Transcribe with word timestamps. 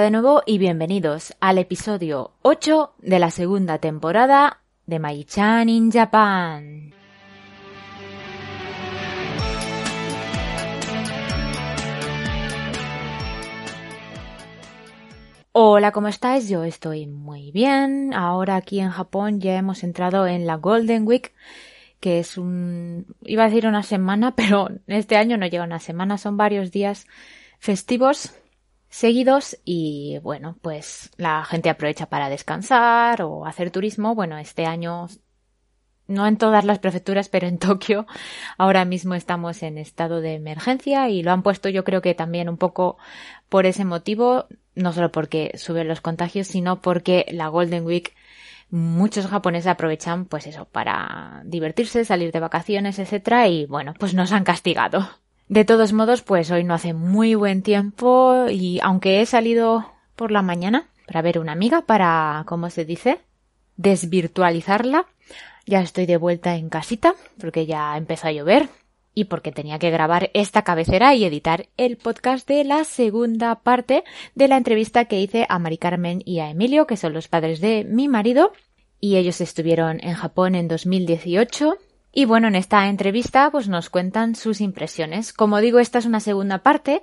De 0.00 0.10
nuevo 0.10 0.42
y 0.46 0.56
bienvenidos 0.56 1.36
al 1.40 1.58
episodio 1.58 2.32
8 2.40 2.94
de 3.00 3.18
la 3.18 3.30
segunda 3.30 3.76
temporada 3.76 4.62
de 4.86 4.98
Mai-chan 4.98 5.68
in 5.68 5.92
Japan. 5.92 6.94
Hola, 15.52 15.92
¿cómo 15.92 16.08
estáis? 16.08 16.48
Yo 16.48 16.64
estoy 16.64 17.06
muy 17.06 17.52
bien. 17.52 18.14
Ahora 18.14 18.56
aquí 18.56 18.80
en 18.80 18.88
Japón 18.88 19.38
ya 19.38 19.58
hemos 19.58 19.84
entrado 19.84 20.26
en 20.26 20.46
la 20.46 20.54
Golden 20.54 21.06
Week, 21.06 21.34
que 22.00 22.20
es 22.20 22.38
un... 22.38 23.04
iba 23.20 23.42
a 23.42 23.48
decir 23.48 23.66
una 23.66 23.82
semana, 23.82 24.34
pero 24.34 24.70
este 24.86 25.18
año 25.18 25.36
no 25.36 25.46
llega 25.46 25.64
una 25.64 25.78
semana, 25.78 26.16
son 26.16 26.38
varios 26.38 26.70
días 26.70 27.06
festivos 27.58 28.32
seguidos 28.90 29.56
y 29.64 30.18
bueno, 30.22 30.58
pues 30.60 31.10
la 31.16 31.44
gente 31.44 31.70
aprovecha 31.70 32.06
para 32.06 32.28
descansar 32.28 33.22
o 33.22 33.46
hacer 33.46 33.70
turismo. 33.70 34.14
Bueno, 34.14 34.36
este 34.36 34.66
año 34.66 35.06
no 36.08 36.26
en 36.26 36.36
todas 36.36 36.64
las 36.64 36.80
prefecturas, 36.80 37.28
pero 37.28 37.46
en 37.46 37.58
Tokio 37.60 38.06
ahora 38.58 38.84
mismo 38.84 39.14
estamos 39.14 39.62
en 39.62 39.78
estado 39.78 40.20
de 40.20 40.34
emergencia 40.34 41.08
y 41.08 41.22
lo 41.22 41.32
han 41.32 41.42
puesto 41.42 41.68
yo 41.68 41.84
creo 41.84 42.02
que 42.02 42.14
también 42.14 42.48
un 42.48 42.58
poco 42.58 42.98
por 43.48 43.64
ese 43.64 43.84
motivo, 43.84 44.46
no 44.74 44.92
solo 44.92 45.12
porque 45.12 45.52
suben 45.56 45.88
los 45.88 46.00
contagios, 46.00 46.48
sino 46.48 46.82
porque 46.82 47.26
la 47.30 47.48
Golden 47.48 47.86
Week 47.86 48.14
muchos 48.70 49.26
japoneses 49.26 49.66
aprovechan 49.68 50.26
pues 50.26 50.46
eso 50.46 50.64
para 50.66 51.42
divertirse, 51.44 52.04
salir 52.04 52.32
de 52.32 52.40
vacaciones, 52.40 52.98
etcétera 52.98 53.48
y 53.48 53.66
bueno, 53.66 53.94
pues 53.98 54.14
nos 54.14 54.32
han 54.32 54.44
castigado. 54.44 55.19
De 55.50 55.64
todos 55.64 55.92
modos, 55.92 56.22
pues 56.22 56.48
hoy 56.52 56.62
no 56.62 56.74
hace 56.74 56.94
muy 56.94 57.34
buen 57.34 57.62
tiempo 57.62 58.46
y 58.48 58.78
aunque 58.84 59.20
he 59.20 59.26
salido 59.26 59.84
por 60.14 60.30
la 60.30 60.42
mañana 60.42 60.86
para 61.08 61.22
ver 61.22 61.40
una 61.40 61.50
amiga 61.50 61.80
para, 61.80 62.44
¿cómo 62.46 62.70
se 62.70 62.84
dice? 62.84 63.18
desvirtualizarla, 63.76 65.06
ya 65.66 65.80
estoy 65.80 66.06
de 66.06 66.18
vuelta 66.18 66.54
en 66.54 66.68
casita 66.68 67.16
porque 67.40 67.66
ya 67.66 67.96
empezó 67.96 68.28
a 68.28 68.32
llover 68.32 68.68
y 69.12 69.24
porque 69.24 69.50
tenía 69.50 69.80
que 69.80 69.90
grabar 69.90 70.30
esta 70.34 70.62
cabecera 70.62 71.16
y 71.16 71.24
editar 71.24 71.66
el 71.76 71.96
podcast 71.96 72.46
de 72.46 72.62
la 72.62 72.84
segunda 72.84 73.56
parte 73.56 74.04
de 74.36 74.46
la 74.46 74.56
entrevista 74.56 75.06
que 75.06 75.20
hice 75.20 75.46
a 75.48 75.58
Mari 75.58 75.78
Carmen 75.78 76.22
y 76.24 76.38
a 76.38 76.48
Emilio, 76.48 76.86
que 76.86 76.96
son 76.96 77.12
los 77.12 77.26
padres 77.26 77.60
de 77.60 77.82
mi 77.82 78.06
marido, 78.06 78.52
y 79.00 79.16
ellos 79.16 79.40
estuvieron 79.40 79.98
en 80.00 80.14
Japón 80.14 80.54
en 80.54 80.68
2018 80.68 81.76
y 82.12 82.24
bueno, 82.24 82.48
en 82.48 82.56
esta 82.56 82.88
entrevista 82.88 83.50
pues 83.50 83.68
nos 83.68 83.90
cuentan 83.90 84.34
sus 84.34 84.60
impresiones. 84.60 85.32
Como 85.32 85.60
digo, 85.60 85.78
esta 85.78 85.98
es 85.98 86.06
una 86.06 86.20
segunda 86.20 86.58
parte, 86.58 87.02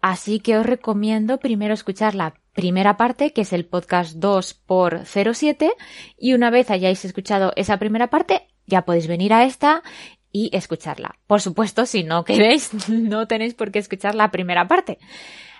así 0.00 0.40
que 0.40 0.56
os 0.56 0.66
recomiendo 0.66 1.38
primero 1.38 1.74
escuchar 1.74 2.14
la 2.14 2.34
primera 2.52 2.96
parte, 2.96 3.32
que 3.32 3.42
es 3.42 3.52
el 3.52 3.66
podcast 3.66 4.16
2 4.16 4.54
por 4.54 5.04
07 5.04 5.72
y 6.16 6.34
una 6.34 6.50
vez 6.50 6.70
hayáis 6.70 7.04
escuchado 7.04 7.52
esa 7.56 7.78
primera 7.78 8.10
parte, 8.10 8.46
ya 8.66 8.82
podéis 8.82 9.08
venir 9.08 9.32
a 9.32 9.44
esta 9.44 9.82
y 10.30 10.50
escucharla. 10.56 11.16
Por 11.26 11.40
supuesto, 11.40 11.84
si 11.84 12.04
no 12.04 12.24
queréis, 12.24 12.88
no 12.88 13.26
tenéis 13.26 13.54
por 13.54 13.72
qué 13.72 13.80
escuchar 13.80 14.14
la 14.14 14.30
primera 14.30 14.68
parte, 14.68 14.98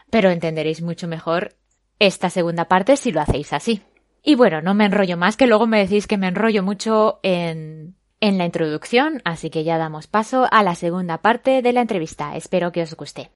pero 0.09 0.31
entenderéis 0.31 0.83
mucho 0.83 1.09
mejor 1.09 1.56
esta 1.98 2.31
segunda 2.31 2.67
parte 2.67 2.97
si 2.97 3.11
lo 3.11 3.20
hacéis 3.20 3.53
así. 3.53 3.83
Y 4.22 4.37
bueno, 4.37 4.62
no 4.62 4.72
me 4.72 4.87
enrollo 4.87 5.17
más, 5.17 5.37
que 5.37 5.47
luego 5.47 5.67
me 5.67 5.81
decís 5.81 6.06
que 6.06 6.17
me 6.17 6.28
enrollo 6.28 6.62
mucho 6.62 7.20
en 7.22 7.95
en 8.25 8.39
la 8.39 8.47
introducción, 8.47 9.20
así 9.27 9.50
que 9.50 9.64
ya 9.64 9.77
damos 9.77 10.06
paso 10.06 10.47
a 10.50 10.62
la 10.62 10.75
segunda 10.75 11.19
parte 11.19 11.61
de 11.61 11.72
la 11.75 11.83
entrevista. 11.83 12.36
Espero 12.36 12.72
que 12.72 12.81
os 12.81 12.94
guste. 12.97 13.31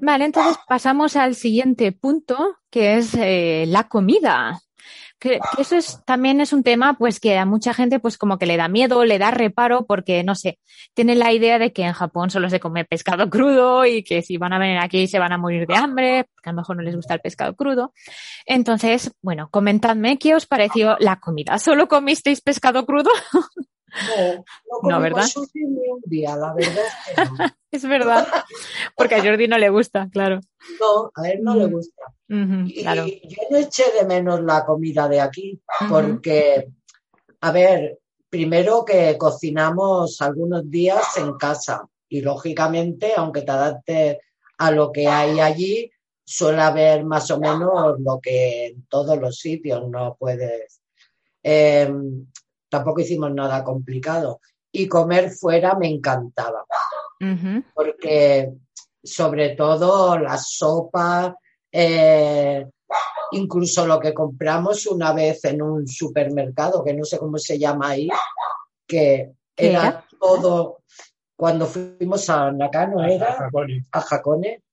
Vale, 0.00 0.26
entonces 0.26 0.56
pasamos 0.68 1.16
al 1.16 1.34
siguiente 1.34 1.90
punto, 1.90 2.58
que 2.70 2.98
es 2.98 3.14
eh, 3.14 3.64
la 3.66 3.88
comida 3.88 4.60
que, 5.18 5.40
eso 5.58 5.76
es, 5.76 6.00
también 6.04 6.40
es 6.40 6.52
un 6.52 6.62
tema 6.62 6.94
pues 6.94 7.20
que 7.20 7.38
a 7.38 7.46
mucha 7.46 7.74
gente 7.74 7.98
pues 7.98 8.18
como 8.18 8.38
que 8.38 8.46
le 8.46 8.56
da 8.56 8.68
miedo, 8.68 9.04
le 9.04 9.18
da 9.18 9.30
reparo 9.30 9.86
porque 9.86 10.22
no 10.22 10.34
sé, 10.34 10.58
tiene 10.94 11.14
la 11.14 11.32
idea 11.32 11.58
de 11.58 11.72
que 11.72 11.82
en 11.84 11.92
Japón 11.92 12.30
solo 12.30 12.50
se 12.50 12.60
come 12.60 12.84
pescado 12.84 13.30
crudo 13.30 13.84
y 13.86 14.02
que 14.02 14.22
si 14.22 14.36
van 14.36 14.52
a 14.52 14.58
venir 14.58 14.78
aquí 14.78 15.06
se 15.06 15.18
van 15.18 15.32
a 15.32 15.38
morir 15.38 15.66
de 15.66 15.76
hambre, 15.76 16.26
que 16.42 16.50
a 16.50 16.52
lo 16.52 16.56
mejor 16.56 16.76
no 16.76 16.82
les 16.82 16.96
gusta 16.96 17.14
el 17.14 17.20
pescado 17.20 17.54
crudo. 17.54 17.92
Entonces, 18.46 19.12
bueno, 19.22 19.48
comentadme 19.50 20.18
qué 20.18 20.34
os 20.34 20.46
pareció 20.46 20.96
la 21.00 21.20
comida. 21.20 21.58
¿Solo 21.58 21.88
comisteis 21.88 22.40
pescado 22.40 22.86
crudo? 22.86 23.10
No, 23.94 24.80
no, 24.82 24.90
no 24.90 25.00
¿verdad? 25.00 25.26
Ni 25.54 25.62
un 25.62 26.02
día, 26.04 26.36
la 26.36 26.52
verdad 26.54 26.84
es 26.84 27.14
que 27.14 27.24
no. 27.24 27.54
es 27.70 27.84
verdad, 27.84 28.26
porque 28.96 29.14
a 29.14 29.22
Jordi 29.22 29.48
no 29.48 29.58
le 29.58 29.68
gusta, 29.68 30.08
claro. 30.10 30.40
No, 30.80 31.10
a 31.14 31.28
él 31.28 31.40
no 31.42 31.54
le 31.54 31.66
gusta. 31.66 32.02
y, 32.28 32.82
yo 32.84 33.42
no 33.50 33.56
eché 33.56 33.84
de 33.98 34.06
menos 34.06 34.42
la 34.42 34.64
comida 34.64 35.08
de 35.08 35.20
aquí, 35.20 35.60
porque, 35.88 36.68
a 37.40 37.52
ver, 37.52 37.98
primero 38.28 38.84
que 38.84 39.16
cocinamos 39.16 40.20
algunos 40.20 40.68
días 40.70 41.16
en 41.18 41.34
casa 41.34 41.86
y 42.08 42.20
lógicamente, 42.20 43.12
aunque 43.16 43.42
te 43.42 43.50
adaptes 43.50 44.18
a 44.58 44.70
lo 44.70 44.92
que 44.92 45.06
hay 45.06 45.40
allí, 45.40 45.90
suele 46.24 46.62
haber 46.62 47.04
más 47.04 47.30
o 47.30 47.38
menos 47.38 48.00
lo 48.00 48.20
que 48.20 48.66
en 48.66 48.86
todos 48.86 49.18
los 49.18 49.38
sitios 49.38 49.88
no 49.88 50.16
puedes. 50.18 50.80
Em, 51.42 52.26
tampoco 52.74 53.02
hicimos 53.02 53.32
nada 53.32 53.62
complicado. 53.62 54.40
Y 54.72 54.88
comer 54.88 55.30
fuera 55.30 55.76
me 55.76 55.88
encantaba, 55.88 56.64
porque 57.72 58.52
sobre 59.00 59.50
todo 59.50 60.18
la 60.18 60.36
sopa, 60.36 61.36
eh, 61.70 62.66
incluso 63.30 63.86
lo 63.86 64.00
que 64.00 64.12
compramos 64.12 64.88
una 64.88 65.12
vez 65.12 65.44
en 65.44 65.62
un 65.62 65.86
supermercado, 65.86 66.82
que 66.82 66.94
no 66.94 67.04
sé 67.04 67.18
cómo 67.18 67.38
se 67.38 67.56
llama 67.56 67.90
ahí, 67.90 68.08
que 68.84 69.30
era, 69.56 70.04
todo, 70.18 70.78
cuando 71.36 71.66
fuimos 71.66 72.28
a 72.28 72.50
Nakano, 72.50 73.04
era 73.04 73.48
a 73.92 74.00
Jacone, 74.00 74.64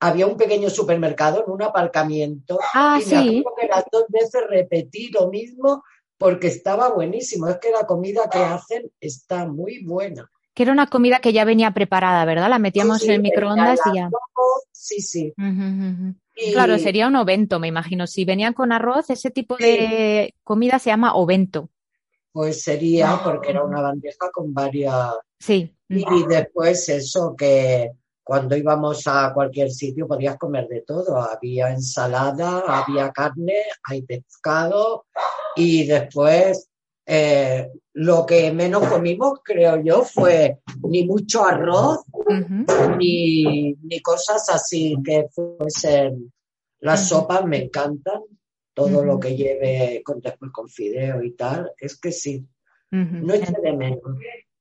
había 0.00 0.26
un 0.26 0.38
pequeño 0.38 0.70
supermercado 0.70 1.44
en 1.46 1.52
un 1.52 1.62
aparcamiento 1.62 2.58
ah, 2.72 2.96
y 2.98 3.02
sí. 3.02 3.44
que 3.60 3.66
las 3.68 3.84
dos 3.92 4.06
veces 4.08 4.42
repetí 4.48 5.10
lo 5.10 5.28
mismo 5.28 5.84
porque 6.22 6.46
estaba 6.46 6.90
buenísimo. 6.90 7.48
Es 7.48 7.58
que 7.58 7.72
la 7.72 7.84
comida 7.84 8.30
que 8.30 8.38
hacen 8.38 8.90
está 9.00 9.44
muy 9.46 9.84
buena. 9.84 10.30
Que 10.54 10.62
era 10.62 10.72
una 10.72 10.86
comida 10.86 11.18
que 11.18 11.32
ya 11.32 11.44
venía 11.44 11.72
preparada, 11.72 12.24
¿verdad? 12.24 12.48
La 12.48 12.60
metíamos 12.60 13.02
en 13.02 13.10
el 13.10 13.22
microondas 13.22 13.80
y 13.92 13.96
ya. 13.96 14.08
Sí, 14.70 15.00
sí. 15.00 15.34
Claro, 16.52 16.78
sería 16.78 17.08
un 17.08 17.16
ovento, 17.16 17.58
me 17.58 17.66
imagino. 17.66 18.06
Si 18.06 18.24
venían 18.24 18.52
con 18.52 18.70
arroz, 18.70 19.10
ese 19.10 19.30
tipo 19.30 19.56
de 19.56 20.34
comida 20.44 20.78
se 20.78 20.90
llama 20.90 21.14
ovento. 21.14 21.70
Pues 22.30 22.62
sería 22.62 23.20
porque 23.24 23.50
era 23.50 23.64
una 23.64 23.82
bandeja 23.82 24.30
con 24.32 24.54
varias. 24.54 25.14
Sí. 25.40 25.74
Y 25.88 26.26
después 26.28 26.88
eso 26.88 27.34
que 27.36 27.90
cuando 28.22 28.56
íbamos 28.56 29.08
a 29.08 29.32
cualquier 29.34 29.72
sitio 29.72 30.06
podías 30.06 30.38
comer 30.38 30.68
de 30.68 30.82
todo. 30.82 31.16
Había 31.16 31.70
ensalada, 31.70 32.62
había 32.66 33.10
carne, 33.10 33.56
hay 33.88 34.02
pescado 34.02 35.06
y 35.56 35.86
después 35.86 36.68
eh, 37.04 37.70
lo 37.94 38.24
que 38.24 38.52
menos 38.52 38.86
comimos, 38.88 39.40
creo 39.42 39.82
yo, 39.82 40.02
fue 40.04 40.60
ni 40.82 41.04
mucho 41.04 41.44
arroz 41.44 42.00
ni, 42.98 43.76
cosas 44.02 44.48
así 44.48 44.96
que 45.04 45.28
fuesen. 45.28 46.32
Las 46.80 47.08
sopas 47.08 47.44
me 47.44 47.64
encantan, 47.64 48.22
todo 48.74 49.04
lo 49.04 49.20
que 49.20 49.36
lleve 49.36 50.02
con, 50.04 50.20
después 50.20 50.50
con 50.50 50.68
fideo 50.68 51.22
y 51.22 51.32
tal, 51.32 51.70
es 51.78 51.98
que 51.98 52.12
sí. 52.12 52.46
No 52.90 53.34
eché 53.34 53.52
de 53.62 53.72
menos. 53.72 54.00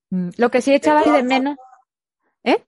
Mm, 0.09 0.29
lo 0.37 0.49
que 0.49 0.61
sí 0.61 0.73
echabais 0.73 1.11
de 1.11 1.23
menos. 1.23 1.57
¿Eh? 2.43 2.63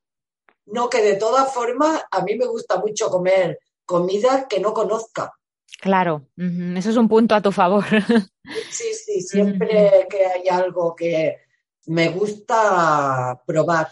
No, 0.65 0.89
que 0.89 1.01
de 1.01 1.15
todas 1.15 1.53
formas 1.53 2.03
a 2.11 2.23
mí 2.23 2.35
me 2.35 2.45
gusta 2.45 2.79
mucho 2.79 3.09
comer 3.09 3.59
comida 3.85 4.47
que 4.47 4.59
no 4.59 4.73
conozca. 4.73 5.33
Claro, 5.79 6.27
eso 6.37 6.89
es 6.89 6.97
un 6.97 7.09
punto 7.09 7.35
a 7.35 7.41
tu 7.41 7.51
favor. 7.51 7.85
Sí, 8.69 8.93
sí, 8.93 9.21
siempre 9.21 10.05
que 10.09 10.25
hay 10.25 10.49
algo 10.49 10.93
que 10.97 11.37
me 11.85 12.09
gusta 12.09 13.41
probar. 13.47 13.87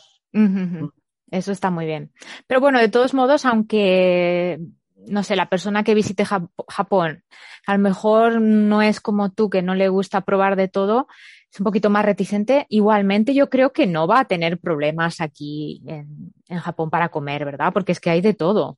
Eso 1.32 1.54
está 1.54 1.72
muy 1.72 1.86
bien. 1.86 2.12
Pero 2.48 2.60
bueno, 2.60 2.78
de 2.78 2.90
todos 2.90 3.14
modos, 3.14 3.46
aunque, 3.46 4.60
no 5.08 5.24
sé, 5.24 5.38
la 5.38 5.48
persona 5.48 5.86
que 5.86 5.94
visite 5.96 6.26
Japón 6.26 7.24
a 7.66 7.74
lo 7.74 7.80
mejor 7.80 8.42
no 8.42 8.82
es 8.82 9.00
como 9.00 9.32
tú, 9.32 9.50
que 9.50 9.62
no 9.62 9.76
le 9.76 9.90
gusta 9.90 10.22
probar 10.22 10.56
de 10.56 10.68
todo, 10.68 11.08
es 11.52 11.60
un 11.60 11.64
poquito 11.64 11.90
más 11.90 12.06
reticente, 12.06 12.66
igualmente 12.70 13.34
yo 13.34 13.50
creo 13.50 13.72
que 13.74 13.88
no 13.88 14.08
va 14.08 14.22
a 14.22 14.26
tener 14.26 14.60
problemas 14.60 15.22
aquí 15.22 15.84
en, 15.86 16.34
en 16.48 16.60
Japón 16.60 16.90
para 16.90 17.10
comer, 17.10 17.46
¿verdad? 17.46 17.74
Porque 17.74 17.92
es 17.92 18.00
que 18.00 18.10
hay 18.10 18.22
de 18.22 18.34
todo. 18.34 18.78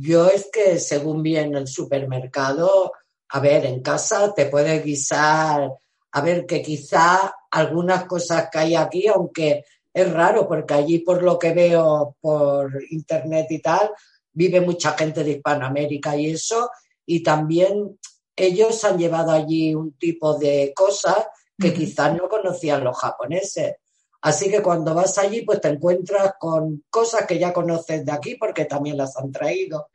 Yo 0.00 0.28
es 0.28 0.48
que 0.52 0.78
según 0.78 1.22
vi 1.22 1.36
en 1.36 1.56
el 1.56 1.66
supermercado, 1.66 2.92
a 3.30 3.40
ver, 3.40 3.66
en 3.66 3.82
casa 3.82 4.32
te 4.32 4.46
puedes 4.46 4.84
guisar, 4.84 5.72
a 6.12 6.20
ver, 6.20 6.46
que 6.46 6.62
quizá 6.62 7.34
algunas 7.50 8.04
cosas 8.04 8.48
que 8.50 8.58
hay 8.58 8.74
aquí, 8.76 9.08
aunque 9.08 9.64
es 9.92 10.12
raro 10.12 10.46
porque 10.46 10.74
allí 10.74 11.00
por 11.00 11.22
lo 11.22 11.36
que 11.36 11.52
veo 11.52 12.16
por 12.20 12.80
internet 12.90 13.48
y 13.50 13.60
tal, 13.60 13.90
vive 14.32 14.60
mucha 14.60 14.92
gente 14.92 15.24
de 15.24 15.32
Hispanoamérica 15.32 16.16
y 16.16 16.30
eso, 16.30 16.70
y 17.04 17.22
también 17.24 17.98
ellos 18.36 18.84
han 18.84 18.98
llevado 18.98 19.32
allí 19.32 19.74
un 19.74 19.94
tipo 19.94 20.38
de 20.38 20.72
cosas 20.76 21.26
que 21.58 21.74
quizás 21.74 22.14
no 22.14 22.28
conocían 22.28 22.84
los 22.84 22.96
japoneses. 22.96 23.74
Así 24.20 24.50
que 24.50 24.62
cuando 24.62 24.94
vas 24.94 25.16
allí, 25.18 25.42
pues 25.42 25.60
te 25.60 25.68
encuentras 25.68 26.34
con 26.38 26.84
cosas 26.90 27.24
que 27.26 27.38
ya 27.38 27.52
conoces 27.52 28.04
de 28.04 28.12
aquí 28.12 28.34
porque 28.34 28.64
también 28.64 28.96
las 28.96 29.16
han 29.16 29.30
traído. 29.30 29.88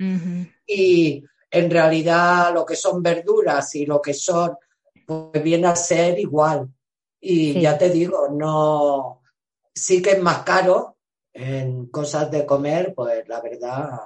Y 0.66 1.24
en 1.52 1.70
realidad 1.70 2.54
lo 2.54 2.66
que 2.66 2.75
son 2.75 3.04
verduras 3.04 3.75
y 3.75 3.86
lo 3.86 4.02
que 4.02 4.14
son, 4.14 4.56
pues 5.06 5.44
viene 5.44 5.68
a 5.68 5.75
ser 5.75 6.20
igual. 6.20 6.70
Y 7.20 7.60
ya 7.60 7.78
te 7.78 7.90
digo, 7.90 8.30
no, 8.30 9.22
sí 9.74 10.02
que 10.02 10.12
es 10.12 10.22
más 10.22 10.44
caro 10.44 10.98
en 11.34 11.88
cosas 11.88 12.30
de 12.31 12.46
comer, 12.46 12.94
pues 12.96 13.28
la 13.28 13.42
verdad. 13.42 14.00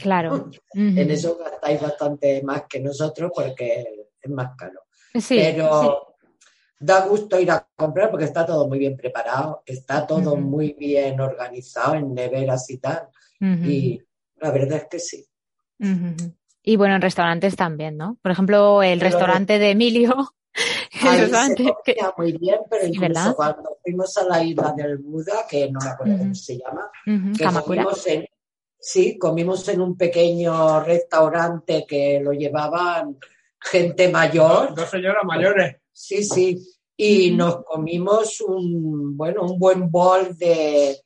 Claro. 0.00 0.50
En 0.74 1.10
eso 1.10 1.36
gastáis 1.36 1.80
bastante 1.80 2.42
más 2.42 2.64
que 2.68 2.80
nosotros 2.80 3.30
porque 3.34 4.08
es 4.20 4.30
más 4.30 4.56
caro. 4.56 4.80
Pero 5.28 6.13
da 6.84 7.06
gusto 7.06 7.40
ir 7.40 7.50
a 7.50 7.66
comprar 7.76 8.10
porque 8.10 8.26
está 8.26 8.44
todo 8.44 8.68
muy 8.68 8.78
bien 8.78 8.96
preparado, 8.96 9.62
está 9.64 10.06
todo 10.06 10.36
muy 10.36 10.74
bien 10.74 11.18
organizado 11.20 11.94
en 11.94 12.14
neveras 12.14 12.68
y 12.70 12.78
tal. 12.78 13.08
Y 13.40 14.00
la 14.36 14.50
verdad 14.50 14.78
es 14.78 14.86
que 14.88 14.98
sí. 14.98 15.26
Y 16.62 16.76
bueno, 16.76 16.94
en 16.96 17.02
restaurantes 17.02 17.56
también, 17.56 17.96
¿no? 17.96 18.18
Por 18.22 18.32
ejemplo, 18.32 18.82
el 18.82 19.00
restaurante 19.00 19.58
de 19.58 19.70
Emilio. 19.70 20.32
El 21.04 21.18
restaurante 21.22 21.64
se 21.84 21.96
muy 22.16 22.32
bien, 22.38 22.60
pero 22.70 22.86
incluso 22.86 23.34
cuando 23.34 23.76
fuimos 23.82 24.16
a 24.16 24.24
la 24.24 24.44
isla 24.44 24.72
del 24.76 24.98
Buda, 24.98 25.44
que 25.50 25.68
no 25.68 25.80
me 25.82 25.90
acuerdo 25.90 26.18
cómo 26.18 26.34
se 26.34 26.56
llama, 26.56 26.88
que 27.36 27.44
comimos 27.60 28.06
en, 28.06 28.24
sí, 28.78 29.18
comimos 29.18 29.68
en 29.68 29.80
un 29.80 29.96
pequeño 29.96 30.80
restaurante 30.84 31.84
que 31.84 32.20
lo 32.22 32.32
llevaban 32.32 33.18
gente 33.58 34.08
mayor. 34.08 34.76
Dos, 34.76 34.88
señoras 34.88 35.24
mayores. 35.24 35.78
Sí, 35.90 36.22
sí. 36.22 36.58
Y 36.96 37.32
nos 37.32 37.64
comimos 37.64 38.40
un, 38.40 39.16
bueno, 39.16 39.42
un 39.42 39.58
buen 39.58 39.90
bol 39.90 40.36
de, 40.36 40.96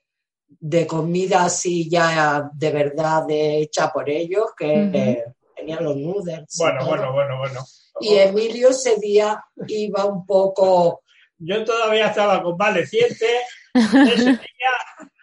de 0.48 0.86
comida 0.86 1.44
así 1.44 1.88
ya 1.88 2.50
de 2.52 2.70
verdad 2.70 3.24
hecha 3.28 3.90
por 3.92 4.08
ellos, 4.08 4.46
que 4.56 5.24
tenían 5.56 5.84
los 5.84 5.96
noodles. 5.96 6.44
Bueno, 6.58 6.86
bueno, 6.86 7.12
bueno, 7.12 7.38
bueno. 7.38 7.60
Y 8.00 8.14
Emilio 8.14 8.70
ese 8.70 8.96
día 8.96 9.42
iba 9.66 10.04
un 10.04 10.24
poco... 10.24 11.02
Yo 11.40 11.64
todavía 11.64 12.08
estaba 12.08 12.42
convaleciente 12.42 13.26
ese 13.74 14.32
día 14.32 14.38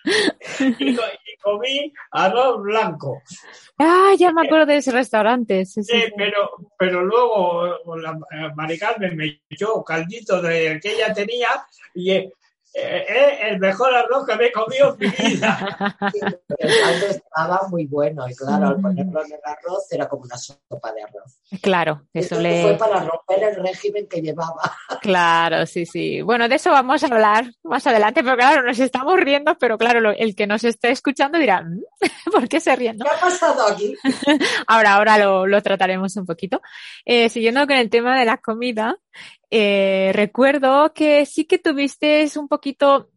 y, 0.79 0.95
comí 1.41 1.93
arroz 2.11 2.61
blanco. 2.61 3.21
Ah, 3.77 4.13
ya 4.17 4.31
me 4.31 4.45
acuerdo 4.45 4.67
de 4.67 4.77
ese 4.77 4.91
restaurante. 4.91 5.65
Sí, 5.65 5.83
pero, 6.17 6.49
pero 6.77 7.03
luego 7.03 7.77
la 7.97 8.17
Maricarmen 8.55 9.15
me 9.15 9.41
echó 9.49 9.83
caldito 9.83 10.41
de 10.41 10.79
que 10.81 10.93
ella 10.93 11.13
tenía 11.13 11.49
y 11.93 12.29
eh, 12.77 13.05
eh, 13.07 13.37
el 13.51 13.59
mejor 13.59 13.95
arroz 13.95 14.25
que 14.27 14.35
me 14.35 14.47
he 14.47 14.51
comido 14.51 14.97
en 14.99 15.07
mi 15.07 15.29
vida. 15.29 15.97
el 16.57 16.69
caldo 16.81 17.05
estaba 17.07 17.61
muy 17.69 17.85
bueno 17.85 18.27
y 18.27 18.35
claro, 18.35 18.67
al 18.67 18.81
ponerlo 18.81 19.23
en 19.23 19.31
el 19.31 19.39
arroz 19.45 19.89
era 19.91 20.09
como 20.09 20.23
una 20.23 20.37
sopa 20.37 20.91
de 20.91 21.03
arroz. 21.03 21.39
Claro, 21.61 22.01
eso 22.13 22.37
le... 22.37 22.63
Fue 22.63 22.73
para 22.77 22.99
romper 22.99 23.43
el 23.43 23.63
régimen 23.63 24.07
que 24.07 24.21
llevaba. 24.21 24.61
Claro, 25.01 25.67
sí, 25.67 25.85
sí. 25.85 26.21
Bueno, 26.23 26.49
de 26.49 26.55
eso 26.55 26.71
vamos 26.71 27.03
a 27.03 27.07
hablar 27.07 27.51
más 27.63 27.85
adelante, 27.85 28.23
pero 28.23 28.35
claro, 28.35 28.63
nos 28.63 28.79
estamos 28.79 29.19
riendo, 29.19 29.55
pero 29.57 29.77
claro, 29.77 30.11
el 30.11 30.35
que 30.35 30.47
nos 30.47 30.63
esté 30.63 30.89
escuchando 30.89 31.37
dirá, 31.37 31.61
mm, 31.61 31.81
¿por 32.31 32.49
qué 32.49 32.59
se 32.59 32.75
ríen? 32.75 32.97
¿Qué 32.97 33.07
ha 33.07 33.19
pasado 33.19 33.67
aquí? 33.67 33.95
ahora, 34.67 34.95
ahora 34.95 35.17
lo, 35.19 35.61
trataremos 35.61 36.15
un 36.17 36.25
poquito. 36.25 36.61
Eh, 37.05 37.29
siguiendo 37.29 37.67
con 37.67 37.77
el 37.77 37.89
tema 37.89 38.17
de 38.19 38.25
la 38.25 38.37
comida, 38.37 38.97
eh, 39.57 40.11
recuerdo 40.11 40.91
que 40.93 41.25
sí 41.25 41.45
que 41.45 41.57
tuviste 41.57 42.29
un 42.35 42.49
poquito, 42.49 43.11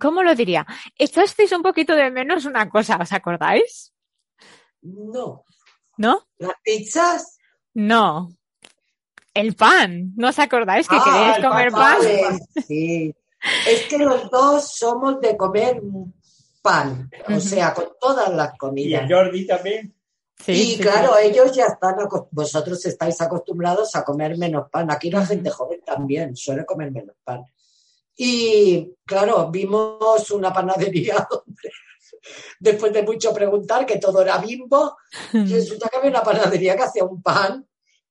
¿cómo 0.00 0.22
lo 0.22 0.36
diría? 0.36 0.64
Echasteis 0.96 1.50
un 1.50 1.62
poquito 1.62 1.96
de 1.96 2.12
menos 2.12 2.44
una 2.44 2.70
cosa, 2.70 2.96
¿os 2.96 3.12
acordáis? 3.12 3.92
No. 4.82 5.44
¿No? 5.96 6.28
¿Las 6.38 6.54
pizzas? 6.62 7.38
No. 7.74 8.30
El 9.34 9.56
pan. 9.56 10.12
¿No 10.14 10.28
os 10.28 10.38
acordáis 10.38 10.86
que 10.86 10.94
ah, 10.96 11.02
queríais 11.04 11.44
comer 11.44 11.72
pan? 11.72 11.98
Sí. 12.68 13.12
Es 13.66 13.86
que 13.88 13.98
los 13.98 14.30
dos 14.30 14.72
somos 14.72 15.20
de 15.20 15.36
comer 15.36 15.82
pan, 16.62 17.10
o 17.26 17.40
sea, 17.40 17.74
con 17.74 17.88
todas 18.00 18.32
las 18.32 18.56
comidas. 18.56 19.10
Y 19.10 19.12
Jordi 19.12 19.44
también 19.44 19.92
y 20.46 20.78
claro, 20.78 21.16
ellos 21.18 21.52
ya 21.52 21.66
están, 21.66 21.96
vosotros 22.30 22.84
estáis 22.86 23.20
acostumbrados 23.20 23.94
a 23.94 24.04
comer 24.04 24.36
menos 24.38 24.68
pan. 24.70 24.90
Aquí 24.90 25.10
la 25.10 25.24
gente 25.26 25.50
joven 25.50 25.82
también 25.84 26.36
suele 26.36 26.64
comer 26.64 26.90
menos 26.90 27.16
pan. 27.22 27.44
Y 28.16 28.94
claro, 29.04 29.50
vimos 29.50 30.30
una 30.30 30.52
panadería 30.52 31.26
donde, 31.30 31.70
después 32.58 32.92
de 32.92 33.02
mucho 33.02 33.32
preguntar, 33.32 33.86
que 33.86 33.98
todo 33.98 34.22
era 34.22 34.38
bimbo, 34.38 34.96
resulta 35.32 35.88
que 35.88 35.96
había 35.98 36.10
una 36.10 36.22
panadería 36.22 36.76
que 36.76 36.82
hacía 36.82 37.04
un 37.04 37.22
pan 37.22 37.66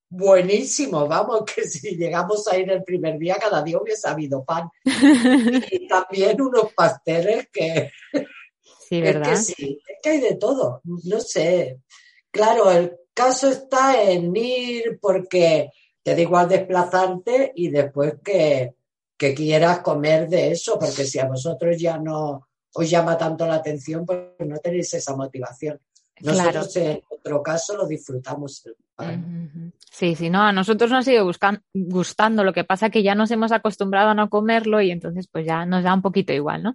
buenísimo, 0.08 1.06
vamos, 1.06 1.44
que 1.44 1.62
si 1.62 1.96
llegamos 1.96 2.46
a 2.48 2.58
ir 2.58 2.68
el 2.70 2.82
primer 2.82 3.18
día, 3.18 3.36
cada 3.40 3.62
día 3.62 3.78
hubiese 3.80 4.08
habido 4.08 4.44
pan. 4.44 4.68
Y 5.70 5.86
también 5.86 6.40
unos 6.40 6.72
pasteles 6.74 7.48
que... 7.52 7.92
Sí, 8.88 9.00
¿verdad? 9.00 9.32
Es 9.32 9.46
que 9.46 9.54
sí, 9.54 9.82
es 9.86 9.98
que 10.02 10.10
hay 10.10 10.20
de 10.20 10.34
todo. 10.34 10.80
No 10.84 11.20
sé, 11.20 11.78
Claro, 12.30 12.70
el 12.70 12.96
caso 13.12 13.48
está 13.48 14.02
en 14.02 14.34
ir 14.34 14.98
porque 15.00 15.70
te 16.02 16.14
da 16.14 16.20
igual 16.20 16.48
desplazarte 16.48 17.52
y 17.54 17.68
después 17.68 18.14
que, 18.24 18.74
quieras 19.16 19.80
comer 19.80 20.28
de 20.28 20.52
eso, 20.52 20.78
porque 20.78 21.04
si 21.04 21.18
a 21.18 21.26
vosotros 21.26 21.76
ya 21.78 21.98
no 21.98 22.48
os 22.72 22.88
llama 22.88 23.18
tanto 23.18 23.46
la 23.46 23.56
atención, 23.56 24.06
pues 24.06 24.20
no 24.38 24.56
tenéis 24.58 24.94
esa 24.94 25.14
motivación. 25.14 25.78
Nosotros 26.22 26.76
en 26.76 27.02
otro 27.08 27.42
caso 27.42 27.76
lo 27.76 27.86
disfrutamos. 27.86 28.62
Sí, 29.90 30.14
sí, 30.14 30.30
no, 30.30 30.42
a 30.42 30.52
nosotros 30.52 30.90
nos 30.90 31.04
sigue 31.04 31.22
gustando, 31.72 32.44
lo 32.44 32.52
que 32.52 32.64
pasa 32.64 32.90
que 32.90 33.02
ya 33.02 33.14
nos 33.14 33.30
hemos 33.30 33.52
acostumbrado 33.52 34.10
a 34.10 34.14
no 34.14 34.30
comerlo 34.30 34.80
y 34.80 34.90
entonces 34.90 35.26
pues 35.26 35.46
ya 35.46 35.66
nos 35.66 35.84
da 35.84 35.94
un 35.94 36.02
poquito 36.02 36.32
igual, 36.32 36.62
¿no? 36.62 36.74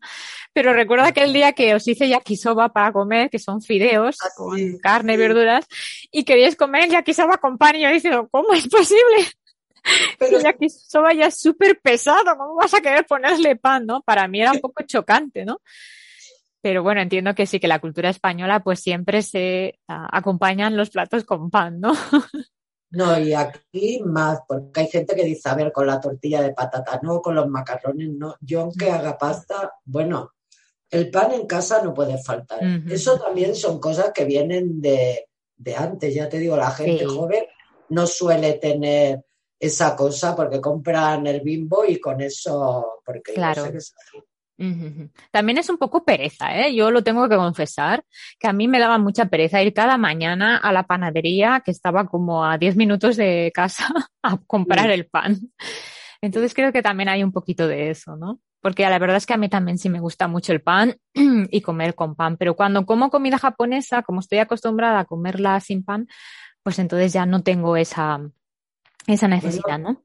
Pero 0.53 0.73
recuerda 0.73 1.07
aquel 1.07 1.33
día 1.33 1.53
que 1.53 1.73
os 1.75 1.87
hice 1.87 2.09
yakisoba 2.09 2.69
para 2.69 2.91
comer, 2.91 3.29
que 3.29 3.39
son 3.39 3.61
fideos 3.61 4.17
ah, 4.21 4.29
con 4.35 4.77
carne 4.77 5.13
y 5.13 5.17
verduras, 5.17 5.65
y 6.11 6.23
queríais 6.23 6.55
comer 6.55 6.89
yakisoba 6.89 7.37
con 7.37 7.57
pan 7.57 7.75
y 7.75 7.83
yo 7.83 7.89
dije, 7.89 8.09
¿cómo 8.31 8.53
es 8.53 8.67
posible? 8.67 9.17
Pero 10.19 10.39
yakisoba 10.39 11.13
ya 11.13 11.27
es 11.27 11.39
súper 11.39 11.79
pesado, 11.79 12.35
¿cómo 12.37 12.55
vas 12.55 12.73
a 12.73 12.81
querer 12.81 13.05
ponerle 13.05 13.55
pan, 13.55 13.85
no? 13.85 14.01
Para 14.01 14.27
mí 14.27 14.41
era 14.41 14.51
un 14.51 14.59
poco 14.59 14.83
chocante, 14.83 15.45
¿no? 15.45 15.61
Pero 16.65 16.81
bueno, 16.81 16.99
entiendo 16.99 17.35
que 17.35 17.45
sí, 17.45 17.59
que 17.59 17.67
la 17.67 17.77
cultura 17.77 18.09
española 18.09 18.63
pues 18.63 18.79
siempre 18.79 19.21
se 19.21 19.77
acompañan 19.87 20.75
los 20.75 20.89
platos 20.89 21.23
con 21.23 21.51
pan, 21.51 21.79
¿no? 21.79 21.93
No, 22.89 23.19
y 23.19 23.33
aquí 23.33 24.01
más, 24.03 24.39
porque 24.47 24.79
hay 24.79 24.87
gente 24.87 25.15
que 25.15 25.25
dice, 25.25 25.47
a 25.49 25.53
ver, 25.53 25.71
con 25.71 25.85
la 25.85 25.99
tortilla 25.99 26.41
de 26.41 26.53
patata, 26.53 26.99
no, 27.03 27.21
con 27.21 27.35
los 27.35 27.47
macarrones, 27.47 28.09
no. 28.09 28.35
Yo 28.39 28.61
aunque 28.61 28.89
haga 28.89 29.15
pasta, 29.15 29.73
bueno, 29.83 30.31
el 30.89 31.11
pan 31.11 31.33
en 31.33 31.45
casa 31.45 31.83
no 31.83 31.93
puede 31.93 32.17
faltar. 32.17 32.59
Eso 32.89 33.19
también 33.19 33.53
son 33.53 33.79
cosas 33.79 34.11
que 34.11 34.25
vienen 34.25 34.81
de, 34.81 35.27
antes, 35.77 36.15
ya 36.15 36.27
te 36.29 36.39
digo, 36.39 36.57
la 36.57 36.71
gente 36.71 37.05
joven 37.05 37.45
no 37.89 38.07
suele 38.07 38.53
tener 38.53 39.23
esa 39.59 39.95
cosa 39.95 40.35
porque 40.35 40.59
compran 40.59 41.27
el 41.27 41.41
bimbo 41.41 41.85
y 41.85 41.99
con 41.99 42.21
eso, 42.21 43.01
porque 43.05 43.33
claro. 43.33 43.65
También 45.31 45.57
es 45.57 45.69
un 45.69 45.77
poco 45.77 46.05
pereza, 46.05 46.57
¿eh? 46.57 46.73
Yo 46.73 46.89
lo 46.89 47.03
tengo 47.03 47.27
que 47.27 47.35
confesar, 47.35 48.03
que 48.39 48.47
a 48.47 48.53
mí 48.53 48.67
me 48.67 48.79
daba 48.79 48.97
mucha 48.97 49.25
pereza 49.25 49.61
ir 49.61 49.73
cada 49.73 49.97
mañana 49.97 50.57
a 50.57 50.71
la 50.71 50.83
panadería, 50.83 51.61
que 51.63 51.71
estaba 51.71 52.07
como 52.07 52.45
a 52.45 52.57
10 52.57 52.77
minutos 52.77 53.17
de 53.17 53.51
casa, 53.53 53.85
a 54.23 54.37
comprar 54.47 54.89
el 54.91 55.07
pan. 55.07 55.37
Entonces 56.21 56.53
creo 56.53 56.71
que 56.71 56.81
también 56.81 57.09
hay 57.09 57.23
un 57.23 57.31
poquito 57.31 57.67
de 57.67 57.89
eso, 57.89 58.15
¿no? 58.15 58.39
Porque 58.61 58.83
la 58.89 58.97
verdad 58.97 59.17
es 59.17 59.25
que 59.25 59.33
a 59.33 59.37
mí 59.37 59.47
también 59.49 59.77
sí 59.77 59.89
me 59.89 59.99
gusta 59.99 60.27
mucho 60.27 60.51
el 60.51 60.61
pan 60.61 60.95
y 61.13 61.61
comer 61.61 61.93
con 61.93 62.15
pan, 62.15 62.37
pero 62.37 62.55
cuando 62.55 62.85
como 62.85 63.11
comida 63.11 63.37
japonesa, 63.37 64.03
como 64.03 64.21
estoy 64.21 64.39
acostumbrada 64.39 64.99
a 64.99 65.05
comerla 65.05 65.59
sin 65.59 65.83
pan, 65.83 66.07
pues 66.63 66.79
entonces 66.79 67.13
ya 67.13 67.25
no 67.25 67.43
tengo 67.43 67.77
esa, 67.77 68.19
esa 69.05 69.27
necesidad, 69.27 69.77
¿no? 69.77 70.01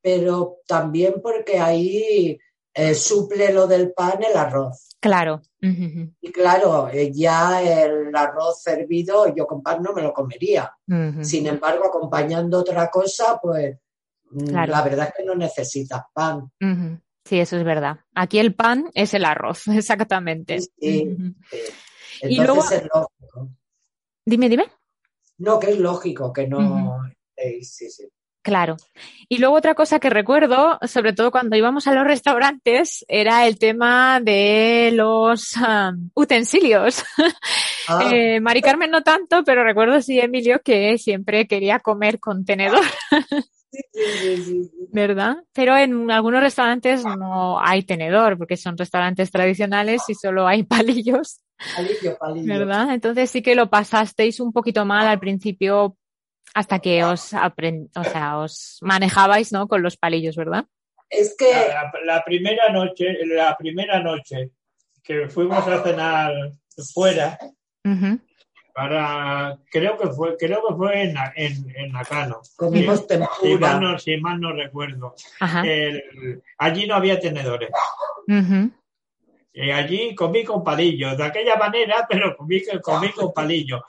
Pero 0.00 0.58
también 0.66 1.14
porque 1.22 1.58
ahí 1.58 2.38
eh, 2.74 2.94
suple 2.94 3.52
lo 3.52 3.66
del 3.66 3.92
pan 3.92 4.22
el 4.22 4.36
arroz. 4.36 4.96
Claro. 5.00 5.42
Y 5.60 6.32
claro, 6.32 6.88
eh, 6.88 7.12
ya 7.12 7.60
el 7.62 8.14
arroz 8.14 8.62
servido 8.62 9.34
yo 9.34 9.46
con 9.46 9.62
pan 9.62 9.82
no 9.82 9.92
me 9.92 10.02
lo 10.02 10.12
comería. 10.12 10.72
Sin 11.22 11.46
embargo, 11.46 11.86
acompañando 11.86 12.60
otra 12.60 12.88
cosa, 12.88 13.38
pues 13.40 13.76
mm, 14.30 14.66
la 14.66 14.82
verdad 14.82 15.08
es 15.08 15.14
que 15.16 15.24
no 15.24 15.34
necesitas 15.34 16.02
pan. 16.12 16.50
Sí, 17.24 17.38
eso 17.38 17.56
es 17.56 17.64
verdad. 17.64 17.98
Aquí 18.14 18.38
el 18.38 18.54
pan 18.54 18.90
es 18.94 19.14
el 19.14 19.24
arroz, 19.24 19.66
exactamente. 19.68 20.60
Sí, 20.60 21.16
y 22.22 22.36
luego... 22.36 22.62
es 22.70 22.84
lógico. 22.92 23.50
Dime, 24.24 24.48
dime. 24.48 24.66
No, 25.38 25.58
que 25.58 25.70
es 25.70 25.78
lógico 25.78 26.32
que 26.32 26.46
no. 26.46 27.00
sí, 27.36 27.90
sí. 27.90 28.08
Claro. 28.42 28.76
Y 29.28 29.38
luego 29.38 29.56
otra 29.56 29.74
cosa 29.74 30.00
que 30.00 30.10
recuerdo, 30.10 30.78
sobre 30.86 31.12
todo 31.12 31.30
cuando 31.30 31.56
íbamos 31.56 31.86
a 31.86 31.94
los 31.94 32.04
restaurantes, 32.04 33.04
era 33.08 33.46
el 33.46 33.56
tema 33.58 34.20
de 34.20 34.90
los 34.92 35.56
um, 35.56 36.10
utensilios. 36.14 37.02
Ah. 37.88 38.08
eh, 38.12 38.38
Mari 38.38 38.62
Carmen 38.62 38.92
no 38.92 39.02
tanto, 39.02 39.42
pero 39.42 39.64
recuerdo 39.64 40.00
sí, 40.00 40.20
Emilio, 40.20 40.60
que 40.64 40.96
siempre 40.98 41.48
quería 41.48 41.80
comer 41.80 42.20
con 42.20 42.44
tenedor. 42.44 42.84
¿Verdad? 44.92 45.38
Pero 45.52 45.76
en 45.76 46.08
algunos 46.10 46.42
restaurantes 46.42 47.04
no 47.04 47.60
hay 47.60 47.82
tenedor, 47.82 48.38
porque 48.38 48.56
son 48.56 48.78
restaurantes 48.78 49.32
tradicionales 49.32 50.02
y 50.08 50.14
solo 50.14 50.46
hay 50.46 50.62
palillos. 50.64 51.40
Palillo, 51.74 52.16
palillo. 52.18 52.46
¿Verdad? 52.46 52.94
Entonces 52.94 53.30
sí 53.30 53.42
que 53.42 53.56
lo 53.56 53.68
pasasteis 53.68 54.38
un 54.38 54.52
poquito 54.52 54.84
mal 54.84 55.08
al 55.08 55.18
principio 55.18 55.96
hasta 56.54 56.78
que 56.78 57.04
os 57.04 57.34
aprend 57.34 57.90
o 57.96 58.04
sea, 58.04 58.38
os 58.38 58.78
manejabais, 58.82 59.52
¿no? 59.52 59.68
Con 59.68 59.82
los 59.82 59.96
palillos, 59.96 60.36
¿verdad? 60.36 60.66
Es 61.08 61.36
que 61.36 61.52
la, 62.04 62.24
primera 62.24 62.70
noche, 62.70 63.26
la 63.26 63.56
primera 63.56 64.00
noche 64.00 64.50
que 65.02 65.28
fuimos 65.28 65.66
a 65.66 65.82
cenar 65.82 66.32
fuera, 66.94 67.38
para, 68.74 69.58
creo 69.70 69.98
que 69.98 70.08
fue, 70.08 70.36
creo 70.38 70.62
que 70.66 70.74
fue 70.74 71.02
en, 71.02 71.14
en, 71.36 71.76
en 71.76 71.92
Nakano. 71.92 72.40
Comimos 72.56 73.04
si, 73.40 73.58
mal 73.58 73.80
no, 73.80 73.98
si 73.98 74.16
mal 74.16 74.40
no 74.40 74.52
recuerdo. 74.52 75.14
allí 76.58 76.86
no 76.86 76.94
había 76.94 77.20
tenedores. 77.20 77.70
Allí 79.54 80.14
comí 80.14 80.44
con 80.44 80.64
palillos, 80.64 81.16
de 81.16 81.24
aquella 81.24 81.56
manera, 81.56 82.06
pero 82.08 82.36
comí, 82.36 82.62
comí 82.82 83.10
con 83.12 83.32
palillos. 83.34 83.82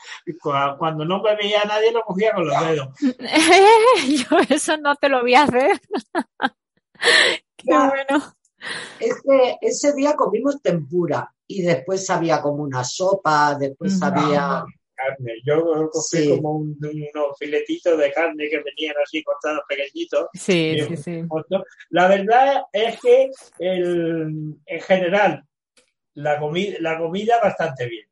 Cuando 0.77 1.05
no 1.05 1.21
me 1.21 1.35
veía 1.35 1.63
nadie 1.65 1.91
lo 1.91 2.01
cogía 2.01 2.33
con 2.33 2.47
los 2.47 2.59
dedos. 2.59 2.89
Yo 4.29 4.37
eso 4.49 4.77
no 4.77 4.95
te 4.95 5.09
lo 5.09 5.23
vi 5.23 5.35
hacer. 5.35 5.79
Qué 7.57 7.73
bueno. 7.73 8.33
Ese, 8.99 9.57
ese 9.61 9.93
día 9.93 10.15
comimos 10.15 10.61
tempura 10.61 11.33
y 11.47 11.61
después 11.61 12.09
había 12.09 12.41
como 12.41 12.63
una 12.63 12.83
sopa, 12.83 13.55
después 13.55 14.01
había 14.01 14.63
carne. 14.95 15.33
Yo 15.45 15.89
cogí 15.91 16.29
como 16.29 16.57
un, 16.57 16.77
unos 16.81 17.37
filetitos 17.37 17.97
de 17.97 18.11
carne 18.11 18.49
que 18.49 18.61
venían 18.61 18.95
así 19.03 19.23
cortados 19.23 19.63
pequeñitos. 19.67 20.27
Sí, 20.33 20.77
sí, 20.87 20.97
sí. 20.97 21.23
La 21.89 22.07
verdad 22.07 22.63
es 22.71 22.99
que 23.01 23.29
el, 23.59 24.55
en 24.65 24.81
general 24.81 25.43
la 26.15 26.39
comida, 26.39 26.77
la 26.79 26.97
comida 26.97 27.39
bastante 27.41 27.87
bien. 27.87 28.07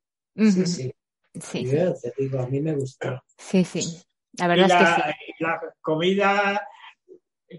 Sí, 0.52 0.66
sí. 0.66 0.94
Sí. 1.40 1.64
te 1.66 2.14
digo, 2.18 2.40
a 2.40 2.48
mí 2.48 2.60
me 2.60 2.74
gustó. 2.74 3.24
Sí, 3.38 3.64
sí. 3.64 4.02
La 4.38 4.48
verdad 4.48 4.66
es 4.66 5.06
que 5.06 5.12
sí. 5.12 5.34
La 5.40 5.62
comida 5.82 6.68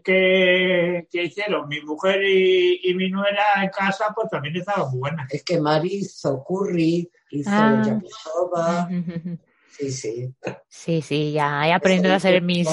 que, 0.05 1.07
que, 1.11 1.23
hicieron 1.25 1.69
mi 1.69 1.81
mujer 1.81 2.23
y, 2.23 2.95
mi 2.95 3.11
nuera 3.11 3.63
en 3.63 3.71
casa, 3.71 4.13
pues 4.15 4.29
también 4.31 4.57
estaba 4.57 4.91
buena. 4.91 5.27
Es 5.31 5.43
que 5.43 5.61
Mari 5.61 5.97
hizo 5.97 6.43
curry, 6.45 7.11
hizo 7.31 7.51
ah. 7.51 8.89
Sí, 9.71 9.91
sí. 9.91 10.35
Sí, 10.69 11.03
sí, 11.03 11.33
ya 11.33 11.67
he 11.67 11.73
aprendido 11.73 12.13
a 12.13 12.17
hacer 12.17 12.43
mis. 12.43 12.69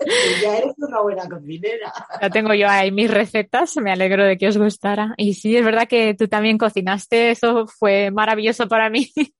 ya 0.42 0.58
eres 0.58 0.74
una 0.76 1.00
buena 1.00 1.28
cocinera. 1.28 1.92
Ya 2.20 2.30
tengo 2.30 2.54
yo 2.54 2.68
ahí 2.68 2.90
mis 2.90 3.10
recetas, 3.10 3.76
me 3.76 3.92
alegro 3.92 4.24
de 4.24 4.36
que 4.36 4.48
os 4.48 4.58
gustara. 4.58 5.14
Y 5.16 5.34
sí, 5.34 5.56
es 5.56 5.64
verdad 5.64 5.88
que 5.88 6.14
tú 6.14 6.28
también 6.28 6.58
cocinaste, 6.58 7.30
eso 7.30 7.66
fue 7.66 8.10
maravilloso 8.10 8.68
para 8.68 8.90
mí. 8.90 9.10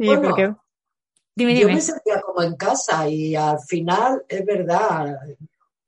Sí, 0.00 0.06
porque. 0.06 0.54
Dime, 1.34 1.52
dime. 1.52 1.60
Yo 1.60 1.68
me 1.68 1.80
sentía 1.80 2.20
como 2.20 2.42
en 2.42 2.56
casa 2.56 3.08
y 3.08 3.34
al 3.34 3.58
final, 3.60 4.24
es 4.28 4.44
verdad, 4.46 5.18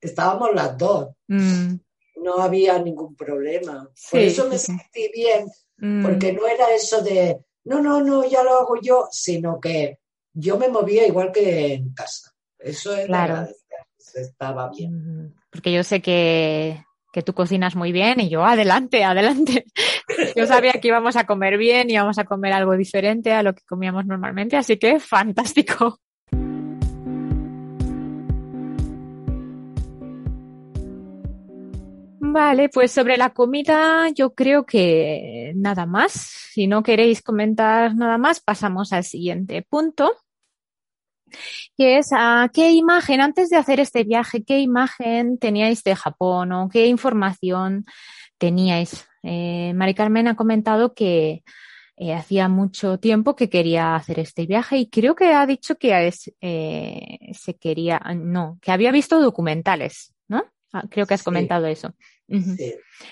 estábamos 0.01 0.55
las 0.55 0.77
dos. 0.77 1.09
Mm. 1.29 1.77
No 2.17 2.35
había 2.39 2.79
ningún 2.79 3.17
problema. 3.17 3.89
Por 4.11 4.21
eso 4.21 4.49
me 4.49 4.59
sentí 4.59 5.11
bien, 5.15 5.47
mm. 5.79 6.03
porque 6.03 6.33
no 6.33 6.47
era 6.47 6.75
eso 6.75 7.01
de, 7.01 7.39
no, 7.65 7.81
no, 7.81 8.03
no, 8.03 8.25
ya 8.29 8.43
lo 8.43 8.59
hago 8.59 8.81
yo, 8.81 9.09
sino 9.11 9.61
que 9.61 9.99
yo 10.35 10.59
me 10.59 10.69
movía 10.69 11.07
igual 11.07 11.33
que 11.33 11.75
en 11.75 11.95
casa. 11.95 12.32
Eso 12.63 12.97
es 12.97 13.07
claro. 13.07 13.47
estaba 14.15 14.71
bien. 14.71 15.35
Porque 15.51 15.73
yo 15.73 15.83
sé 15.85 16.01
que, 16.01 16.85
que 17.13 17.23
tú 17.23 17.35
cocinas 17.35 17.77
muy 17.77 17.93
bien 17.93 18.21
y 18.21 18.29
yo, 18.29 18.45
adelante, 18.45 19.05
adelante. 19.05 19.65
Yo 20.37 20.47
sabía 20.47 20.73
que 20.73 20.89
íbamos 20.89 21.17
a 21.17 21.27
comer 21.27 21.57
bien, 21.57 21.91
íbamos 21.91 22.19
a 22.19 22.25
comer 22.25 22.53
algo 22.53 22.77
diferente 22.77 23.33
a 23.33 23.43
lo 23.43 23.55
que 23.55 23.63
comíamos 23.67 24.07
normalmente, 24.07 24.57
así 24.57 24.79
que 24.79 25.01
fantástico. 25.01 25.99
Vale, 32.35 32.71
pues 32.71 32.93
sobre 32.93 33.19
la 33.19 33.35
comida 33.35 34.09
yo 34.15 34.35
creo 34.35 34.65
que 34.65 35.53
nada 35.55 35.85
más. 35.85 36.13
Si 36.53 36.67
no 36.67 36.83
queréis 36.83 37.21
comentar 37.21 37.95
nada 37.95 38.17
más, 38.17 38.41
pasamos 38.41 38.95
al 38.95 39.05
siguiente 39.05 39.67
punto, 39.69 40.13
que 41.77 41.99
es 41.99 42.09
a 42.13 42.51
qué 42.53 42.73
imagen, 42.73 43.21
antes 43.21 43.49
de 43.51 43.57
hacer 43.57 43.81
este 43.81 44.05
viaje, 44.05 44.45
qué 44.45 44.61
imagen 44.61 45.39
teníais 45.39 45.83
de 45.83 45.97
Japón 45.97 46.53
o 46.53 46.69
qué 46.69 46.87
información 46.87 47.85
teníais. 48.39 49.07
Eh, 49.23 49.73
Mari 49.75 49.95
Carmen 49.95 50.29
ha 50.29 50.37
comentado 50.37 50.95
que 50.95 51.43
eh, 51.97 52.15
hacía 52.15 52.49
mucho 52.49 52.99
tiempo 52.99 53.37
que 53.37 53.49
quería 53.49 53.95
hacer 53.95 54.19
este 54.19 54.47
viaje 54.47 54.79
y 54.79 54.89
creo 54.89 55.15
que 55.15 55.33
ha 55.35 55.47
dicho 55.47 55.77
que 55.77 56.09
es, 56.09 56.33
eh, 56.41 57.33
se 57.33 57.55
quería, 57.55 58.01
no, 58.17 58.59
que 58.61 58.73
había 58.73 58.91
visto 58.91 59.21
documentales, 59.21 60.13
¿no? 60.27 60.45
Ah, 60.73 60.85
creo 60.91 61.07
que 61.07 61.15
has 61.15 61.23
comentado 61.23 61.67
eso. 61.67 61.95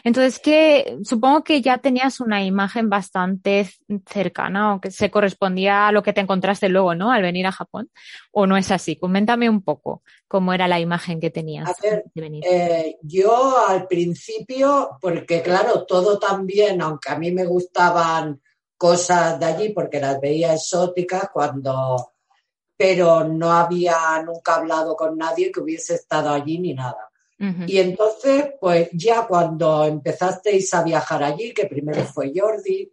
Entonces, 0.02 0.38
que 0.38 0.98
supongo 1.04 1.44
que 1.44 1.60
ya 1.60 1.78
tenías 1.78 2.20
una 2.20 2.42
imagen 2.44 2.88
bastante 2.88 3.68
cercana 4.06 4.74
o 4.74 4.80
que 4.80 4.90
se 4.90 5.10
correspondía 5.10 5.88
a 5.88 5.92
lo 5.92 6.02
que 6.02 6.12
te 6.12 6.20
encontraste 6.20 6.68
luego, 6.68 6.94
¿no? 6.94 7.10
Al 7.10 7.22
venir 7.22 7.46
a 7.46 7.52
Japón. 7.52 7.90
¿O 8.32 8.46
no 8.46 8.56
es 8.56 8.70
así? 8.70 8.96
Coméntame 8.96 9.50
un 9.50 9.62
poco 9.62 10.02
cómo 10.26 10.52
era 10.52 10.68
la 10.68 10.80
imagen 10.80 11.20
que 11.20 11.30
tenías. 11.30 11.68
A 11.68 11.74
ver, 11.82 12.04
eh, 12.14 12.96
yo 13.02 13.66
al 13.66 13.86
principio, 13.86 14.98
porque 15.00 15.42
claro, 15.42 15.84
todo 15.84 16.18
también, 16.18 16.80
aunque 16.80 17.10
a 17.10 17.18
mí 17.18 17.30
me 17.32 17.44
gustaban 17.44 18.40
cosas 18.76 19.38
de 19.38 19.46
allí 19.46 19.68
porque 19.70 20.00
las 20.00 20.18
veía 20.18 20.54
exóticas 20.54 21.28
cuando, 21.30 22.12
pero 22.76 23.24
no 23.24 23.52
había 23.52 24.22
nunca 24.24 24.54
hablado 24.54 24.96
con 24.96 25.18
nadie 25.18 25.52
que 25.52 25.60
hubiese 25.60 25.96
estado 25.96 26.30
allí 26.30 26.58
ni 26.58 26.72
nada. 26.72 27.09
Y 27.66 27.78
entonces, 27.78 28.50
pues 28.60 28.90
ya 28.92 29.26
cuando 29.26 29.86
empezasteis 29.86 30.74
a 30.74 30.82
viajar 30.82 31.22
allí, 31.22 31.54
que 31.54 31.64
primero 31.66 32.04
fue 32.04 32.32
Jordi, 32.36 32.92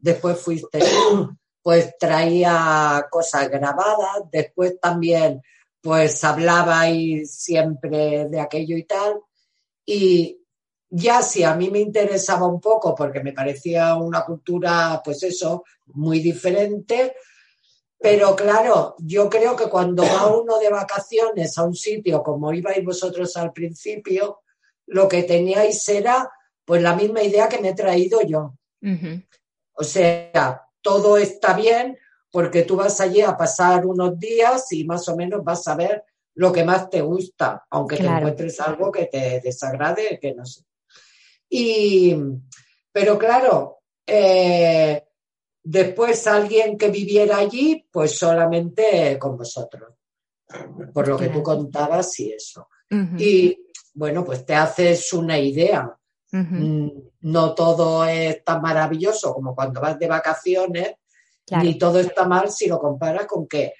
después 0.00 0.38
fuiste 0.40 0.78
tú, 0.78 1.36
pues 1.60 1.96
traía 1.98 3.06
cosas 3.10 3.48
grabadas, 3.48 4.22
después 4.30 4.78
también 4.80 5.42
pues 5.80 6.22
hablabais 6.22 7.34
siempre 7.34 8.28
de 8.28 8.40
aquello 8.40 8.76
y 8.76 8.84
tal. 8.84 9.20
Y 9.84 10.38
ya 10.90 11.20
si 11.22 11.42
a 11.42 11.54
mí 11.54 11.70
me 11.70 11.80
interesaba 11.80 12.46
un 12.46 12.60
poco, 12.60 12.94
porque 12.94 13.20
me 13.20 13.32
parecía 13.32 13.96
una 13.96 14.24
cultura, 14.24 15.00
pues 15.04 15.22
eso, 15.22 15.64
muy 15.86 16.20
diferente, 16.20 17.14
pero 17.98 18.36
claro, 18.36 18.94
yo 18.98 19.28
creo 19.28 19.56
que 19.56 19.68
cuando 19.68 20.04
va 20.04 20.26
uno 20.26 20.58
de 20.58 20.70
vacaciones 20.70 21.58
a 21.58 21.64
un 21.64 21.74
sitio 21.74 22.22
como 22.22 22.52
ibais 22.52 22.84
vosotros 22.84 23.36
al 23.36 23.52
principio, 23.52 24.42
lo 24.86 25.08
que 25.08 25.24
teníais 25.24 25.88
era 25.88 26.30
pues 26.64 26.80
la 26.80 26.94
misma 26.94 27.22
idea 27.22 27.48
que 27.48 27.58
me 27.58 27.70
he 27.70 27.74
traído 27.74 28.20
yo. 28.22 28.54
O 29.72 29.84
sea, 29.84 30.62
todo 30.80 31.18
está 31.18 31.54
bien 31.54 31.98
porque 32.30 32.62
tú 32.62 32.76
vas 32.76 33.00
allí 33.00 33.20
a 33.22 33.36
pasar 33.36 33.86
unos 33.86 34.18
días 34.18 34.70
y 34.72 34.84
más 34.84 35.08
o 35.08 35.16
menos 35.16 35.42
vas 35.42 35.66
a 35.66 35.74
ver 35.74 36.04
lo 36.34 36.52
que 36.52 36.62
más 36.62 36.88
te 36.88 37.00
gusta, 37.00 37.66
aunque 37.70 37.96
te 37.96 38.06
encuentres 38.06 38.60
algo 38.60 38.92
que 38.92 39.06
te 39.06 39.40
desagrade, 39.40 40.20
que 40.20 40.34
no 40.34 40.46
sé. 40.46 40.62
Y, 41.48 42.16
pero 42.92 43.18
claro, 43.18 43.80
eh, 44.06 45.07
Después 45.70 46.26
alguien 46.26 46.78
que 46.78 46.88
viviera 46.88 47.36
allí, 47.36 47.86
pues 47.92 48.16
solamente 48.16 49.18
con 49.18 49.36
vosotros, 49.36 49.92
por 50.94 51.06
lo 51.06 51.18
que 51.18 51.28
tú 51.28 51.42
contabas 51.42 52.18
y 52.20 52.32
eso. 52.32 52.68
Y 53.18 53.66
bueno, 53.92 54.24
pues 54.24 54.46
te 54.46 54.54
haces 54.54 55.12
una 55.12 55.38
idea. 55.38 55.94
Mm, 56.30 56.88
no 57.20 57.54
todo 57.54 58.06
es 58.06 58.42
tan 58.44 58.62
maravilloso 58.62 59.34
como 59.34 59.54
cuando 59.54 59.82
vas 59.82 59.98
de 59.98 60.06
vacaciones, 60.06 60.94
ni 61.50 61.76
todo 61.76 62.00
está 62.00 62.26
mal 62.26 62.50
si 62.50 62.66
lo 62.66 62.78
comparas 62.78 63.26
con 63.26 63.46
que 63.46 63.74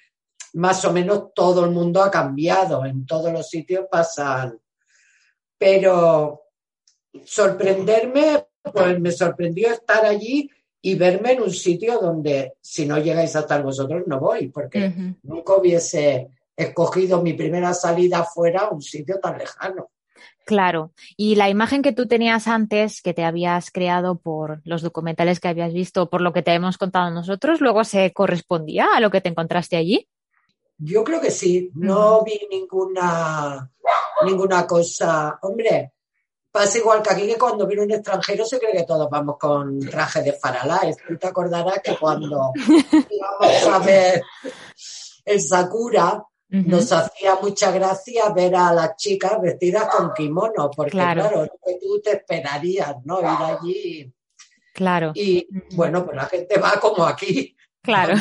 más 0.54 0.84
o 0.84 0.92
menos 0.92 1.32
todo 1.34 1.64
el 1.64 1.70
mundo 1.70 2.02
ha 2.02 2.10
cambiado, 2.10 2.84
en 2.84 3.06
todos 3.06 3.32
los 3.32 3.48
sitios 3.48 3.86
pasan. 3.90 4.60
Pero 5.56 6.42
sorprenderme, 7.24 8.46
pues 8.74 9.00
me 9.00 9.10
sorprendió 9.10 9.72
estar 9.72 10.04
allí 10.04 10.50
y 10.80 10.94
verme 10.94 11.32
en 11.32 11.42
un 11.42 11.50
sitio 11.50 11.98
donde 11.98 12.54
si 12.60 12.86
no 12.86 12.98
llegáis 12.98 13.34
a 13.36 13.40
estar 13.40 13.62
vosotros 13.62 14.04
no 14.06 14.20
voy, 14.20 14.48
porque 14.48 14.92
nunca 15.22 15.56
hubiese 15.56 16.28
escogido 16.56 17.22
mi 17.22 17.34
primera 17.34 17.74
salida 17.74 18.24
fuera 18.24 18.68
un 18.68 18.82
sitio 18.82 19.18
tan 19.20 19.38
lejano. 19.38 19.90
Claro, 20.44 20.92
y 21.16 21.34
la 21.34 21.50
imagen 21.50 21.82
que 21.82 21.92
tú 21.92 22.06
tenías 22.06 22.48
antes, 22.48 23.02
que 23.02 23.12
te 23.12 23.22
habías 23.24 23.70
creado 23.70 24.18
por 24.18 24.62
los 24.64 24.80
documentales 24.80 25.40
que 25.40 25.48
habías 25.48 25.74
visto, 25.74 26.08
por 26.08 26.22
lo 26.22 26.32
que 26.32 26.42
te 26.42 26.54
hemos 26.54 26.78
contado 26.78 27.10
nosotros, 27.10 27.60
luego 27.60 27.84
se 27.84 28.12
correspondía 28.12 28.88
a 28.94 29.00
lo 29.00 29.10
que 29.10 29.20
te 29.20 29.28
encontraste 29.28 29.76
allí. 29.76 30.08
Yo 30.78 31.04
creo 31.04 31.20
que 31.20 31.30
sí, 31.30 31.70
no 31.74 32.24
vi 32.24 32.40
ninguna, 32.50 33.70
ninguna 34.24 34.66
cosa. 34.66 35.38
Hombre, 35.42 35.92
pasa 36.58 36.78
igual 36.78 37.00
que 37.02 37.10
aquí 37.10 37.26
que 37.28 37.38
cuando 37.38 37.68
viene 37.68 37.84
un 37.84 37.92
extranjero 37.92 38.44
se 38.44 38.58
cree 38.58 38.72
que 38.72 38.82
todos 38.82 39.08
vamos 39.08 39.36
con 39.38 39.78
traje 39.78 40.22
de 40.22 40.32
faralá. 40.32 40.80
Tú 41.06 41.16
te 41.16 41.28
acordarás 41.28 41.80
que 41.84 41.96
cuando 41.96 42.52
íbamos 42.56 43.66
a 43.72 43.78
ver 43.78 44.22
el 45.24 45.40
Sakura, 45.40 46.20
nos 46.48 46.90
hacía 46.90 47.36
mucha 47.40 47.70
gracia 47.70 48.30
ver 48.30 48.56
a 48.56 48.72
las 48.72 48.96
chicas 48.96 49.40
vestidas 49.40 49.84
con 49.84 50.12
kimono, 50.12 50.68
porque 50.74 50.90
claro, 50.90 51.46
tú 51.80 52.00
te 52.02 52.16
esperarías, 52.16 52.96
¿no? 53.04 53.20
Ir 53.20 53.26
allí. 53.26 54.14
Claro. 54.74 55.12
Y 55.14 55.46
bueno, 55.76 56.04
pues 56.04 56.16
la 56.16 56.26
gente 56.26 56.58
va 56.58 56.80
como 56.80 57.04
aquí. 57.04 57.54
Claro. 57.80 58.16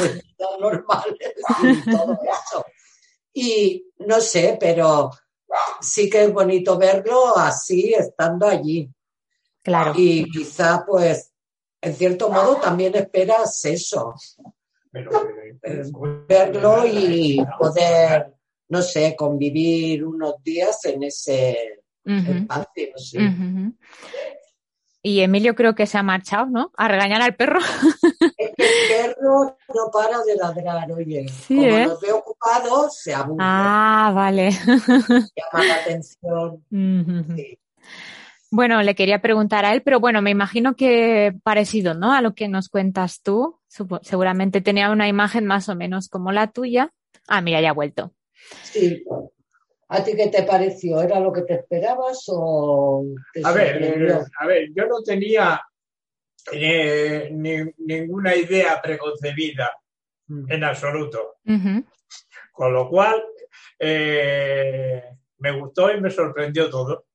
normales 0.60 1.34
y 1.64 1.90
todo 1.90 2.20
eso. 2.22 2.66
Y 3.34 3.88
no 4.00 4.22
sé, 4.22 4.58
pero 4.60 5.10
sí 5.82 6.10
que 6.10 6.24
es 6.24 6.34
bonito 6.34 6.78
verlo 6.78 7.38
así, 7.38 7.94
estando 7.94 8.48
allí. 8.48 8.90
Claro. 9.64 9.94
Y 9.96 10.30
quizá, 10.32 10.86
pues, 10.86 11.32
en 11.82 11.96
cierto 11.96 12.30
modo 12.30 12.56
también 12.58 12.96
esperas 12.96 13.64
eso, 13.66 14.14
verlo 16.28 16.86
y 16.86 17.38
poder, 17.60 18.34
no 18.70 18.82
sé, 18.82 19.16
convivir 19.16 20.06
unos 20.06 20.42
días 20.44 20.84
en 20.86 21.04
ese 21.04 21.82
espacio. 22.06 22.94
Y 25.02 25.22
Emilio 25.22 25.56
creo 25.56 25.76
que 25.76 25.86
se 25.86 25.98
ha 25.98 26.04
marchado, 26.04 26.48
¿no? 26.48 26.72
A 26.76 26.88
regañar 26.88 27.22
al 27.22 27.36
perro. 27.36 27.60
Es 28.38 28.52
que 28.56 29.02
el 29.02 29.16
perro 29.16 29.58
no 29.74 29.92
para 29.92 30.22
de 30.24 30.36
ladrar, 30.36 30.92
oye. 30.92 31.26
Como 31.48 31.62
¿eh? 31.62 31.86
nos 31.86 32.02
ve 32.02 32.12
ocupados, 32.12 32.98
se 32.98 33.14
aburre. 33.14 33.38
Ah, 33.40 34.12
vale. 34.14 34.52
Llama 34.68 35.66
la 35.66 35.76
atención. 35.82 36.64
Bueno, 38.50 38.82
le 38.82 38.96
quería 38.96 39.22
preguntar 39.22 39.66
a 39.66 39.74
él, 39.74 39.82
pero 39.82 40.00
bueno, 40.00 40.22
me 40.22 40.32
imagino 40.32 40.76
que 40.76 41.36
parecido, 41.44 41.94
¿no? 41.94 42.14
A 42.14 42.22
lo 42.22 42.34
que 42.34 42.48
nos 42.48 42.70
cuentas 42.70 43.22
tú. 43.22 43.60
Seguramente 44.02 44.62
tenía 44.62 44.90
una 44.90 45.08
imagen 45.08 45.46
más 45.46 45.68
o 45.70 45.76
menos 45.76 46.10
como 46.10 46.32
la 46.32 46.48
tuya. 46.48 46.94
Ah, 47.28 47.42
mira, 47.42 47.62
ya 47.62 47.72
ha 47.72 47.74
vuelto. 47.74 48.14
Sí. 48.64 49.04
¿A 49.90 50.04
ti 50.04 50.16
qué 50.16 50.28
te 50.28 50.44
pareció? 50.44 51.02
¿Era 51.02 51.20
lo 51.20 51.32
que 51.32 51.44
te 51.44 51.54
esperabas 51.56 52.26
o 52.28 53.06
a 53.44 53.52
ver, 53.54 54.28
a 54.40 54.46
ver, 54.46 54.70
yo 54.74 54.86
no 54.86 55.02
tenía 55.02 55.62
eh, 56.52 57.30
ninguna 57.32 58.36
idea 58.36 58.82
preconcebida 58.82 59.72
en 60.30 60.64
absoluto. 60.64 61.36
Con 62.52 62.74
lo 62.74 62.90
cual, 62.90 63.24
eh, 63.80 65.04
me 65.38 65.52
gustó 65.52 65.94
y 65.94 66.02
me 66.02 66.10
sorprendió 66.10 66.70
todo. 66.70 67.06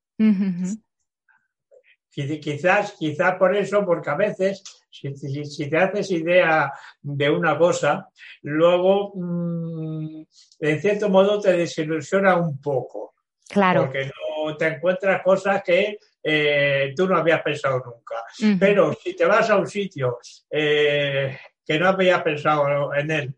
Quizás, 2.13 2.93
quizás 2.99 3.37
por 3.37 3.57
eso, 3.57 3.87
porque 3.87 4.11
a 4.11 4.17
veces, 4.17 4.63
si, 4.91 5.71
te 5.71 5.79
haces 5.79 6.11
idea 6.11 6.71
de 7.01 7.31
una 7.31 7.57
cosa, 7.57 8.11
luego, 8.43 9.13
mm, 9.15 10.23
en 10.61 10.81
cierto 10.81 11.09
modo, 11.09 11.41
te 11.41 11.55
desilusiona 11.55 12.37
un 12.37 12.61
poco. 12.61 13.15
Claro. 13.49 13.85
Porque 13.85 14.11
no 14.45 14.57
te 14.59 14.67
encuentras 14.67 15.23
cosas 15.23 15.63
que 15.63 15.99
eh, 16.23 16.93
tú 16.95 17.09
no 17.09 17.17
habías 17.17 17.43
pensado 17.43 17.83
nunca. 17.85 18.17
Pero 18.61 18.93
si 18.93 19.17
te 19.17 19.25
vas 19.25 19.49
a 19.49 19.57
un 19.57 19.67
sitio 19.67 20.19
eh, 20.51 21.39
que 21.65 21.79
no 21.79 21.89
habías 21.89 22.23
pensado 22.23 22.95
en 22.95 23.11
él, 23.11 23.35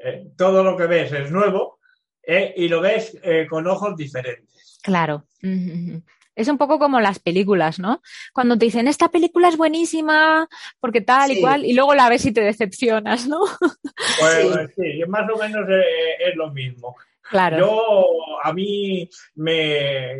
eh, 0.00 0.30
todo 0.36 0.64
lo 0.64 0.76
que 0.76 0.86
ves 0.86 1.12
es 1.12 1.30
nuevo 1.30 1.78
y 2.26 2.68
lo 2.68 2.82
ves 2.82 3.18
con 3.48 3.66
ojos 3.66 3.96
diferentes. 3.96 4.78
Claro. 4.82 5.24
Es 6.38 6.46
un 6.46 6.56
poco 6.56 6.78
como 6.78 7.00
las 7.00 7.18
películas, 7.18 7.80
¿no? 7.80 8.00
Cuando 8.32 8.56
te 8.56 8.66
dicen, 8.66 8.86
esta 8.86 9.08
película 9.08 9.48
es 9.48 9.56
buenísima, 9.56 10.48
porque 10.78 11.00
tal 11.00 11.32
y 11.32 11.40
cual, 11.40 11.64
y 11.64 11.72
luego 11.72 11.96
la 11.96 12.08
ves 12.08 12.24
y 12.26 12.32
te 12.32 12.42
decepcionas, 12.42 13.26
¿no? 13.26 13.40
Pues 14.20 14.70
sí, 14.76 15.02
más 15.08 15.28
o 15.30 15.36
menos 15.36 15.68
es, 15.68 16.36
lo 16.36 16.52
mismo. 16.52 16.96
Claro. 17.22 17.58
Yo, 17.58 18.06
a 18.42 18.52
mí 18.52 19.08
me, 19.34 20.16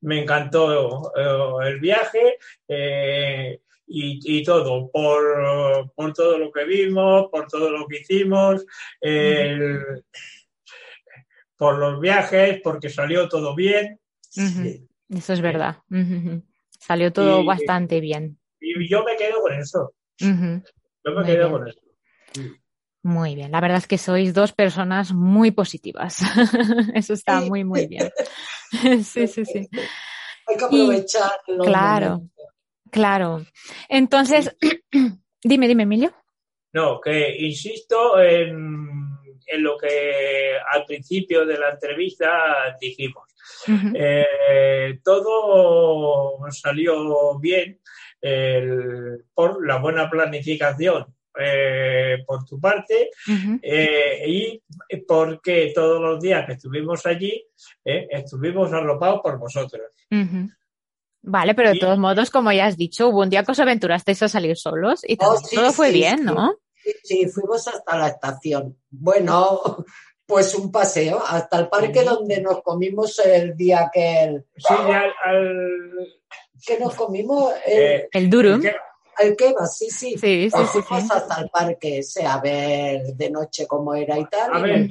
me 0.00 0.22
encantó 0.22 1.12
eh, 1.16 1.68
el 1.68 1.78
viaje. 1.78 2.38
Eh, 2.66 3.60
y, 3.86 4.42
todo, 4.42 4.90
por, 4.90 6.12
todo 6.12 6.38
lo 6.38 6.50
que 6.50 6.64
vimos, 6.64 7.28
por 7.30 7.46
todo 7.46 7.70
lo 7.70 7.86
que 7.86 7.98
hicimos, 8.00 8.66
por 11.56 11.78
los 11.78 12.00
viajes, 12.00 12.60
porque 12.64 12.88
salió 12.88 13.28
todo 13.28 13.54
bien. 13.54 14.00
Eso 15.08 15.32
es 15.32 15.40
verdad. 15.40 15.78
Salió 16.78 17.12
todo 17.12 17.44
bastante 17.44 18.00
bien. 18.00 18.38
Y 18.60 18.88
yo 18.88 19.04
me 19.04 19.16
quedo 19.16 19.40
con 19.40 19.52
eso. 19.52 19.94
Yo 20.18 21.12
me 21.12 21.24
quedo 21.24 21.50
con 21.50 21.68
eso. 21.68 21.80
Muy 23.06 23.36
bien, 23.36 23.52
la 23.52 23.60
verdad 23.60 23.78
es 23.78 23.86
que 23.86 23.98
sois 23.98 24.34
dos 24.34 24.52
personas 24.52 25.12
muy 25.12 25.52
positivas. 25.52 26.22
Eso 26.94 27.12
está 27.12 27.40
muy, 27.40 27.62
muy 27.62 27.86
bien. 27.86 28.10
sí, 29.04 29.28
sí, 29.28 29.44
sí. 29.44 29.68
Hay 30.48 30.56
que 30.56 30.64
aprovecharlo. 30.64 31.64
Claro, 31.64 32.22
claro. 32.90 33.46
Entonces, 33.88 34.56
dime, 35.44 35.68
dime, 35.68 35.84
Emilio. 35.84 36.12
No, 36.72 37.00
que 37.00 37.36
insisto 37.38 38.20
en, 38.20 39.05
en 39.46 39.62
lo 39.62 39.76
que 39.78 40.56
al 40.70 40.84
principio 40.84 41.46
de 41.46 41.58
la 41.58 41.70
entrevista 41.70 42.76
dijimos. 42.80 43.24
Eh, 43.94 44.98
todo 45.04 46.38
salió 46.50 47.38
bien 47.38 47.80
por 49.34 49.66
la 49.66 49.78
buena 49.78 50.10
planificación 50.10 51.06
eh, 51.38 52.24
por 52.26 52.44
tu 52.44 52.58
parte 52.58 53.10
eh, 53.62 54.24
y 54.26 54.62
porque 55.06 55.72
todos 55.74 56.00
los 56.00 56.20
días 56.20 56.46
que 56.46 56.54
estuvimos 56.54 57.04
allí 57.06 57.46
estuvimos 57.84 58.72
arropados 58.72 59.20
por 59.22 59.38
vosotros. 59.38 59.86
Vale, 61.28 61.54
pero 61.54 61.70
de 61.70 61.78
todos 61.80 61.98
modos, 61.98 62.30
como 62.30 62.52
ya 62.52 62.66
has 62.66 62.76
dicho, 62.76 63.08
hubo 63.08 63.22
un 63.22 63.30
día 63.30 63.42
que 63.42 63.50
os 63.50 63.58
aventurasteis 63.58 64.22
a 64.22 64.28
salir 64.28 64.56
solos 64.56 65.00
y 65.04 65.16
oh, 65.20 65.36
todo, 65.52 65.72
fue 65.72 65.90
bien, 65.90 66.24
¿no? 66.24 66.54
Sí, 67.02 67.26
fuimos 67.28 67.66
hasta 67.68 67.96
la 67.96 68.08
estación. 68.08 68.78
Bueno, 68.90 69.84
pues 70.26 70.54
un 70.54 70.72
paseo 70.72 71.22
hasta 71.26 71.58
el 71.60 71.68
parque 71.68 72.02
donde 72.02 72.40
nos 72.40 72.62
comimos 72.62 73.18
el 73.20 73.56
día 73.56 73.90
que 73.92 74.24
el... 74.24 74.46
Sí, 74.56 74.74
al, 74.74 75.12
que 76.64 76.78
nos 76.78 76.94
comimos 76.94 77.52
el, 77.64 77.82
eh, 77.82 78.08
el 78.12 78.28
durum. 78.28 78.62
El 79.18 79.34
kebab, 79.36 79.66
sí, 79.66 79.88
sí. 79.88 80.18
Sí, 80.18 80.50
sí, 80.50 80.58
sí, 80.72 80.94
hasta 81.10 81.40
el 81.40 81.48
parque 81.48 81.98
ese 81.98 82.26
a 82.26 82.38
ver 82.38 83.14
de 83.14 83.30
noche 83.30 83.66
cómo 83.66 83.94
era 83.94 84.18
y 84.18 84.26
tal. 84.26 84.54
A 84.54 84.58
ver, 84.58 84.86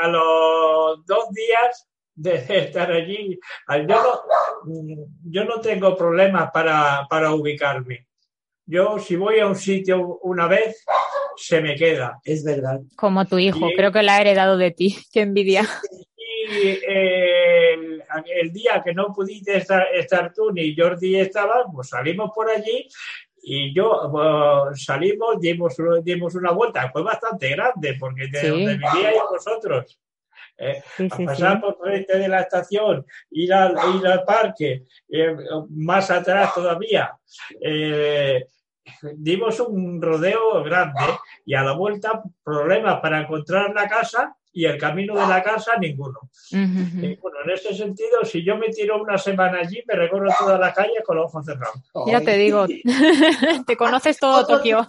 a 0.00 0.08
los 0.08 1.06
dos 1.06 1.30
días 1.30 1.88
de 2.14 2.34
estar 2.48 2.90
allí, 2.90 3.38
yo 3.68 3.84
no, 3.86 5.06
yo 5.24 5.44
no 5.44 5.60
tengo 5.60 5.96
problemas 5.96 6.50
para, 6.50 7.06
para 7.08 7.32
ubicarme. 7.32 8.07
Yo 8.70 8.98
si 8.98 9.16
voy 9.16 9.38
a 9.38 9.46
un 9.46 9.56
sitio 9.56 10.18
una 10.22 10.46
vez, 10.46 10.84
se 11.36 11.62
me 11.62 11.74
queda. 11.74 12.20
Es 12.22 12.44
verdad. 12.44 12.80
Como 12.96 13.24
tu 13.24 13.38
hijo, 13.38 13.66
creo 13.74 13.90
que 13.90 14.02
la 14.02 14.16
ha 14.16 14.20
heredado 14.20 14.58
de 14.58 14.72
ti. 14.72 14.94
Qué 15.12 15.22
envidia. 15.22 15.66
Y 16.50 16.68
eh, 16.86 17.72
el, 18.26 18.52
día 18.52 18.82
que 18.84 18.92
no 18.92 19.06
pudiste 19.14 19.56
estar, 19.56 20.32
tú 20.34 20.52
ni 20.52 20.76
Jordi 20.76 21.16
estaba, 21.16 21.64
pues 21.72 21.88
salimos 21.88 22.30
por 22.34 22.50
allí 22.50 22.86
y 23.42 23.74
yo 23.74 24.08
pues, 24.12 24.84
salimos, 24.84 25.40
dimos, 25.40 25.74
dimos 26.02 26.34
una 26.34 26.52
vuelta. 26.52 26.90
Fue 26.90 27.02
bastante 27.02 27.48
grande 27.48 27.96
porque 27.98 28.26
de 28.26 28.50
donde 28.50 28.74
vivíais 28.74 29.22
vosotros. 29.30 29.98
Eh, 30.60 30.82
pasar 31.24 31.60
por 31.60 31.78
frente 31.78 32.18
de 32.18 32.26
la 32.26 32.40
estación, 32.40 33.06
ir 33.30 33.54
al, 33.54 33.76
ir 33.96 34.06
al 34.06 34.24
parque, 34.24 34.82
eh, 35.08 35.36
más 35.70 36.10
atrás 36.10 36.52
todavía, 36.52 37.16
eh, 37.60 38.44
dimos 39.16 39.60
un 39.60 40.00
rodeo 40.00 40.62
grande 40.62 41.04
y 41.44 41.54
a 41.54 41.62
la 41.62 41.72
vuelta 41.72 42.22
problemas 42.42 43.00
para 43.00 43.20
encontrar 43.20 43.74
la 43.74 43.88
casa 43.88 44.36
y 44.52 44.64
el 44.64 44.78
camino 44.78 45.14
de 45.14 45.26
la 45.26 45.42
casa 45.42 45.76
ninguno. 45.78 46.18
bueno, 46.50 47.38
en 47.44 47.50
ese 47.50 47.74
sentido, 47.74 48.24
si 48.24 48.44
yo 48.44 48.56
me 48.56 48.68
tiro 48.70 49.00
una 49.00 49.18
semana 49.18 49.60
allí, 49.60 49.82
me 49.86 49.94
recorro 49.94 50.28
toda 50.38 50.58
la 50.58 50.72
calle 50.72 51.02
con 51.04 51.16
los 51.16 51.26
ojos 51.26 51.44
cerrados. 51.46 51.80
Ya 52.06 52.20
te 52.20 52.36
digo, 52.36 52.66
te 53.66 53.76
conoces 53.76 54.18
todo 54.18 54.46
Tokio. 54.46 54.86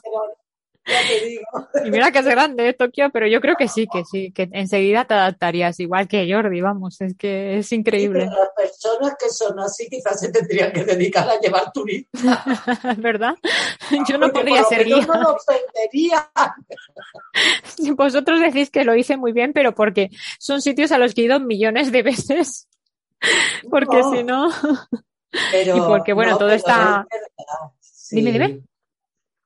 Y 1.86 1.92
mira 1.92 2.12
que 2.12 2.20
es 2.20 2.26
grande. 2.26 2.74
Tokio, 2.74 3.10
pero 3.12 3.28
yo 3.28 3.42
creo 3.42 3.56
que 3.56 3.68
sí, 3.68 3.88
que 3.92 4.04
sí, 4.06 4.32
que 4.32 4.50
enseguida 4.52 5.06
te 5.06 5.14
adaptarías, 5.14 5.80
igual 5.80 6.08
que 6.08 6.32
Jordi, 6.32 6.62
vamos, 6.62 7.02
es 7.02 7.16
que 7.16 7.58
es 7.58 7.72
increíble. 7.72 8.26
las 8.26 8.50
personas 8.56 9.16
que 9.20 9.30
son 9.30 9.60
así 9.60 9.88
quizás 9.90 10.20
se 10.20 10.32
tendrían 10.32 10.72
que 10.72 10.84
dedicar 10.84 11.30
a 11.30 11.40
llevar 11.40 11.72
turistas. 11.72 12.22
¿Verdad? 12.98 13.36
Yo 14.08 14.18
no 14.18 14.32
podría 14.32 14.64
ser 14.64 14.86
guía. 14.86 15.06
No 15.06 15.22
lo 15.22 15.38
Vosotros 17.96 18.40
decís 18.40 18.70
que 18.70 18.84
lo 18.84 18.96
hice 18.96 19.18
muy 19.18 19.32
bien, 19.32 19.54
pero 19.54 19.74
porque 19.74 20.10
son 20.40 20.62
sitios 20.62 20.92
a 20.92 20.98
los 20.98 21.14
que 21.14 21.22
he 21.22 21.26
ido 21.26 21.40
millones 21.40 21.92
de 21.92 22.04
veces. 22.04 22.68
Porque 23.70 24.02
si 24.04 24.24
no... 24.24 24.50
y 25.32 25.82
porque, 25.88 26.14
bueno, 26.14 26.38
todo 26.38 26.52
está... 26.52 27.06
Dime, 28.12 28.32
dime 28.32 28.64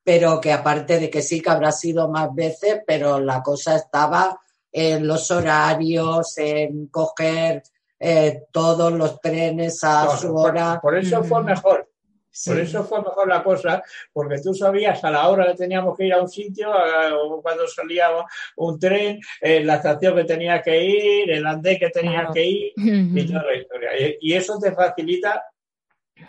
pero 0.04 0.42
que 0.42 0.52
aparte 0.52 1.00
de 1.00 1.10
que 1.10 1.22
sí 1.22 1.42
que 1.42 1.50
habrá 1.50 1.72
sido 1.72 2.10
más 2.10 2.34
veces, 2.34 2.82
pero 2.86 3.20
la 3.20 3.42
cosa 3.42 3.76
estaba 3.76 4.40
en 4.72 5.08
los 5.08 5.30
horarios, 5.32 6.38
en 6.38 6.88
coger 6.88 7.64
eh, 8.00 8.44
todos 8.52 8.92
los 8.92 9.22
trenes 9.22 9.84
a 9.84 10.18
su 10.18 10.36
hora. 10.36 10.80
Por, 10.82 10.98
eso 10.98 11.24
fue 11.24 11.44
mejor. 11.44 11.90
Por 12.46 12.60
eso 12.60 12.84
fue 12.84 12.98
mejor 13.00 13.28
la 13.28 13.44
cosa, 13.44 13.84
porque 14.12 14.42
tú 14.42 14.56
sabías 14.56 15.04
a 15.04 15.12
la 15.12 15.30
hora 15.30 15.46
que 15.48 15.54
teníamos 15.54 15.96
que 15.96 16.08
ir 16.08 16.14
a 16.14 16.22
un 16.22 16.28
sitio, 16.28 16.72
o 16.72 17.42
cuando 17.44 17.68
salía 17.68 18.10
un 18.58 18.80
tren, 18.80 19.20
eh, 19.40 19.64
la 19.64 19.76
estación 19.76 20.16
que 20.16 20.24
tenía 20.24 20.60
que 20.60 20.84
ir, 20.84 21.30
el 21.30 21.46
andén 21.46 21.78
que 21.78 21.90
tenía 21.92 22.28
que 22.34 22.44
ir, 22.44 22.74
y 22.76 23.28
toda 23.28 23.44
la 23.44 23.56
historia. 23.56 23.90
y 24.20 24.34
eso 24.34 24.58
te 24.58 24.72
facilita 24.72 25.44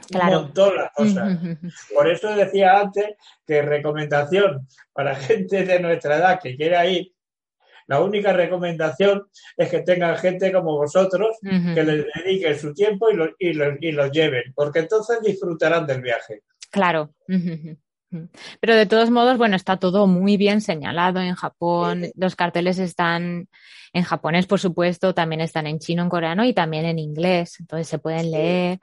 Claro. 0.08 0.38
Un 0.38 0.44
montón 0.44 0.76
las 0.76 0.92
cosas. 0.92 1.38
Por 1.94 2.10
eso 2.10 2.34
decía 2.34 2.78
antes 2.78 3.14
que 3.46 3.62
recomendación 3.62 4.66
para 4.92 5.14
gente 5.16 5.64
de 5.64 5.80
nuestra 5.80 6.16
edad 6.16 6.40
que 6.42 6.56
quiera 6.56 6.86
ir, 6.86 7.12
la 7.86 8.00
única 8.00 8.32
recomendación 8.32 9.26
es 9.56 9.68
que 9.68 9.80
tengan 9.80 10.16
gente 10.16 10.52
como 10.52 10.76
vosotros 10.76 11.36
que 11.42 11.82
les 11.82 12.06
dediquen 12.14 12.58
su 12.58 12.72
tiempo 12.72 13.10
y, 13.10 13.14
lo, 13.14 13.28
y, 13.38 13.92
los 13.92 14.10
lleven, 14.10 14.52
porque 14.54 14.80
entonces 14.80 15.18
disfrutarán 15.22 15.86
del 15.86 16.00
viaje. 16.00 16.42
Claro. 16.70 17.14
Pero 18.60 18.74
de 18.74 18.86
todos 18.86 19.10
modos, 19.10 19.36
bueno, 19.36 19.56
está 19.56 19.76
todo 19.76 20.06
muy 20.06 20.36
bien 20.36 20.60
señalado 20.60 21.20
en 21.20 21.34
Japón. 21.34 22.06
Los 22.14 22.36
carteles 22.36 22.78
están 22.78 23.48
en 23.92 24.02
japonés, 24.02 24.46
por 24.46 24.60
supuesto, 24.60 25.14
también 25.14 25.40
están 25.40 25.66
en 25.66 25.78
chino, 25.78 26.02
en 26.02 26.08
coreano 26.08 26.44
y 26.44 26.54
también 26.54 26.86
en 26.86 26.98
inglés. 26.98 27.56
Entonces 27.60 27.86
se 27.86 27.98
pueden 27.98 28.30
leer. 28.30 28.78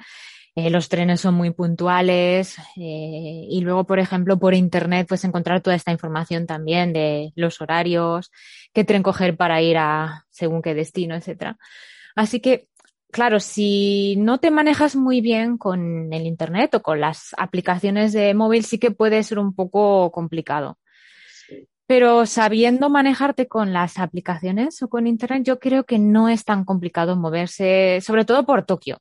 Eh, 0.55 0.69
los 0.69 0.89
trenes 0.89 1.21
son 1.21 1.35
muy 1.35 1.51
puntuales 1.51 2.57
eh, 2.75 3.45
y 3.49 3.61
luego, 3.61 3.85
por 3.85 3.99
ejemplo, 3.99 4.37
por 4.37 4.53
internet 4.53 5.07
puedes 5.07 5.23
encontrar 5.23 5.61
toda 5.61 5.77
esta 5.77 5.93
información 5.93 6.45
también 6.45 6.91
de 6.91 7.31
los 7.35 7.61
horarios, 7.61 8.31
qué 8.73 8.83
tren 8.83 9.01
coger 9.01 9.37
para 9.37 9.61
ir 9.61 9.77
a 9.77 10.25
según 10.29 10.61
qué 10.61 10.73
destino, 10.73 11.15
etcétera. 11.15 11.57
Así 12.15 12.41
que, 12.41 12.67
claro, 13.11 13.39
si 13.39 14.15
no 14.17 14.39
te 14.39 14.51
manejas 14.51 14.97
muy 14.97 15.21
bien 15.21 15.57
con 15.57 16.11
el 16.11 16.25
internet 16.27 16.75
o 16.75 16.81
con 16.81 16.99
las 16.99 17.33
aplicaciones 17.37 18.11
de 18.11 18.33
móvil, 18.33 18.65
sí 18.65 18.77
que 18.77 18.91
puede 18.91 19.23
ser 19.23 19.39
un 19.39 19.55
poco 19.55 20.11
complicado. 20.11 20.79
Pero 21.87 22.25
sabiendo 22.25 22.89
manejarte 22.89 23.47
con 23.47 23.73
las 23.73 23.99
aplicaciones 23.99 24.81
o 24.81 24.89
con 24.89 25.07
internet, 25.07 25.43
yo 25.45 25.59
creo 25.59 25.85
que 25.85 25.99
no 25.99 26.29
es 26.29 26.43
tan 26.45 26.65
complicado 26.65 27.15
moverse, 27.15 27.99
sobre 28.01 28.25
todo 28.25 28.45
por 28.45 28.65
Tokio 28.65 28.97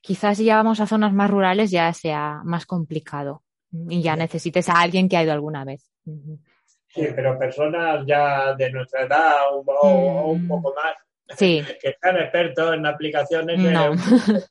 Quizás 0.00 0.38
si 0.38 0.44
ya 0.44 0.56
vamos 0.56 0.80
a 0.80 0.86
zonas 0.86 1.12
más 1.12 1.30
rurales 1.30 1.70
ya 1.70 1.92
sea 1.92 2.40
más 2.44 2.66
complicado 2.66 3.42
y 3.88 4.02
ya 4.02 4.16
necesites 4.16 4.68
a 4.68 4.80
alguien 4.80 5.08
que 5.08 5.16
ha 5.16 5.22
ido 5.22 5.32
alguna 5.32 5.64
vez. 5.64 5.90
Sí, 6.88 7.08
pero 7.14 7.38
personas 7.38 8.04
ya 8.06 8.54
de 8.54 8.70
nuestra 8.70 9.02
edad 9.02 9.32
o, 9.50 10.30
un 10.30 10.44
mm. 10.44 10.48
poco 10.48 10.74
más 10.74 10.94
sí. 11.36 11.62
que 11.82 11.88
están 11.90 12.16
expertos 12.18 12.74
en 12.74 12.86
aplicaciones. 12.86 13.58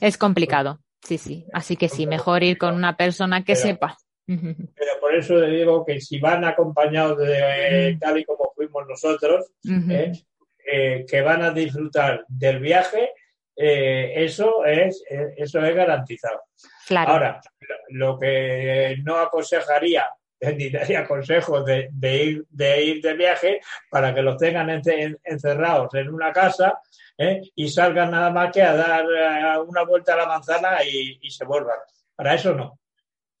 es 0.00 0.16
complicado, 0.16 0.80
sí, 1.02 1.18
sí. 1.18 1.44
Así 1.52 1.76
que 1.76 1.88
sí, 1.88 2.06
mejor 2.06 2.42
ir 2.42 2.56
con 2.56 2.74
una 2.74 2.96
persona 2.96 3.44
que 3.44 3.56
sepa. 3.56 3.98
Pero 4.26 5.00
por 5.00 5.14
eso 5.14 5.34
le 5.34 5.48
digo 5.48 5.84
que 5.84 6.00
si 6.00 6.18
van 6.18 6.44
acompañados 6.44 7.18
de 7.18 7.98
tal 8.00 8.18
y 8.18 8.24
como 8.24 8.52
fuimos 8.56 8.86
nosotros, 8.88 9.44
¿eh? 9.90 10.12
Eh, 10.66 11.04
que 11.06 11.20
van 11.20 11.42
a 11.42 11.50
disfrutar 11.50 12.24
del 12.26 12.58
viaje 12.58 13.10
eh, 13.56 14.12
eso, 14.16 14.64
es, 14.64 15.02
eh, 15.08 15.34
eso 15.36 15.60
es 15.64 15.74
garantizado. 15.74 16.42
Ahora, 16.96 17.40
lo 17.90 18.18
que 18.18 18.96
no 19.02 19.16
aconsejaría 19.16 20.06
ni 20.56 20.70
daría 20.70 21.06
consejos 21.06 21.64
de, 21.64 21.88
ir, 22.02 22.46
de 22.50 22.84
ir 22.84 23.02
de 23.02 23.14
viaje 23.14 23.60
para 23.90 24.14
que 24.14 24.22
los 24.22 24.36
tengan 24.36 24.68
encerrados 24.70 25.94
en 25.94 26.12
una 26.12 26.32
casa 26.32 26.80
¿eh? 27.16 27.40
y 27.54 27.68
salgan 27.68 28.10
nada 28.10 28.30
más 28.30 28.52
que 28.52 28.62
a 28.62 28.74
dar 28.74 29.06
una 29.60 29.84
vuelta 29.84 30.14
a 30.14 30.18
la 30.18 30.26
manzana 30.26 30.84
y, 30.84 31.30
se 31.30 31.44
vuelvan. 31.44 31.78
Para 32.14 32.34
eso 32.34 32.54
no. 32.54 32.78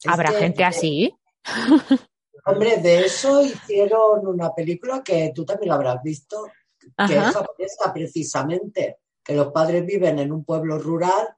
¿Habrá 0.06 0.32
gente 0.32 0.64
así? 0.64 1.14
Hombre, 2.46 2.76
de 2.76 3.06
eso 3.06 3.42
hicieron 3.42 4.26
una 4.26 4.52
película 4.54 5.02
que 5.02 5.32
tú 5.34 5.44
también 5.44 5.70
la 5.70 5.76
habrás 5.76 6.02
visto, 6.02 6.46
que 6.78 7.16
es 7.16 7.24
japonesa 7.32 7.92
precisamente 7.92 8.98
que 9.24 9.34
los 9.34 9.52
padres 9.52 9.84
viven 9.86 10.18
en 10.18 10.30
un 10.30 10.44
pueblo 10.44 10.78
rural 10.78 11.36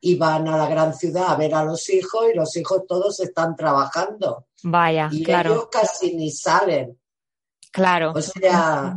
y 0.00 0.16
van 0.16 0.48
a 0.48 0.56
la 0.56 0.68
gran 0.68 0.94
ciudad 0.94 1.26
a 1.28 1.36
ver 1.36 1.54
a 1.54 1.64
los 1.64 1.88
hijos 1.90 2.26
y 2.32 2.36
los 2.36 2.56
hijos 2.56 2.86
todos 2.88 3.20
están 3.20 3.54
trabajando. 3.54 4.46
Vaya, 4.62 5.08
y 5.12 5.22
claro. 5.22 5.52
ellos 5.52 5.68
casi 5.70 6.14
ni 6.16 6.30
salen. 6.30 6.98
Claro. 7.70 8.12
O 8.16 8.20
sea, 8.20 8.96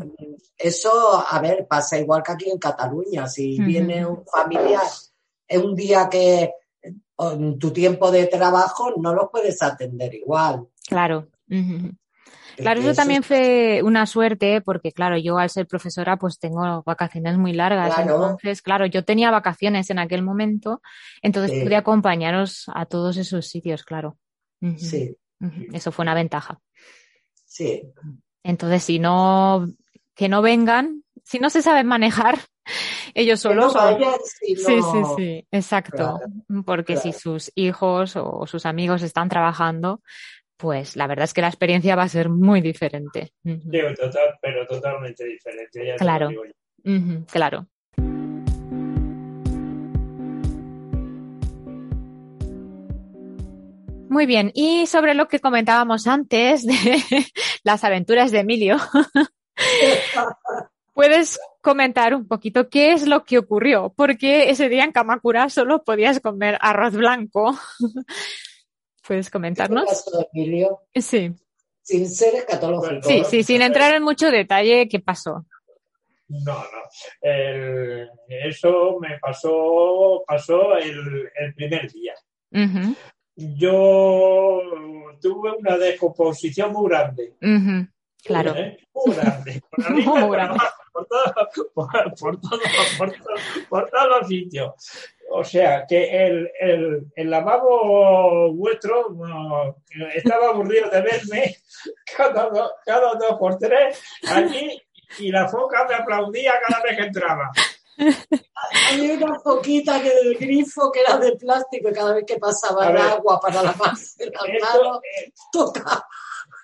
eso, 0.58 1.24
a 1.30 1.40
ver, 1.40 1.68
pasa 1.68 2.00
igual 2.00 2.24
que 2.24 2.32
aquí 2.32 2.50
en 2.50 2.58
Cataluña. 2.58 3.28
Si 3.28 3.60
viene 3.60 4.06
un 4.06 4.26
familiar, 4.26 4.84
es 5.48 5.64
un 5.64 5.76
día 5.76 6.10
que 6.10 6.52
en 7.20 7.60
tu 7.60 7.72
tiempo 7.72 8.10
de 8.10 8.26
trabajo 8.26 8.94
no 8.98 9.14
los 9.14 9.30
puedes 9.32 9.62
atender 9.62 10.16
igual. 10.16 10.68
Claro. 10.88 11.28
Claro, 12.58 12.82
eso 12.82 12.94
también 12.94 13.24
fue 13.24 13.82
una 13.84 14.06
suerte 14.06 14.62
porque, 14.62 14.92
claro, 14.92 15.18
yo 15.18 15.38
al 15.38 15.50
ser 15.50 15.68
profesora 15.68 16.18
pues 16.18 16.40
tengo 16.40 16.84
vacaciones 16.84 17.38
muy 17.38 17.54
largas. 17.54 17.98
Entonces, 18.00 18.62
claro, 18.62 18.86
yo 18.86 19.04
tenía 19.04 19.32
vacaciones 19.32 19.90
en 19.90 20.00
aquel 20.00 20.24
momento, 20.24 20.82
entonces 21.22 21.64
pude 21.64 21.76
acompañaros 21.76 22.66
a 22.74 22.86
todos 22.86 23.18
esos 23.18 23.48
sitios, 23.48 23.84
claro. 23.84 24.18
Sí. 24.78 25.16
Eso 25.74 25.92
fue 25.92 26.04
una 26.04 26.14
ventaja. 26.14 26.60
Sí. 27.46 27.84
Entonces, 28.44 28.84
si 28.84 29.00
no, 29.00 29.68
que 30.16 30.30
no 30.30 30.42
vengan, 30.42 31.04
si 31.24 31.40
no 31.40 31.50
se 31.50 31.62
saben 31.62 31.88
manejar 31.88 32.40
ellos 33.14 33.40
solos. 33.40 33.74
Sí, 34.24 34.56
sí, 34.56 34.82
sí, 35.16 35.48
exacto. 35.52 36.20
Porque 36.66 36.98
si 36.98 37.14
sus 37.14 37.52
hijos 37.56 38.16
o 38.16 38.46
sus 38.46 38.66
amigos 38.66 39.02
están 39.02 39.30
trabajando, 39.30 40.02
pues 40.64 40.96
la 40.96 41.08
verdad 41.08 41.26
es 41.26 41.34
que 41.34 41.42
la 41.42 41.50
experiencia 41.50 41.98
va 41.98 42.04
a 42.04 42.08
ser 42.08 42.30
muy 42.30 42.62
diferente. 42.62 43.34
pero 44.42 44.66
totalmente 44.66 45.26
diferente. 45.26 45.96
claro, 45.98 46.30
claro. 47.30 47.68
Muy 54.10 54.26
bien, 54.26 54.52
y 54.54 54.86
sobre 54.88 55.16
lo 55.16 55.28
que 55.28 55.42
comentábamos 55.42 56.08
antes 56.08 56.66
de 56.66 56.74
las 57.66 57.84
aventuras 57.84 58.32
de 58.32 58.40
Emilio, 58.40 58.78
¿puedes 60.94 61.42
comentar 61.60 62.16
un 62.16 62.26
poquito 62.26 62.70
qué 62.70 62.94
es 62.94 63.06
lo 63.06 63.26
que 63.26 63.38
ocurrió? 63.38 63.92
Porque 63.98 64.50
ese 64.50 64.70
día 64.70 64.86
en 64.86 64.94
Kamakura 64.94 65.50
solo 65.50 65.84
podías 65.84 66.22
comer 66.22 66.58
arroz 66.62 66.94
blanco. 66.94 67.54
¿Puedes 69.06 69.30
comentarnos? 69.30 70.06
Sí. 70.96 71.36
Sin 71.82 72.10
ser 72.10 72.36
escatológico. 72.36 73.08
Sí, 73.08 73.24
sí, 73.30 73.44
sin 73.44 73.62
entrar 73.62 73.94
en 73.94 74.04
mucho 74.04 74.32
detalle, 74.32 74.88
¿qué 74.88 75.00
pasó? 75.00 75.46
No, 76.30 76.54
no. 76.54 76.64
eso 77.22 78.98
me 79.02 79.20
pasó, 79.20 80.24
pasó 80.26 80.78
el, 80.78 81.30
primer 81.56 81.92
día. 81.92 82.14
Yo 83.36 84.62
tuve 85.22 85.52
una 85.60 85.78
descomposición 85.78 86.72
muy 86.72 86.90
grande. 86.90 87.36
Claro. 88.24 88.56
¿Eh? 88.56 88.78
Muy 88.94 89.16
grande. 89.16 89.62
Por, 90.94 91.08
por, 91.74 92.40
todo, 92.40 92.60
por, 93.00 93.16
por, 93.16 93.68
por 93.68 93.90
todos 93.90 94.08
los 94.10 94.28
sitios 94.28 94.74
o 95.36 95.44
sea, 95.44 95.86
que 95.88 96.26
el, 96.28 96.52
el, 96.60 97.12
el 97.16 97.30
lavabo 97.30 98.54
vuestro 98.54 99.18
estaba 100.14 100.50
aburrido 100.50 100.90
de 100.90 101.02
verme 101.02 101.58
cada, 102.18 102.50
cada 102.86 103.14
dos 103.16 103.40
por 103.40 103.58
tres 103.58 104.00
allí 104.30 104.80
y 105.20 105.32
la 105.32 105.48
foca 105.48 105.86
me 105.88 105.96
aplaudía 105.96 106.54
cada 106.68 106.84
vez 106.84 106.98
que 106.98 107.04
entraba. 107.04 107.52
Hay 108.90 109.10
una 109.12 109.40
foquita 109.40 110.02
que 110.02 110.10
del 110.10 110.38
grifo 110.38 110.92
que 110.92 111.02
era 111.02 111.18
de 111.18 111.36
plástico 111.36 111.90
y 111.90 111.94
cada 111.94 112.14
vez 112.14 112.26
que 112.28 112.38
pasaba 112.38 112.90
el 112.90 112.98
agua 112.98 113.40
para 113.40 113.64
lavarse 113.64 114.32
las 114.32 114.44
manos, 114.62 115.00
toca. 115.52 116.08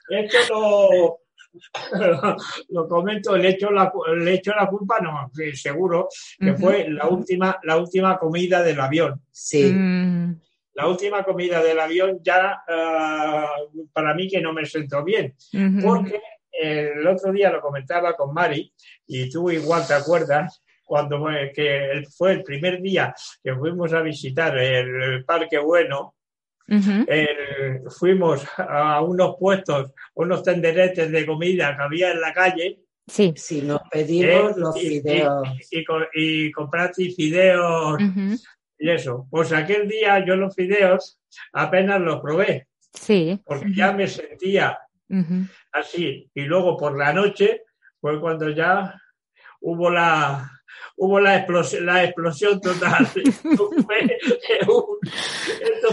Esto 0.10 0.54
lo, 0.54 1.20
lo 2.70 2.88
comento, 2.88 3.38
le 3.38 3.50
echo 3.50 3.72
la, 3.72 3.92
le 4.16 4.34
echo 4.36 4.54
la 4.54 4.68
culpa, 4.68 5.00
no, 5.00 5.32
seguro 5.54 6.10
que 6.40 6.54
fue 6.54 6.90
la 6.90 7.08
última, 7.08 7.60
la 7.64 7.78
última 7.78 8.18
comida 8.18 8.62
del 8.62 8.80
avión. 8.80 9.22
Sí. 9.32 9.72
Mm. 9.72 10.40
La 10.74 10.88
última 10.88 11.24
comida 11.24 11.62
del 11.62 11.80
avión 11.80 12.20
ya 12.22 12.64
ah, 12.68 13.50
para 13.92 14.14
mí 14.14 14.30
que 14.30 14.40
no 14.40 14.54
me 14.54 14.66
sentó 14.66 15.04
bien, 15.04 15.36
porque 15.84 16.22
el 16.52 17.06
otro 17.06 17.32
día 17.34 17.52
lo 17.52 17.62
comentaba 17.62 18.16
con 18.16 18.34
Mari 18.34 18.72
y 19.08 19.30
tú 19.30 19.50
igual 19.52 19.86
te 19.86 19.94
acuerdas 19.94 20.62
cuando 20.84 21.28
que 21.54 22.04
fue 22.18 22.32
el 22.32 22.44
primer 22.44 22.82
día 22.82 23.14
que 23.44 23.54
fuimos 23.56 23.94
a 23.94 24.02
visitar 24.02 24.58
el 24.58 25.24
Parque 25.26 25.60
Bueno, 25.60 26.16
fuimos 28.00 28.46
a 28.58 29.02
unos 29.02 29.36
puestos, 29.40 29.92
unos 30.16 30.44
tenderetes 30.44 31.12
de 31.12 31.26
comida 31.26 31.76
que 31.76 31.84
había 31.84 32.12
en 32.12 32.22
la 32.22 32.34
calle. 32.34 32.80
Sí, 33.08 33.34
sí, 33.36 33.62
nos 33.64 33.82
pedimos 33.90 34.52
eh, 34.52 34.60
los 34.60 34.80
fideos. 34.80 35.48
Y, 35.72 35.86
y, 36.14 36.52
compraste 36.52 37.10
fideos 37.12 38.00
y 38.78 38.90
eso. 38.90 39.28
Pues 39.30 39.52
aquel 39.52 39.88
día 39.88 40.24
yo 40.26 40.36
los 40.36 40.56
fideos 40.56 41.20
apenas 41.54 42.00
los 42.02 42.22
probé. 42.22 42.68
Sí. 42.94 43.40
Porque 43.46 43.74
ya 43.74 43.92
me 43.92 44.08
sentía 44.08 44.80
así. 45.72 46.30
Y 46.34 46.42
luego 46.42 46.78
por 46.78 46.98
la 46.98 47.14
noche 47.14 47.64
fue 48.00 48.20
cuando 48.20 48.50
ya 48.50 49.00
hubo 49.62 49.90
la, 49.90 50.59
hubo 50.98 51.20
la 51.20 51.38
explosión, 51.38 51.86
la 51.86 52.04
explosión 52.04 52.60
total. 52.62 53.08
esto, 53.16 53.70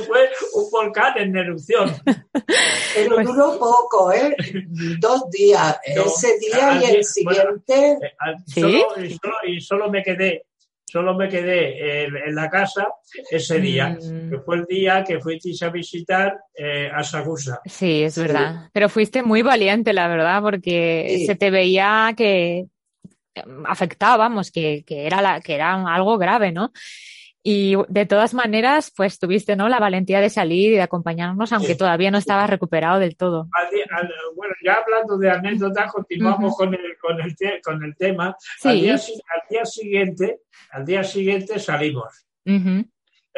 fue 0.07 0.29
un, 0.55 0.71
volcán 0.71 1.19
en 1.19 1.37
erupción. 1.37 1.93
Pero 2.95 3.15
pues 3.15 3.27
duró 3.27 3.59
poco, 3.59 4.13
¿eh? 4.13 4.37
Dos 4.99 5.31
días. 5.31 5.79
Ese 5.85 6.39
día 6.39 6.81
y 6.83 6.97
el 6.97 7.05
siguiente. 7.05 7.99
Eh, 8.57 9.17
y, 9.47 9.61
solo, 9.61 9.91
me 9.91 10.03
quedé 10.03 10.47
solo 10.85 11.15
me 11.15 11.29
quedé 11.29 12.05
en, 12.05 12.35
la 12.35 12.49
casa 12.49 12.89
ese 13.31 13.61
día, 13.61 13.91
mm. 14.01 14.31
que 14.31 14.39
fue 14.39 14.57
el 14.57 14.65
día 14.67 15.05
que 15.05 15.21
fuisteis 15.21 15.63
a 15.63 15.71
visitar 15.71 16.39
eh, 16.55 16.89
a 16.93 17.03
Sagusa. 17.03 17.61
Sí, 17.65 18.03
es 18.03 18.17
verdad. 18.19 18.71
Pero 18.73 18.89
fuiste 18.89 19.23
muy 19.23 19.43
valiente, 19.43 19.93
la 19.93 20.09
verdad, 20.09 20.41
porque 20.43 21.25
se 21.27 21.35
te 21.35 21.51
veía 21.51 22.15
que 22.17 22.67
afectábamos, 23.67 24.51
que, 24.51 24.85
que, 24.87 25.07
era 25.07 25.21
la, 25.23 25.41
que 25.41 25.55
era 25.55 25.75
algo 25.75 26.19
grave, 26.19 26.53
¿no? 26.53 26.73
Y 27.49 27.77
de 27.87 28.07
todas 28.07 28.35
maneras, 28.35 28.93
pues 28.97 29.21
tuviste, 29.21 29.55
¿no? 29.55 29.69
La 29.69 29.79
valentía 29.79 30.21
de 30.21 30.31
salir 30.31 30.73
y 30.73 30.77
de 30.77 30.83
acompañarnos, 30.83 31.53
aunque 31.53 31.77
todavía 31.77 32.11
no 32.11 32.19
estabas 32.19 32.51
recuperado 32.51 32.99
del 32.99 33.17
todo. 33.17 33.49
bueno, 34.35 34.53
ya 34.65 34.75
hablando 34.75 35.17
de 35.17 35.31
anécdotas, 35.31 35.93
continuamos 35.93 36.57
con, 36.57 36.75
el, 36.75 36.99
con, 37.01 37.21
el 37.21 37.37
con 37.63 37.85
el 37.85 37.95
tema. 37.97 38.37
Al, 38.65 38.81
día, 38.81 38.95
al, 38.95 39.43
día, 39.49 39.65
siguiente, 39.65 40.41
al 40.71 40.85
día 40.85 41.05
siguiente 41.05 41.61
salimos. 41.61 42.27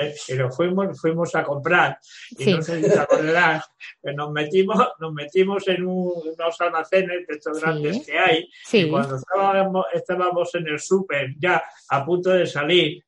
Eh, 0.01 0.15
pero 0.29 0.51
fuimos, 0.51 1.01
fuimos 1.01 1.35
a 1.35 1.43
comprar. 1.43 1.99
Y 2.39 2.53
no 2.53 2.63
sé 2.63 2.83
si 2.83 2.89
te 2.89 2.99
acordarás, 2.99 3.65
que 4.01 4.13
nos 4.13 4.31
metimos, 4.31 4.79
nos 5.01 5.13
metimos 5.13 5.67
en 5.69 5.85
unos 5.85 6.61
almacenes 6.61 7.27
de 7.27 7.35
estos 7.35 7.61
grandes 7.61 8.07
que 8.07 8.19
hay 8.19 8.49
y 8.73 8.89
cuando 8.89 9.17
estábamos, 9.17 9.87
estábamos 9.93 10.55
en 10.55 10.69
el 10.69 10.79
súper 10.79 11.35
ya 11.39 11.63
a 11.89 12.05
punto 12.05 12.31
de 12.31 12.47
salir, 12.47 13.03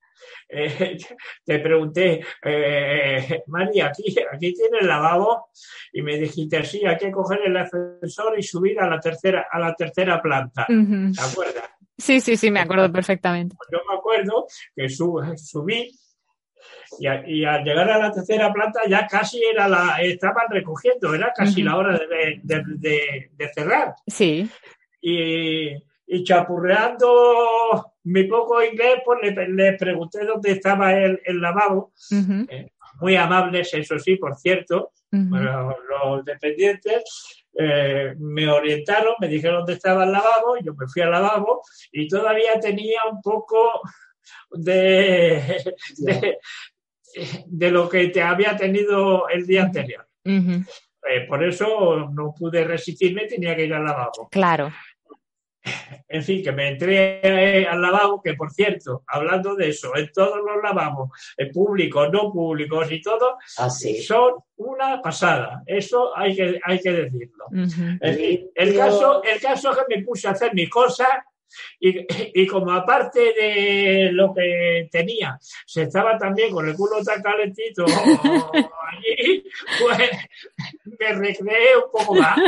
eh, 0.49 0.99
te 1.45 1.59
pregunté, 1.61 2.21
eh, 2.43 3.43
María, 3.47 3.87
aquí, 3.87 4.17
aquí 4.33 4.53
tienes 4.53 4.83
lavabo 4.83 5.51
y 5.93 6.03
me 6.03 6.19
dijiste, 6.19 6.65
sí, 6.65 6.85
hay 6.85 6.97
que 6.97 7.13
coger 7.13 7.41
el 7.47 7.57
ascensor 7.57 8.37
y 8.37 8.43
subir 8.43 8.81
a 8.81 8.89
la 8.89 8.99
tercera, 8.99 9.47
a 9.51 9.61
la 9.61 9.75
tercera 9.75 10.21
planta. 10.21 10.67
¿Te 10.67 11.21
acuerdas? 11.21 11.71
Sí, 11.97 12.21
sí, 12.21 12.37
sí, 12.37 12.51
me 12.51 12.61
acuerdo 12.61 12.91
perfectamente. 12.91 13.55
Yo 13.71 13.79
me 13.89 13.97
acuerdo 13.97 14.47
que 14.75 14.89
subí 14.89 15.91
y, 16.99 17.45
al 17.45 17.65
llegar 17.65 17.91
a 17.91 17.99
la 17.99 18.13
tercera 18.13 18.53
planta 18.53 18.81
ya 18.89 19.07
casi 19.07 19.43
era 19.43 19.69
la, 19.69 19.99
estaban 20.03 20.47
recogiendo, 20.51 21.15
era 21.15 21.33
casi 21.35 21.63
la 21.63 21.77
hora 21.77 21.99
de, 21.99 23.51
cerrar. 23.55 23.95
Sí. 24.07 24.49
Y, 25.01 25.75
chapurreando 26.25 27.93
mi 28.05 28.25
poco 28.25 28.63
inglés, 28.63 28.97
pues 29.05 29.19
le, 29.23 29.73
pregunté 29.75 30.25
dónde 30.25 30.53
estaba 30.53 30.93
el, 30.93 31.21
lavabo. 31.41 31.93
Eh, 32.49 32.73
muy 33.01 33.17
amables, 33.17 33.73
eso 33.75 33.99
sí, 33.99 34.17
por 34.17 34.37
cierto. 34.37 34.93
los 35.11 36.25
dependientes 36.25 37.41
eh, 37.59 38.15
me 38.19 38.49
orientaron, 38.49 39.15
me 39.21 39.29
dijeron 39.29 39.59
dónde 39.59 39.73
estaba 39.75 40.05
el 40.05 40.13
lavabo, 40.13 40.57
yo 40.63 40.75
me 40.75 40.87
fui 40.87 41.03
al 41.03 41.11
lavabo 41.11 41.63
y 41.93 42.07
todavía 42.07 42.61
tenía 42.61 43.01
un 43.11 43.21
poco 43.21 43.81
de, 44.51 45.75
de, 47.47 47.71
lo 47.71 47.89
que 47.89 48.09
te 48.09 48.23
había 48.23 48.57
tenido 48.57 49.29
el 49.29 49.47
día 49.47 49.65
anterior. 49.65 50.07
Eh, 50.25 51.27
por 51.27 51.43
eso 51.45 52.09
no 52.13 52.35
pude 52.39 52.65
resistirme, 52.65 53.27
tenía 53.27 53.57
que 53.57 53.65
ir 53.65 53.75
al 53.75 53.85
lavabo. 53.85 54.29
Claro. 54.31 54.73
En 56.09 56.23
fin, 56.23 56.43
que 56.43 56.53
me 56.53 56.69
entré 56.69 57.67
al 57.67 57.83
lavabo, 57.83 58.23
que 58.23 58.35
por 58.35 58.51
cierto, 58.51 59.05
hablando 59.07 59.55
de 59.55 59.69
eso, 59.69 59.95
en 59.95 60.11
todos 60.13 60.39
los 60.39 60.63
lavabos, 60.63 61.11
en 61.37 61.51
públicos, 61.51 62.09
no 62.11 62.33
públicos 62.33 62.91
y 62.91 63.01
todo, 63.01 63.37
son 64.03 64.35
una 64.57 65.03
pasada. 65.03 65.63
Eso 65.67 66.17
hay 66.17 66.35
que, 66.35 66.61
hay 66.65 66.81
que 66.81 66.93
decirlo. 66.93 67.47
el, 68.01 68.77
caso, 68.77 69.23
el 69.23 69.41
caso 69.41 69.71
es 69.71 69.79
que 69.79 69.97
me 69.97 70.03
puse 70.03 70.29
a 70.29 70.33
hacer 70.33 70.55
mis 70.55 70.71
cosas 70.71 71.09
y, 71.79 72.47
como 72.47 72.73
aparte 72.73 73.21
de 73.21 74.11
lo 74.13 74.35
que 74.35 74.89
tenía, 74.91 75.39
se 75.67 75.83
estaba 75.83 76.19
también 76.19 76.53
con 76.53 76.69
el 76.69 76.75
culo 76.75 77.03
tan 77.05 77.23
calentito 77.23 77.85
allí, 78.93 79.45
pues 79.81 80.11
me 80.85 81.13
recreé 81.13 81.77
un 81.77 81.91
poco 81.93 82.15
más. 82.15 82.39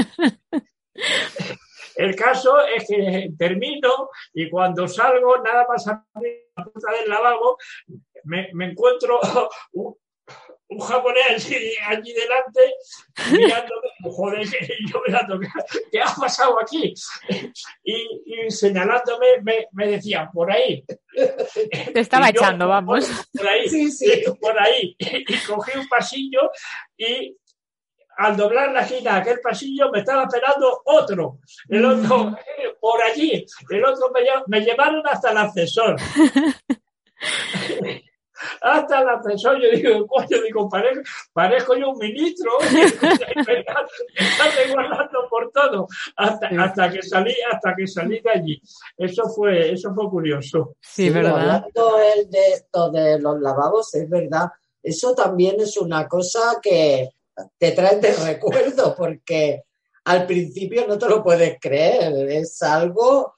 El 1.94 2.16
caso 2.16 2.58
es 2.66 2.86
que 2.88 3.30
termino 3.36 4.08
y 4.32 4.48
cuando 4.48 4.88
salgo, 4.88 5.38
nada 5.38 5.66
más 5.68 5.86
a 5.88 6.04
la 6.14 6.64
puerta 6.64 6.92
del 6.98 7.08
lavabo, 7.08 7.58
me, 8.24 8.48
me 8.54 8.70
encuentro 8.70 9.20
un, 9.72 9.94
un 10.72 10.80
japonés 10.80 11.48
allí, 11.86 12.12
delante, 12.12 12.74
mirándome, 13.30 13.88
joder, 14.02 14.46
yo 14.88 15.02
¿qué 15.90 16.00
ha 16.00 16.14
pasado 16.14 16.58
aquí? 16.60 16.94
Y, 17.84 18.50
señalándome, 18.50 19.40
me, 19.42 19.66
me, 19.72 19.88
decía, 19.88 20.30
por 20.32 20.50
ahí. 20.50 20.84
Te 21.92 22.00
estaba 22.00 22.30
echando, 22.30 22.68
vamos. 22.68 23.06
Por 23.32 23.48
ahí, 23.48 23.68
sí, 23.68 23.90
sí. 23.90 24.24
por 24.40 24.58
ahí. 24.60 24.96
Y, 24.98 25.38
cogí 25.46 25.78
un 25.78 25.88
pasillo 25.88 26.50
y 26.96 27.36
al 28.16 28.36
doblar 28.36 28.72
la 28.72 28.82
esquina 28.82 29.14
de 29.14 29.20
aquel 29.20 29.40
pasillo 29.40 29.90
me 29.90 30.00
estaba 30.00 30.24
esperando 30.24 30.82
otro, 30.84 31.38
el 31.68 31.84
otro 31.84 32.26
mm. 32.26 32.36
por 32.78 33.02
allí, 33.02 33.44
el 33.70 33.84
otro 33.84 34.10
me, 34.12 34.20
me 34.46 34.64
llevaron 34.64 35.02
hasta 35.06 35.30
el 35.30 35.38
ascensor. 35.38 35.96
hasta 38.60 39.00
el 39.00 39.08
ascensor. 39.08 39.60
Yo 39.60 39.70
digo, 39.70 40.06
coño, 40.06 40.42
digo, 40.42 40.68
parezco, 40.68 41.02
parezco 41.32 41.76
yo 41.76 41.90
un 41.90 41.98
ministro. 41.98 42.50
Estás 44.16 44.52
guardando 44.72 45.28
por 45.28 45.50
todo. 45.50 45.88
Hasta, 46.16 46.48
hasta, 46.62 46.90
que 46.90 47.02
salí, 47.02 47.34
hasta 47.50 47.74
que 47.76 47.86
salí 47.86 48.20
de 48.20 48.30
allí. 48.30 48.62
Eso 48.96 49.28
fue, 49.28 49.72
eso 49.72 49.94
fue 49.94 50.08
curioso. 50.08 50.76
Sí, 50.80 51.10
¿verdad? 51.10 51.40
Hablando 51.40 51.98
el 52.16 52.30
de 52.30 52.52
esto 52.52 52.90
de 52.90 53.20
los 53.20 53.40
lavabos, 53.40 53.94
es 53.94 54.08
verdad. 54.08 54.48
Eso 54.82 55.14
también 55.14 55.60
es 55.60 55.76
una 55.76 56.08
cosa 56.08 56.58
que 56.60 57.10
te 57.58 57.72
trae 57.72 58.00
de 58.00 58.14
recuerdo, 58.14 58.94
porque 58.96 59.64
al 60.04 60.26
principio 60.26 60.86
no 60.86 60.98
te 60.98 61.08
lo 61.08 61.22
puedes 61.22 61.58
creer. 61.60 62.12
Es 62.30 62.62
algo 62.62 63.34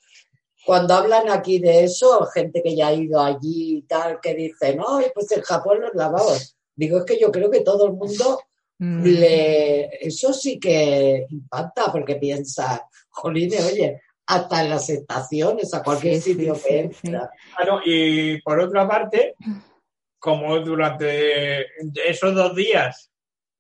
cuando 0.65 0.95
hablan 0.95 1.29
aquí 1.29 1.59
de 1.59 1.85
eso, 1.85 2.27
gente 2.27 2.63
que 2.63 2.75
ya 2.75 2.89
ha 2.89 2.95
ido 2.95 3.21
allí 3.21 3.79
y 3.79 3.83
tal, 3.83 4.21
que 4.21 4.35
dice, 4.35 4.75
no, 4.75 5.01
pues 5.15 5.31
en 5.33 5.43
Japón 5.43 5.81
los 5.81 5.95
lavados. 5.95 6.57
Digo, 6.75 6.99
es 6.99 7.05
que 7.05 7.19
yo 7.19 7.31
creo 7.31 7.51
que 7.51 7.61
todo 7.61 7.87
el 7.87 7.93
mundo 7.93 8.41
mm. 8.79 9.03
le... 9.05 10.07
Eso 10.07 10.33
sí 10.33 10.59
que 10.59 11.27
impacta 11.31 11.93
porque 11.93 12.17
piensa, 12.17 12.87
Joline, 13.11 13.59
oye, 13.63 14.01
hasta 14.27 14.63
en 14.63 14.71
las 14.71 14.89
estaciones, 14.89 15.75
a 15.75 15.83
cualquier 15.83 16.21
sitio 16.21 16.55
que 16.55 16.81
entra. 16.81 17.31
y 17.85 18.41
por 18.41 18.59
otra 18.61 18.89
parte, 18.89 19.35
como 20.19 20.59
durante 20.61 21.67
esos 22.09 22.35
dos 22.35 22.55
días 22.57 23.11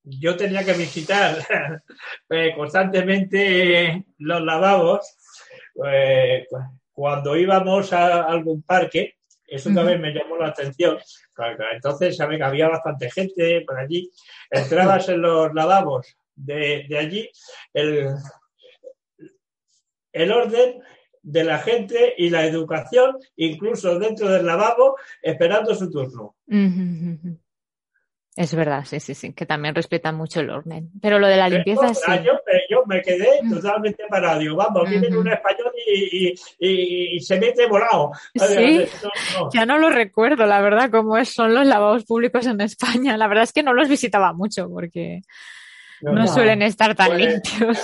yo 0.05 0.37
tenía 0.37 0.65
que 0.65 0.75
visitar 0.75 1.37
eh, 2.31 2.53
constantemente 2.57 4.05
los 4.19 4.43
lavabos, 4.43 5.17
eh, 5.87 6.47
cuando 6.95 7.37
íbamos 7.37 7.93
a 7.93 8.23
algún 8.23 8.63
parque, 8.63 9.17
eso 9.47 9.71
también 9.75 10.01
me 10.01 10.13
llamó 10.13 10.37
la 10.37 10.49
atención. 10.49 10.97
Entonces, 11.73 12.17
saben 12.17 12.39
que 12.39 12.45
había 12.45 12.69
bastante 12.69 13.11
gente 13.11 13.61
por 13.67 13.79
allí. 13.79 14.11
Entrabas 14.51 15.09
en 15.09 15.21
los 15.21 15.53
lavabos 15.53 16.07
de, 16.35 16.87
allí, 16.99 17.29
el, 17.73 18.09
el 20.13 20.33
orden 20.33 20.83
de 21.23 21.45
la 21.45 21.59
gente 21.59 22.15
y 22.17 22.31
la 22.31 22.47
educación, 22.47 23.17
incluso 23.37 23.99
dentro 23.99 24.31
del 24.31 24.47
lavabo, 24.47 24.97
esperando 25.23 25.75
su 25.75 25.91
turno. 25.91 26.37
Es 28.37 28.53
verdad, 28.53 28.85
sí, 28.85 28.99
sí, 28.99 29.15
sí, 29.15 29.33
que 29.33 29.47
también 29.47 29.77
respetan 29.77 30.17
mucho 30.17 30.41
el 30.41 30.51
orden. 30.51 30.91
Pero 31.01 31.21
lo 31.21 31.29
de 31.29 31.37
la 31.37 31.49
limpieza 31.49 31.95
sí. 31.95 32.03
Yo, 32.69 32.83
me 32.87 33.01
quedé 33.01 33.29
totalmente 33.49 34.05
parado. 34.11 34.57
vamos, 34.57 34.91
viene 34.91 35.17
un 35.17 35.29
español 35.29 35.73
y, 36.59 37.21
se 37.21 37.39
mete 37.39 37.69
volado. 37.69 38.11
Sí, 38.35 38.87
ya 39.53 39.65
no 39.65 39.79
lo 39.79 39.89
recuerdo, 39.89 40.47
la 40.47 40.61
verdad, 40.61 40.91
cómo 40.91 41.25
son 41.25 41.55
los 41.55 41.65
lavabos 41.65 42.05
públicos 42.05 42.45
en 42.47 42.61
España. 42.61 43.17
La 43.17 43.29
verdad 43.29 43.45
es 43.45 43.53
que 43.53 43.63
no 43.63 43.73
los 43.73 43.89
visitaba 43.89 44.33
mucho 44.33 44.69
porque 44.69 45.23
no, 46.01 46.27
suelen 46.27 46.63
estar 46.63 46.97
tan 46.97 47.09
pues 47.09 47.21
limpios. 47.21 47.79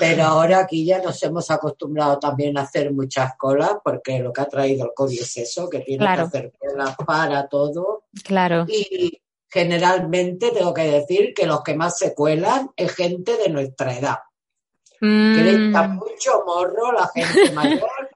Pero 0.00 0.24
ahora 0.24 0.58
aquí 0.58 0.84
ya 0.84 1.00
nos 1.00 1.22
hemos 1.22 1.50
acostumbrado 1.52 2.18
también 2.18 2.58
a 2.58 2.62
hacer 2.62 2.92
muchas 2.92 3.36
colas, 3.36 3.76
porque 3.82 4.18
lo 4.18 4.32
que 4.32 4.40
ha 4.40 4.48
traído 4.48 4.86
el 4.86 4.90
COVID 4.92 5.20
es 5.20 5.36
eso, 5.36 5.70
que 5.70 5.80
tiene 5.80 6.04
que 6.04 6.20
hacer 6.20 6.52
colas 6.58 6.96
para 7.06 7.48
todo. 7.48 8.04
Claro. 8.24 8.66
Y 8.68 9.20
generalmente 9.48 10.50
tengo 10.50 10.74
que 10.74 10.82
decir 10.82 11.32
que 11.34 11.46
los 11.46 11.62
que 11.62 11.74
más 11.74 11.98
se 11.98 12.14
cuelan 12.14 12.70
es 12.76 12.94
gente 12.94 13.36
de 13.36 13.48
nuestra 13.48 13.96
edad. 13.96 14.18
Mm. 15.00 15.34
Que 15.34 15.42
le 15.42 15.58
mucho 15.58 16.42
morro 16.46 16.92
la 16.92 17.08
gente 17.08 17.50
mayor. 17.52 18.10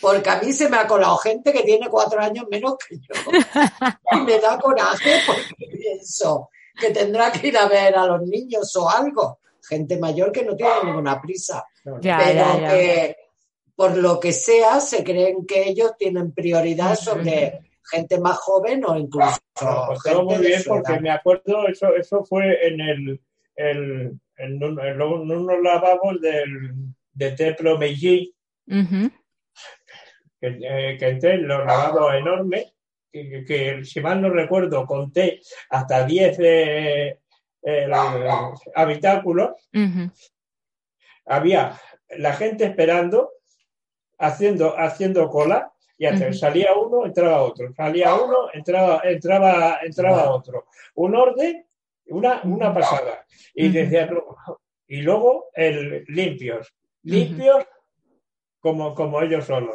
Porque 0.00 0.28
a 0.28 0.40
mí 0.40 0.52
se 0.52 0.68
me 0.68 0.76
ha 0.76 0.86
colado 0.86 1.16
gente 1.18 1.52
que 1.52 1.62
tiene 1.62 1.88
cuatro 1.88 2.20
años 2.20 2.46
menos 2.50 2.76
que 2.76 2.96
yo. 2.98 3.14
Y 4.12 4.20
me 4.20 4.38
da 4.38 4.58
coraje 4.58 5.20
porque 5.26 5.76
pienso 5.76 6.50
que 6.78 6.90
tendrá 6.90 7.32
que 7.32 7.48
ir 7.48 7.58
a 7.58 7.66
ver 7.66 7.96
a 7.96 8.06
los 8.06 8.22
niños 8.22 8.74
o 8.76 8.88
algo 8.88 9.38
gente 9.68 9.98
mayor 9.98 10.32
que 10.32 10.44
no 10.44 10.56
tiene 10.56 10.72
ninguna 10.84 11.20
prisa, 11.20 11.64
pero 11.84 12.00
que 12.00 13.16
por 13.76 13.96
lo 13.96 14.18
que 14.18 14.32
sea 14.32 14.80
se 14.80 15.04
creen 15.04 15.46
que 15.46 15.68
ellos 15.68 15.92
tienen 15.98 16.32
prioridad 16.32 16.96
sobre 16.96 17.67
gente 17.90 18.20
más 18.20 18.36
joven 18.38 18.84
o 18.86 18.96
incluso 18.96 19.38
pues 19.54 20.16
muy 20.22 20.38
bien 20.38 20.62
porque 20.66 21.00
me 21.00 21.10
acuerdo 21.10 21.66
eso 21.68 21.94
eso 21.94 22.24
fue 22.24 22.66
en 22.66 22.80
el, 22.80 23.20
en, 23.56 24.20
unos 24.62 25.62
lavabos 25.62 26.20
del 26.20 26.94
de 27.12 27.32
Templo 27.32 27.78
Meiji 27.78 28.34
que, 28.66 29.10
eh, 30.42 30.96
que 30.98 31.08
entré 31.08 31.38
los 31.38 31.64
lavabos 31.64 32.14
enormes 32.14 32.72
que, 33.10 33.84
si 33.84 34.00
mal 34.00 34.20
no 34.20 34.30
recuerdo 34.30 34.86
conté 34.86 35.40
hasta 35.70 36.04
10 36.04 36.38
el 37.62 37.92
habitáculo, 38.74 39.56
había 41.26 41.78
la 42.16 42.32
gente 42.34 42.64
esperando, 42.64 43.32
haciendo, 44.18 44.78
haciendo 44.78 45.28
cola, 45.28 45.72
y 45.98 46.32
salía 46.32 46.74
uno, 46.74 47.06
entraba 47.06 47.42
otro, 47.42 47.72
salía 47.74 48.14
uno, 48.14 48.48
entraba, 48.52 49.02
entraba, 49.04 49.78
entraba 49.82 50.30
otro. 50.30 50.66
Un 50.94 51.16
orden, 51.16 51.66
una, 52.06 52.40
una 52.44 52.72
pasada. 52.72 53.24
Y 53.54 53.68
decía, 53.68 54.08
y 54.86 55.02
luego 55.02 55.46
el 55.54 56.04
limpios, 56.08 56.72
limpios 57.02 57.66
como, 58.60 58.94
como 58.94 59.20
ellos 59.22 59.44
solos. 59.44 59.74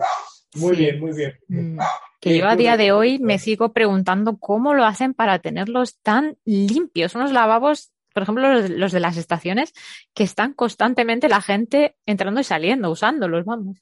Muy 0.55 0.75
bien, 0.75 0.99
muy 0.99 1.13
bien. 1.13 1.37
Mm 1.47 1.79
que 2.23 2.37
yo 2.37 2.47
a 2.47 2.55
día 2.55 2.77
de 2.77 2.93
hoy 2.93 3.19
me 3.19 3.37
sigo 3.37 3.73
preguntando 3.73 4.37
cómo 4.37 4.73
lo 4.73 4.85
hacen 4.85 5.13
para 5.13 5.39
tenerlos 5.39 5.99
tan 5.99 6.37
limpios. 6.45 7.15
Unos 7.15 7.33
lavabos, 7.33 7.91
por 8.13 8.23
ejemplo, 8.23 8.61
los, 8.69 8.93
de 8.93 8.99
las 9.01 9.17
estaciones, 9.17 9.73
que 10.13 10.23
están 10.23 10.53
constantemente 10.53 11.27
la 11.27 11.41
gente 11.41 11.97
entrando 12.05 12.39
y 12.39 12.45
saliendo, 12.45 12.89
usándolos, 12.89 13.43
vamos. 13.43 13.77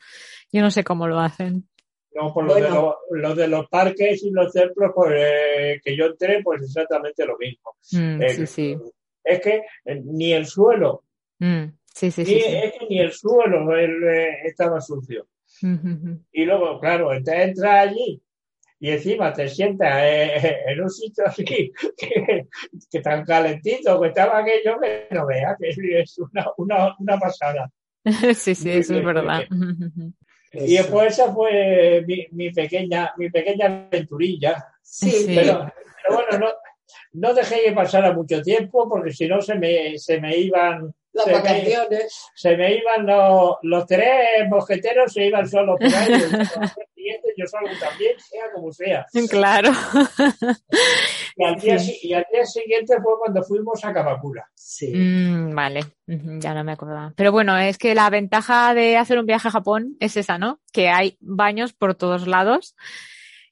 Yo 0.52 0.62
no 0.62 0.72
sé 0.72 0.84
cómo 0.84 1.08
lo 1.08 1.20
hacen. 1.20 1.70
No, 2.14 2.34
por 2.34 2.46
lo, 2.46 3.36
de 3.36 3.48
los 3.48 3.70
parques 3.70 4.24
y 4.24 4.32
los 4.32 4.52
templos 4.52 4.92
pues, 4.94 5.14
eh, 5.16 5.82
que 5.84 5.96
yo 5.96 6.08
entré, 6.08 6.42
pues 6.44 6.62
exactamente 6.62 7.26
lo 7.26 7.38
mismo. 7.38 7.76
Mm, 7.92 8.22
eh, 8.22 8.30
sí, 8.30 8.48
sí. 8.48 8.78
Es 9.24 9.40
que 9.40 9.62
eh, 9.86 10.02
ni 10.04 10.34
el 10.34 10.46
suelo, 10.46 11.04
mm, 11.40 11.64
sí, 11.86 12.12
sí, 12.12 12.24
ni, 12.26 12.34
Es 12.34 12.74
que 12.74 12.86
ni 12.90 13.00
el 13.00 13.14
suelo 13.14 13.74
estaba 13.78 14.82
sucio. 14.82 15.28
Y 16.32 16.46
luego, 16.46 16.80
claro, 16.80 17.14
entra 17.14 17.82
allí 17.82 18.22
y 18.82 18.90
encima 18.90 19.32
te 19.32 19.48
sientas 19.48 20.02
eh, 20.02 20.58
en 20.68 20.82
un 20.82 20.90
sitio 20.90 21.24
así 21.28 21.46
que, 21.46 21.72
tan 23.02 23.24
calentito 23.24 24.02
que 24.02 24.08
estaba 24.08 24.40
aquello 24.40 24.80
que 24.82 25.08
no 25.12 25.28
veas, 25.28 25.56
que 25.60 25.70
es 25.70 26.18
una, 26.18 26.48
una, 26.58 26.96
una 27.00 27.20
pasada. 27.20 27.72
Sí, 28.34 28.56
sí, 28.56 28.72
eso 28.72 28.96
es 28.96 29.06
verdad. 29.06 29.44
Y 30.54 30.76
después 30.76 31.14
esa 31.14 31.34
fue 31.34 32.04
mi, 32.06 32.28
mi, 32.32 32.52
pequeña, 32.52 33.14
mi 33.18 33.30
pequeña 33.30 33.88
aventurilla. 33.88 34.68
Sí, 34.82 35.32
Pero, 35.34 35.72
bueno, 36.10 36.40
no, 36.40 36.48
no 37.14 37.34
dejé 37.34 37.64
que 37.64 37.72
pasara 37.72 38.14
mucho 38.14 38.42
tiempo 38.42 38.88
porque 38.90 39.12
si 39.12 39.28
no 39.28 39.42
se 39.42 39.56
me, 39.56 39.98
se 39.98 40.20
me 40.20 40.36
iban 40.38 40.94
las 41.14 41.32
vacaciones. 41.32 42.30
se 42.36 42.56
me 42.58 42.76
iban 42.76 43.06
los, 43.06 43.56
los 43.64 43.86
tres 43.86 44.48
mosqueteros, 44.50 45.14
se 45.14 45.26
iban 45.26 45.48
solos 45.48 45.78
por 45.80 45.94
ahí. 45.94 46.14
yo 47.42 47.48
salgo 47.48 47.80
también, 47.80 48.14
sea 48.20 48.44
como 48.54 48.72
sea. 48.72 49.06
Claro. 49.30 49.72
Y 51.38 51.46
al, 51.46 51.56
día, 51.56 51.78
y 52.04 52.14
al 52.14 52.26
día 52.32 52.46
siguiente 52.46 52.96
fue 53.02 53.14
cuando 53.18 53.42
fuimos 53.42 53.84
a 53.86 53.94
Kamakura. 53.94 54.50
Sí. 54.54 54.94
Mm, 54.94 55.56
vale, 55.56 55.86
ya 56.06 56.54
no 56.54 56.64
me 56.64 56.74
acordaba. 56.74 57.14
Pero 57.16 57.32
bueno, 57.32 57.58
es 57.58 57.78
que 57.78 57.96
la 57.96 58.10
ventaja 58.10 58.74
de 58.74 58.98
hacer 58.98 59.18
un 59.18 59.26
viaje 59.26 59.48
a 59.48 59.52
Japón 59.52 59.96
es 60.02 60.18
esa, 60.18 60.38
¿no? 60.38 60.60
Que 60.74 60.90
hay 60.90 61.18
baños 61.22 61.72
por 61.72 61.96
todos 61.96 62.28
lados. 62.28 62.76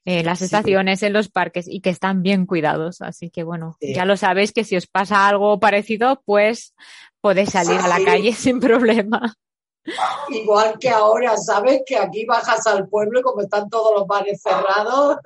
En 0.04 0.26
las 0.26 0.40
estaciones, 0.42 1.02
en 1.02 1.12
los 1.12 1.28
parques 1.28 1.66
y 1.68 1.80
que 1.80 1.90
están 1.90 2.22
bien 2.22 2.46
cuidados. 2.46 3.00
Así 3.00 3.30
que 3.30 3.44
bueno, 3.44 3.76
ya 3.80 4.04
lo 4.04 4.16
sabéis 4.16 4.52
que 4.52 4.64
si 4.64 4.76
os 4.76 4.86
pasa 4.86 5.28
algo 5.28 5.58
parecido, 5.60 6.22
pues 6.24 6.74
podéis 7.20 7.50
salir 7.50 7.80
a 7.80 7.88
la 7.88 8.04
calle 8.04 8.32
sin 8.34 8.60
problema. 8.60 9.34
Igual 10.28 10.78
que 10.78 10.90
ahora, 10.90 11.36
¿sabes? 11.36 11.82
Que 11.86 11.96
aquí 11.96 12.24
bajas 12.24 12.66
al 12.66 12.88
pueblo 12.88 13.20
y 13.20 13.22
como 13.22 13.40
están 13.40 13.68
todos 13.68 13.94
los 13.94 14.06
bares 14.06 14.42
cerrados, 14.42 15.16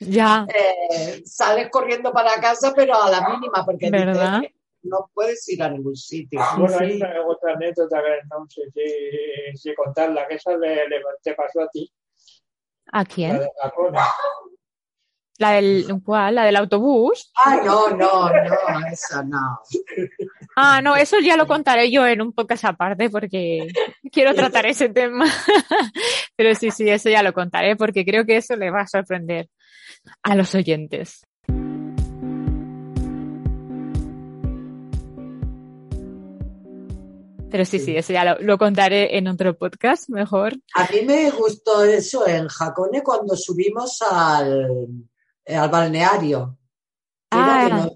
ya. 0.00 0.46
Eh, 0.54 1.22
sales 1.24 1.68
corriendo 1.70 2.12
para 2.12 2.40
casa, 2.40 2.72
pero 2.74 3.00
a 3.00 3.10
la 3.10 3.28
mínima, 3.28 3.64
porque 3.64 3.90
no 4.82 5.10
puedes 5.12 5.48
ir 5.48 5.62
a 5.62 5.70
ningún 5.70 5.96
sitio. 5.96 6.40
Bueno, 6.56 6.76
hay 6.78 6.96
una, 6.96 7.26
otra 7.26 7.54
anécdota 7.54 8.00
que 8.00 8.26
no 8.30 8.46
sé 8.48 8.62
si, 9.56 9.74
contarla, 9.74 10.26
que 10.28 10.36
esa 10.36 10.56
le, 10.56 10.86
te 11.22 11.34
pasó 11.34 11.62
a 11.62 11.68
ti. 11.68 11.92
¿A 12.92 13.04
quién? 13.04 13.40
La 15.38 15.52
del, 15.52 15.86
¿cuál? 16.04 16.34
¿La 16.34 16.44
del 16.44 16.56
autobús? 16.56 17.30
Ah, 17.36 17.60
no, 17.64 17.90
no, 17.90 18.28
no, 18.28 18.86
esa 18.90 19.22
no. 19.22 19.60
Ah, 20.56 20.82
no, 20.82 20.96
eso 20.96 21.20
ya 21.20 21.36
lo 21.36 21.46
contaré 21.46 21.92
yo 21.92 22.04
en 22.08 22.20
un 22.20 22.32
podcast 22.32 22.64
aparte 22.64 23.08
porque 23.08 23.68
quiero 24.10 24.34
tratar 24.34 24.66
ese 24.66 24.88
tema. 24.88 25.26
Pero 26.36 26.56
sí, 26.56 26.72
sí, 26.72 26.88
eso 26.88 27.08
ya 27.08 27.22
lo 27.22 27.32
contaré 27.32 27.76
porque 27.76 28.04
creo 28.04 28.26
que 28.26 28.38
eso 28.38 28.56
le 28.56 28.72
va 28.72 28.80
a 28.80 28.88
sorprender 28.88 29.48
a 30.24 30.34
los 30.34 30.52
oyentes. 30.56 31.24
Pero 37.48 37.64
sí, 37.64 37.78
sí, 37.78 37.96
eso 37.96 38.12
ya 38.12 38.24
lo, 38.24 38.40
lo, 38.40 38.58
contaré 38.58 39.16
en 39.16 39.28
otro 39.28 39.56
podcast, 39.56 40.10
mejor. 40.10 40.54
A 40.74 40.88
mí 40.92 41.02
me 41.06 41.30
gustó 41.30 41.84
eso 41.84 42.26
en 42.26 42.48
Jacone 42.48 43.02
cuando 43.02 43.36
subimos 43.36 44.02
al, 44.02 44.68
al 45.56 45.70
balneario. 45.70 46.58
Ah, 47.30 47.88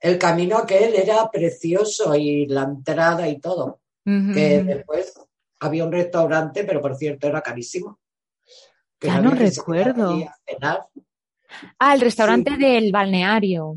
El 0.00 0.18
camino 0.18 0.58
aquel 0.58 0.94
era 0.94 1.30
precioso 1.30 2.14
y 2.14 2.46
la 2.46 2.62
entrada 2.62 3.28
y 3.28 3.40
todo. 3.40 3.80
que 4.04 4.62
después 4.64 5.14
había 5.60 5.84
un 5.84 5.92
restaurante, 5.92 6.64
pero 6.64 6.80
por 6.80 6.96
cierto 6.96 7.26
era 7.26 7.42
carísimo. 7.42 7.98
ya 9.00 9.20
no 9.20 9.32
recuerdo. 9.32 10.18
Ah, 11.78 11.94
el 11.94 12.00
restaurante 12.00 12.56
del 12.56 12.92
balneario. 12.92 13.76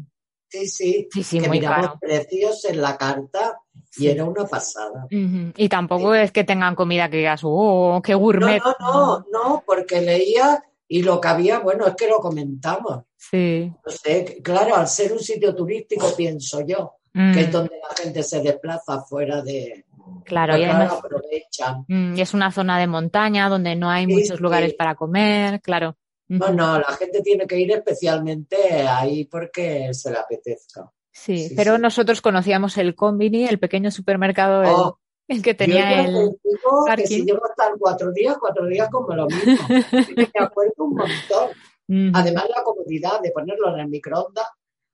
Sí, 0.49 0.67
sí. 0.67 1.07
Sí, 1.11 1.23
sí, 1.23 1.39
muy 1.39 1.61
caro. 1.61 1.97
precios 1.99 2.65
en 2.65 2.81
la 2.81 2.97
carta 2.97 3.57
y 3.95 4.07
era 4.07 4.25
una 4.25 4.45
pasada. 4.45 5.07
Y 5.09 5.69
tampoco 5.69 6.13
es 6.13 6.31
que 6.31 6.43
tengan 6.43 6.75
comida 6.75 7.09
que 7.09 7.17
digas, 7.17 7.41
oh, 7.43 8.01
qué 8.03 8.13
gourmet. 8.13 8.61
No, 8.61 8.75
no, 8.79 8.93
no, 8.93 9.25
no, 9.31 9.63
porque 9.65 10.01
leía 10.01 10.63
Y 10.93 11.03
lo 11.03 11.21
que 11.21 11.29
había, 11.29 11.59
bueno, 11.59 11.87
es 11.87 11.95
que 11.95 12.09
lo 12.09 12.19
comentamos. 12.19 13.05
Sí. 13.15 13.71
No 13.85 13.91
sé, 13.93 14.41
claro, 14.43 14.75
al 14.75 14.89
ser 14.89 15.13
un 15.13 15.19
sitio 15.19 15.55
turístico, 15.55 16.13
pienso 16.17 16.65
yo, 16.67 16.95
que 17.13 17.39
es 17.39 17.47
mm. 17.47 17.51
donde 17.51 17.79
la 17.81 17.95
gente 17.95 18.21
se 18.21 18.41
desplaza 18.41 19.01
fuera 19.03 19.41
de. 19.41 19.85
Claro, 20.25 20.57
y 20.57 20.65
aprovechan. 20.65 21.85
Mm, 21.87 22.17
y 22.17 22.21
es 22.21 22.33
una 22.33 22.51
zona 22.51 22.77
de 22.77 22.87
montaña 22.87 23.47
donde 23.47 23.73
no 23.73 23.89
hay 23.89 24.05
muchos 24.05 24.41
lugares 24.41 24.73
para 24.73 24.95
comer, 24.95 25.61
claro. 25.61 25.95
No, 26.27 26.49
no, 26.49 26.77
la 26.77 26.91
gente 26.99 27.21
tiene 27.21 27.47
que 27.47 27.57
ir 27.57 27.71
especialmente 27.71 28.85
ahí 28.85 29.23
porque 29.23 29.93
se 29.93 30.11
le 30.11 30.17
apetezca. 30.17 30.91
Sí, 31.09 31.53
pero 31.55 31.77
nosotros 31.77 32.19
conocíamos 32.19 32.77
el 32.77 32.95
Combini, 32.95 33.45
el 33.45 33.59
pequeño 33.59 33.91
supermercado 33.91 34.63
oh, 34.65 34.99
el, 35.31 35.41
que 35.41 35.53
tenía 35.53 36.03
el 36.03 36.37
parking. 36.85 37.03
Que 37.03 37.07
si 37.07 37.25
llevo 37.25 37.41
hasta 37.45 37.73
cuatro 37.79 38.11
días, 38.11 38.37
cuatro 38.39 38.65
días 38.67 38.89
como 38.89 39.13
lo 39.15 39.27
mismo. 39.27 39.67
me 40.15 40.29
acuerdo 40.39 40.73
un 40.77 40.95
montón. 40.95 42.13
Además 42.13 42.45
la 42.55 42.63
comodidad 42.63 43.21
de 43.21 43.31
ponerlo 43.31 43.73
en 43.73 43.81
el 43.81 43.87
microondas, 43.89 44.47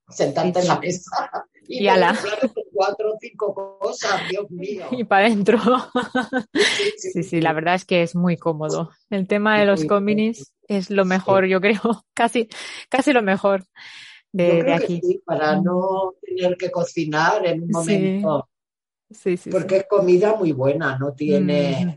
sentarte 0.08 0.60
en 0.60 0.68
la 0.68 0.80
mesa 0.80 1.30
y, 1.68 1.80
y 1.80 1.82
la... 1.84 2.18
cuatro 2.72 3.12
o 3.12 3.16
cinco 3.20 3.78
cosas, 3.78 4.28
Dios 4.28 4.50
mío. 4.50 4.86
Y 4.90 5.04
para 5.04 5.26
adentro. 5.26 5.58
Sí 6.96 7.22
sí, 7.22 7.40
la 7.40 7.52
verdad 7.52 7.74
es 7.74 7.84
que 7.84 8.02
es 8.02 8.16
muy 8.16 8.36
cómodo. 8.36 8.90
El 9.10 9.26
tema 9.26 9.60
de 9.60 9.66
los 9.66 9.84
combinis 9.84 10.52
es 10.66 10.90
lo 10.90 11.04
mejor, 11.04 11.46
yo 11.46 11.60
creo, 11.60 11.80
casi, 12.14 12.48
casi 12.88 13.12
lo 13.12 13.22
mejor 13.22 13.64
de, 14.32 14.72
aquí. 14.72 15.00
sí, 15.02 15.22
para 15.24 15.60
no 15.60 16.14
tener 16.22 16.56
que 16.56 16.70
cocinar 16.70 17.46
en 17.46 17.62
un 17.62 17.70
momento. 17.70 18.48
Sí, 19.10 19.36
sí, 19.36 19.50
porque 19.50 19.78
es 19.78 19.86
comida 19.88 20.36
muy 20.36 20.52
buena, 20.52 20.98
no 20.98 21.12
tiene. 21.12 21.96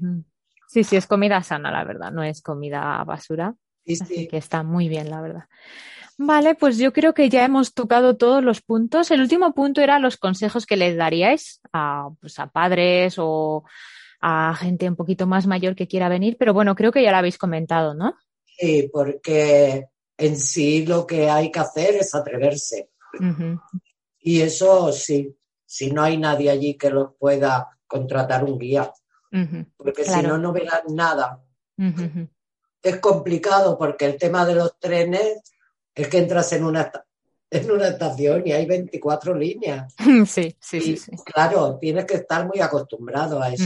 Sí, 0.67 0.83
sí, 0.83 0.95
es 0.95 1.07
comida 1.07 1.43
sana, 1.43 1.71
la 1.71 1.83
verdad, 1.83 2.11
no 2.11 2.23
es 2.23 2.41
comida 2.41 3.03
basura. 3.03 3.55
Sí, 3.85 3.97
Así 3.99 4.27
que 4.27 4.37
está 4.37 4.63
muy 4.63 4.87
bien, 4.87 5.09
la 5.09 5.21
verdad. 5.21 5.43
Vale, 6.17 6.55
pues 6.55 6.77
yo 6.77 6.93
creo 6.93 7.13
que 7.13 7.29
ya 7.29 7.43
hemos 7.43 7.73
tocado 7.73 8.15
todos 8.15 8.43
los 8.43 8.61
puntos. 8.61 9.09
El 9.11 9.21
último 9.21 9.53
punto 9.53 9.81
era 9.81 9.99
los 9.99 10.17
consejos 10.17 10.65
que 10.65 10.77
les 10.77 10.95
daríais 10.95 11.59
a, 11.73 12.09
pues, 12.19 12.37
a 12.39 12.47
padres 12.47 13.15
o 13.17 13.65
a 14.21 14.53
gente 14.55 14.87
un 14.87 14.95
poquito 14.95 15.25
más 15.25 15.47
mayor 15.47 15.75
que 15.75 15.87
quiera 15.87 16.09
venir, 16.09 16.37
pero 16.37 16.53
bueno, 16.53 16.75
creo 16.75 16.91
que 16.91 17.01
ya 17.01 17.11
lo 17.11 17.17
habéis 17.17 17.39
comentado, 17.39 17.95
¿no? 17.95 18.15
Sí, 18.45 18.89
porque 18.93 19.87
en 20.15 20.37
sí 20.37 20.85
lo 20.85 21.07
que 21.07 21.29
hay 21.29 21.51
que 21.51 21.59
hacer 21.59 21.95
es 21.95 22.13
atreverse. 22.13 22.91
Y 24.19 24.41
eso 24.41 24.91
sí, 24.91 25.35
si 25.71 25.89
no 25.89 26.03
hay 26.03 26.17
nadie 26.17 26.49
allí 26.49 26.77
que 26.77 26.89
los 26.89 27.15
pueda 27.17 27.79
contratar 27.87 28.43
un 28.43 28.59
guía, 28.59 28.91
porque 29.77 30.03
si 30.03 30.21
no, 30.21 30.37
no 30.37 30.51
verán 30.51 30.81
nada. 30.89 31.41
Es 32.83 32.99
complicado 32.99 33.77
porque 33.77 34.05
el 34.05 34.17
tema 34.17 34.45
de 34.45 34.55
los 34.55 34.77
trenes 34.79 35.41
es 35.95 36.09
que 36.09 36.17
entras 36.17 36.51
en 36.51 36.65
una, 36.65 36.91
en 37.49 37.71
una 37.71 37.87
estación 37.87 38.45
y 38.45 38.51
hay 38.51 38.65
24 38.65 39.33
líneas. 39.33 39.95
Sí, 40.27 40.57
sí, 40.59 40.97
sí, 40.97 41.11
Claro, 41.23 41.77
tienes 41.79 42.03
que 42.03 42.15
estar 42.15 42.45
muy 42.45 42.59
acostumbrado 42.59 43.41
a 43.41 43.53
eso. 43.53 43.63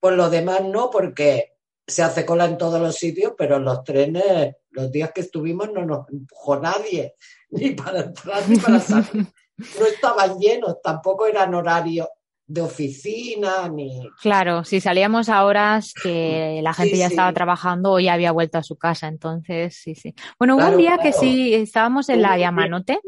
Por 0.00 0.14
lo 0.14 0.30
demás, 0.30 0.64
no, 0.64 0.88
porque 0.88 1.58
se 1.86 2.02
hace 2.02 2.24
cola 2.24 2.46
en 2.46 2.56
todos 2.56 2.80
los 2.80 2.96
sitios, 2.96 3.34
pero 3.36 3.56
en 3.56 3.64
los 3.64 3.84
trenes, 3.84 4.56
los 4.70 4.90
días 4.90 5.12
que 5.14 5.20
estuvimos, 5.20 5.70
no 5.70 5.84
nos 5.84 6.08
empujó 6.08 6.58
nadie, 6.58 7.16
ni 7.50 7.72
para 7.72 8.00
entrar 8.00 8.48
ni 8.48 8.56
para 8.56 8.80
salir. 8.80 9.26
No 9.78 9.86
estaban 9.86 10.38
llenos, 10.38 10.76
tampoco 10.82 11.26
eran 11.26 11.54
horarios 11.54 12.08
de 12.46 12.62
oficina 12.62 13.68
ni. 13.68 14.10
Claro, 14.20 14.64
si 14.64 14.80
salíamos 14.80 15.28
a 15.28 15.44
horas 15.44 15.94
que 15.94 16.60
la 16.62 16.74
gente 16.74 16.96
ya 16.96 17.06
estaba 17.06 17.32
trabajando 17.32 17.92
o 17.92 18.00
ya 18.00 18.14
había 18.14 18.32
vuelto 18.32 18.58
a 18.58 18.62
su 18.62 18.76
casa, 18.76 19.06
entonces 19.06 19.76
sí, 19.76 19.94
sí. 19.94 20.14
Bueno, 20.38 20.56
hubo 20.56 20.66
un 20.66 20.76
día 20.76 20.98
que 20.98 21.12
sí 21.12 21.54
estábamos 21.54 22.08
en 22.08 22.22
la 22.22 22.36
Yamanote 22.36 23.00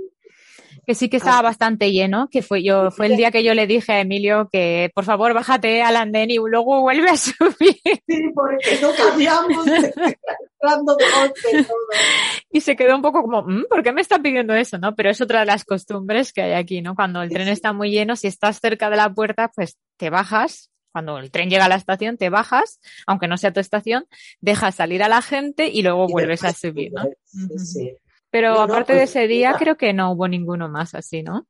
que 0.87 0.95
sí 0.95 1.09
que 1.09 1.19
estaba 1.19 1.43
bastante 1.43 1.93
lleno, 1.93 2.29
que 2.29 2.43
fue 2.43 2.63
yo, 2.63 2.91
fue 2.91 3.07
el 3.07 3.17
día 3.17 3.31
que 3.31 3.45
yo 3.45 3.55
le 3.55 3.67
dije 3.67 3.93
a 3.93 4.01
Emilio 4.01 4.49
que 4.51 4.91
por 4.95 5.05
favor 5.05 5.33
bájate 5.33 5.83
al 5.83 5.97
andén 5.97 6.31
y 6.31 6.37
luego 6.37 6.81
vuelve 6.81 7.09
a 7.11 7.17
subir. 7.17 7.81
Sí, 8.07 8.31
porque 8.35 8.79
no 8.81 8.91
cambiamos 8.93 9.65
Y 12.55 12.61
se 12.61 12.77
quedó 12.77 12.95
un 12.95 13.03
poco 13.03 13.23
como, 13.23 13.43
mm, 13.43 13.65
¿por 13.69 13.83
qué 13.83 13.93
me 13.93 14.03
está 14.03 14.19
pidiendo 14.19 14.55
eso? 14.55 14.79
¿No? 14.79 14.95
Pero 14.95 15.11
es 15.11 15.21
otra 15.21 15.41
de 15.41 15.47
las 15.47 15.65
costumbres 15.65 16.33
que 16.33 16.43
hay 16.43 16.53
aquí, 16.53 16.83
¿no? 16.83 16.95
Cuando 16.95 17.23
el 17.23 17.31
tren 17.31 17.49
está 17.49 17.73
muy 17.73 17.91
lleno, 17.91 18.15
si 18.15 18.27
estás 18.27 18.61
cerca 18.61 18.91
de 18.91 18.97
la 18.97 19.13
puerta, 19.13 19.51
pues 19.55 19.79
te 19.97 20.11
bajas, 20.11 20.71
cuando 20.93 21.19
el 21.19 21.31
tren 21.31 21.49
llega 21.49 21.65
a 21.65 21.69
la 21.69 21.77
estación, 21.77 22.19
te 22.19 22.29
bajas, 22.29 22.79
aunque 23.07 23.27
no 23.27 23.39
sea 23.39 23.53
tu 23.53 23.61
estación, 23.61 24.07
dejas 24.41 24.75
salir 24.75 25.03
a 25.03 25.09
la 25.09 25.23
gente 25.23 25.69
y 25.69 25.83
luego 25.83 26.07
vuelves 26.09 26.45
a 26.45 26.53
subir, 26.53 26.93
¿no? 26.93 27.05
Sí, 27.25 27.59
sí. 27.59 27.97
Pero 28.31 28.61
aparte 28.61 28.93
de 28.93 29.01
pues, 29.01 29.11
ese 29.11 29.27
día, 29.27 29.57
creo 29.59 29.77
que 29.77 29.93
no 29.93 30.13
hubo 30.13 30.29
ninguno 30.29 30.69
más 30.69 30.95
así, 30.95 31.23
¿no? 31.23 31.47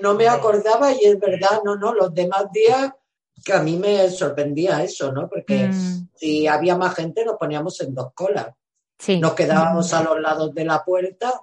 No 0.00 0.14
me 0.14 0.28
acordaba 0.28 0.92
y 0.92 1.04
es 1.04 1.18
verdad, 1.18 1.60
no, 1.64 1.76
no, 1.76 1.92
los 1.94 2.14
demás 2.14 2.50
días 2.52 2.92
que 3.44 3.52
a 3.52 3.62
mí 3.62 3.76
me 3.76 4.10
sorprendía 4.10 4.82
eso, 4.82 5.12
¿no? 5.12 5.28
Porque 5.28 5.68
mm. 5.68 6.08
si 6.14 6.46
había 6.46 6.76
más 6.76 6.94
gente 6.94 7.24
nos 7.24 7.36
poníamos 7.36 7.80
en 7.80 7.94
dos 7.94 8.12
colas. 8.14 8.48
Sí. 8.98 9.20
Nos 9.20 9.34
quedábamos 9.34 9.92
a 9.92 10.02
los 10.02 10.20
lados 10.20 10.54
de 10.54 10.64
la 10.64 10.82
puerta 10.84 11.42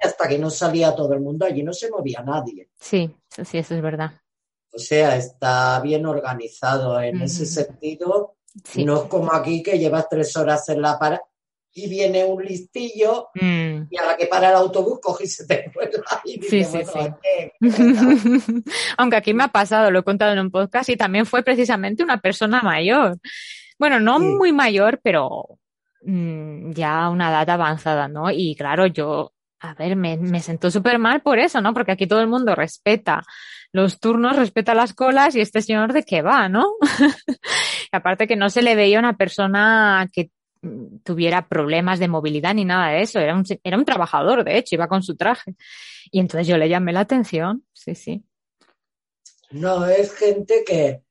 hasta 0.00 0.28
que 0.28 0.38
no 0.38 0.50
salía 0.50 0.94
todo 0.94 1.12
el 1.12 1.20
mundo, 1.20 1.44
allí 1.44 1.62
no 1.62 1.72
se 1.72 1.90
movía 1.90 2.22
nadie. 2.22 2.70
Sí, 2.78 3.14
sí, 3.28 3.58
eso 3.58 3.74
es 3.74 3.82
verdad. 3.82 4.12
O 4.72 4.78
sea, 4.78 5.16
está 5.16 5.80
bien 5.80 6.06
organizado 6.06 7.00
en 7.00 7.22
ese 7.22 7.46
sentido. 7.46 8.36
No 8.76 9.02
es 9.02 9.08
como 9.08 9.32
aquí 9.32 9.62
que 9.62 9.78
llevas 9.78 10.08
tres 10.08 10.36
horas 10.36 10.68
en 10.68 10.82
la 10.82 10.98
parada 10.98 11.27
y 11.78 11.88
viene 11.88 12.24
un 12.24 12.44
listillo 12.44 13.28
mm. 13.34 13.82
y 13.90 13.96
a 13.96 14.06
la 14.06 14.16
que 14.16 14.26
para 14.26 14.48
el 14.48 14.56
autobús 14.56 14.98
coge 15.00 15.24
y 15.24 15.28
se 15.28 15.46
te 15.46 15.70
y 16.24 16.42
sí, 16.42 16.64
sí, 16.64 16.80
sí. 16.84 17.52
Aunque 18.96 19.16
aquí 19.16 19.32
me 19.32 19.44
ha 19.44 19.48
pasado, 19.48 19.90
lo 19.90 20.00
he 20.00 20.04
contado 20.04 20.32
en 20.32 20.40
un 20.40 20.50
podcast 20.50 20.88
y 20.88 20.96
también 20.96 21.24
fue 21.24 21.42
precisamente 21.42 22.02
una 22.02 22.20
persona 22.20 22.62
mayor. 22.62 23.18
Bueno, 23.78 24.00
no 24.00 24.18
muy 24.18 24.52
mayor, 24.52 25.00
pero 25.02 25.58
mm, 26.02 26.72
ya 26.72 27.08
una 27.08 27.30
edad 27.30 27.48
avanzada, 27.50 28.08
¿no? 28.08 28.30
Y 28.32 28.56
claro, 28.56 28.86
yo, 28.86 29.32
a 29.60 29.74
ver, 29.74 29.94
me, 29.94 30.16
me 30.16 30.40
sentó 30.40 30.70
súper 30.70 30.98
mal 30.98 31.22
por 31.22 31.38
eso, 31.38 31.60
¿no? 31.60 31.72
Porque 31.72 31.92
aquí 31.92 32.08
todo 32.08 32.20
el 32.20 32.28
mundo 32.28 32.56
respeta 32.56 33.22
los 33.72 34.00
turnos, 34.00 34.36
respeta 34.36 34.74
las 34.74 34.94
colas 34.94 35.34
y 35.36 35.40
este 35.40 35.62
señor 35.62 35.92
de 35.92 36.02
qué 36.02 36.22
va, 36.22 36.48
¿no? 36.48 36.72
aparte 37.92 38.26
que 38.26 38.36
no 38.36 38.50
se 38.50 38.62
le 38.62 38.74
veía 38.74 38.98
una 38.98 39.16
persona 39.16 40.08
que 40.12 40.30
tuviera 41.04 41.48
problemas 41.48 41.98
de 41.98 42.08
movilidad 42.08 42.54
ni 42.54 42.64
nada 42.64 42.92
de 42.92 43.02
eso. 43.02 43.18
Era 43.18 43.34
un, 43.34 43.44
era 43.62 43.76
un 43.76 43.84
trabajador, 43.84 44.44
de 44.44 44.58
hecho, 44.58 44.74
iba 44.74 44.88
con 44.88 45.02
su 45.02 45.16
traje. 45.16 45.54
Y 46.10 46.20
entonces 46.20 46.46
yo 46.46 46.56
le 46.56 46.68
llamé 46.68 46.92
la 46.92 47.00
atención, 47.00 47.64
sí, 47.72 47.94
sí. 47.94 48.24
No, 49.50 49.86
es 49.86 50.14
gente 50.14 50.62
que, 50.66 51.02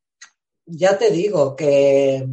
ya 0.66 0.98
te 0.98 1.12
digo, 1.12 1.56
que 1.56 2.28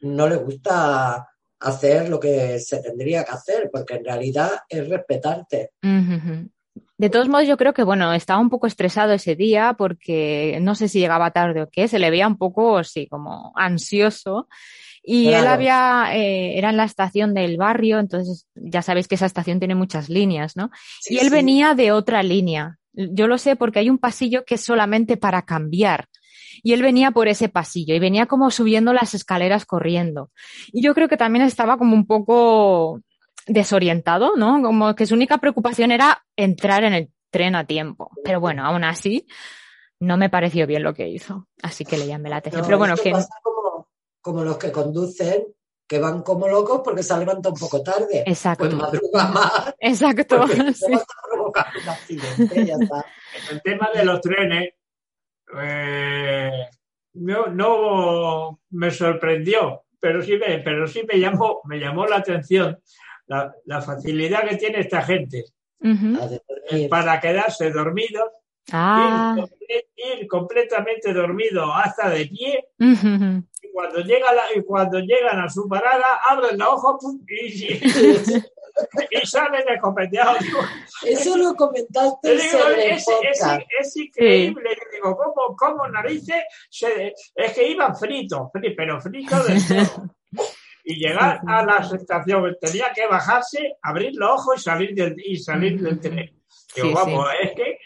no 0.00 0.28
le 0.28 0.36
gusta 0.36 1.28
hacer 1.60 2.08
lo 2.08 2.20
que 2.20 2.58
se 2.58 2.82
tendría 2.82 3.24
que 3.24 3.32
hacer, 3.32 3.70
porque 3.72 3.94
en 3.94 4.04
realidad 4.04 4.50
es 4.68 4.88
respetarte. 4.88 5.70
De 6.96 7.10
todos 7.10 7.28
modos, 7.28 7.46
yo 7.46 7.56
creo 7.56 7.72
que, 7.72 7.84
bueno, 7.84 8.12
estaba 8.12 8.40
un 8.40 8.50
poco 8.50 8.66
estresado 8.66 9.12
ese 9.12 9.34
día 9.34 9.74
porque 9.76 10.58
no 10.60 10.74
sé 10.74 10.88
si 10.88 11.00
llegaba 11.00 11.30
tarde 11.30 11.62
o 11.62 11.68
qué, 11.68 11.88
se 11.88 11.98
le 11.98 12.10
veía 12.10 12.26
un 12.26 12.38
poco, 12.38 12.82
sí, 12.84 13.06
como 13.06 13.52
ansioso 13.56 14.48
y 15.06 15.28
él 15.28 15.46
había, 15.46 16.16
eh, 16.16 16.56
era 16.56 16.70
en 16.70 16.78
la 16.78 16.84
estación 16.84 17.34
del 17.34 17.58
barrio, 17.58 17.98
entonces 17.98 18.46
ya 18.54 18.80
sabéis 18.80 19.06
que 19.06 19.16
esa 19.16 19.26
estación 19.26 19.58
tiene 19.58 19.74
muchas 19.74 20.08
líneas, 20.08 20.56
¿no? 20.56 20.70
y 21.08 21.18
él 21.18 21.28
venía 21.28 21.74
de 21.74 21.92
otra 21.92 22.22
línea. 22.22 22.78
Yo 22.94 23.26
lo 23.26 23.36
sé 23.36 23.54
porque 23.54 23.80
hay 23.80 23.90
un 23.90 23.98
pasillo 23.98 24.44
que 24.44 24.54
es 24.54 24.62
solamente 24.62 25.16
para 25.16 25.42
cambiar. 25.42 26.08
Y 26.62 26.72
él 26.72 26.80
venía 26.80 27.10
por 27.10 27.28
ese 27.28 27.48
pasillo 27.48 27.94
y 27.94 27.98
venía 27.98 28.26
como 28.26 28.50
subiendo 28.50 28.92
las 28.92 29.12
escaleras 29.12 29.66
corriendo. 29.66 30.30
Y 30.72 30.82
yo 30.82 30.94
creo 30.94 31.08
que 31.08 31.16
también 31.16 31.44
estaba 31.44 31.76
como 31.76 31.94
un 31.94 32.06
poco 32.06 33.00
desorientado, 33.46 34.36
¿no? 34.36 34.62
Como 34.62 34.94
que 34.94 35.04
su 35.04 35.14
única 35.14 35.38
preocupación 35.38 35.90
era 35.90 36.24
entrar 36.36 36.84
en 36.84 36.94
el 36.94 37.10
tren 37.30 37.56
a 37.56 37.66
tiempo. 37.66 38.12
Pero 38.22 38.40
bueno, 38.40 38.64
aún 38.64 38.84
así, 38.84 39.26
no 39.98 40.16
me 40.16 40.30
pareció 40.30 40.66
bien 40.66 40.84
lo 40.84 40.94
que 40.94 41.08
hizo. 41.08 41.48
Así 41.62 41.84
que 41.84 41.98
le 41.98 42.06
llamé 42.06 42.30
la 42.30 42.36
atención. 42.36 42.64
Pero 42.64 42.78
bueno, 42.78 42.94
que 42.96 43.12
como 44.24 44.42
los 44.42 44.56
que 44.56 44.72
conducen, 44.72 45.44
que 45.86 45.98
van 45.98 46.22
como 46.22 46.48
locos 46.48 46.80
porque 46.82 47.02
se 47.02 47.14
levanta 47.18 47.50
un 47.50 47.56
poco 47.56 47.82
tarde. 47.82 48.24
Exacto. 48.26 48.64
Pues 48.64 48.74
madruga 48.74 49.28
más. 49.28 49.74
Exacto. 49.78 50.46
El 53.50 53.60
tema 53.62 53.90
de 53.94 54.04
los 54.06 54.22
trenes 54.22 54.70
eh, 55.60 56.68
no, 57.12 58.60
me 58.70 58.90
sorprendió, 58.90 59.84
pero 60.00 60.22
sí 60.22 60.38
me, 60.38 60.60
pero 60.60 60.88
sí 60.88 61.02
me 61.06 61.20
llamó, 61.20 61.60
me 61.64 61.78
llamó 61.78 62.06
la 62.06 62.16
atención 62.16 62.78
la, 63.26 63.52
facilidad 63.82 64.48
que 64.48 64.56
tiene 64.56 64.80
esta 64.80 65.02
gente 65.02 65.44
para 66.88 67.20
quedarse 67.20 67.70
dormidos 67.70 68.30
Ah. 68.72 69.36
Ir, 69.96 70.26
completamente 70.26 71.12
dormido 71.12 71.72
hasta 71.72 72.10
de 72.10 72.26
pie 72.26 72.68
cuando, 73.74 73.98
llega 74.00 74.28
y 74.54 74.62
cuando 74.62 75.00
llegan 75.00 75.40
a 75.40 75.48
su 75.48 75.68
parada, 75.68 76.20
abren 76.30 76.56
los 76.56 76.68
ojos 76.68 77.16
y, 77.28 77.74
y, 77.74 79.26
salen 79.26 79.68
escopeteados. 79.68 80.38
Eso 81.04 81.36
lo 81.36 81.56
comentaste 81.56 82.34
en 82.34 82.38
es, 82.38 83.06
es, 83.80 83.96
increíble. 83.96 84.70
Digo, 84.92 85.16
¿cómo, 85.16 85.56
cómo 85.56 85.88
narices? 85.88 86.44
es 87.34 87.52
que 87.52 87.68
iban 87.68 87.96
fritos, 87.96 88.48
pero 88.76 89.00
fritos 89.00 89.44
de 89.48 89.88
y 90.84 90.94
llegar 90.94 91.40
a 91.46 91.64
la 91.64 91.78
estación 91.78 92.56
tenía 92.60 92.92
que 92.94 93.06
bajarse, 93.08 93.76
abrir 93.82 94.12
los 94.14 94.30
ojos 94.30 94.60
y 94.60 94.62
salir 94.62 94.94
del, 94.94 95.16
y 95.18 95.36
salir 95.36 95.80
del 95.80 95.98
tren. 95.98 96.30
Digo, 96.76 96.92
vamos, 96.92 97.26
es 97.42 97.52
que 97.56 97.78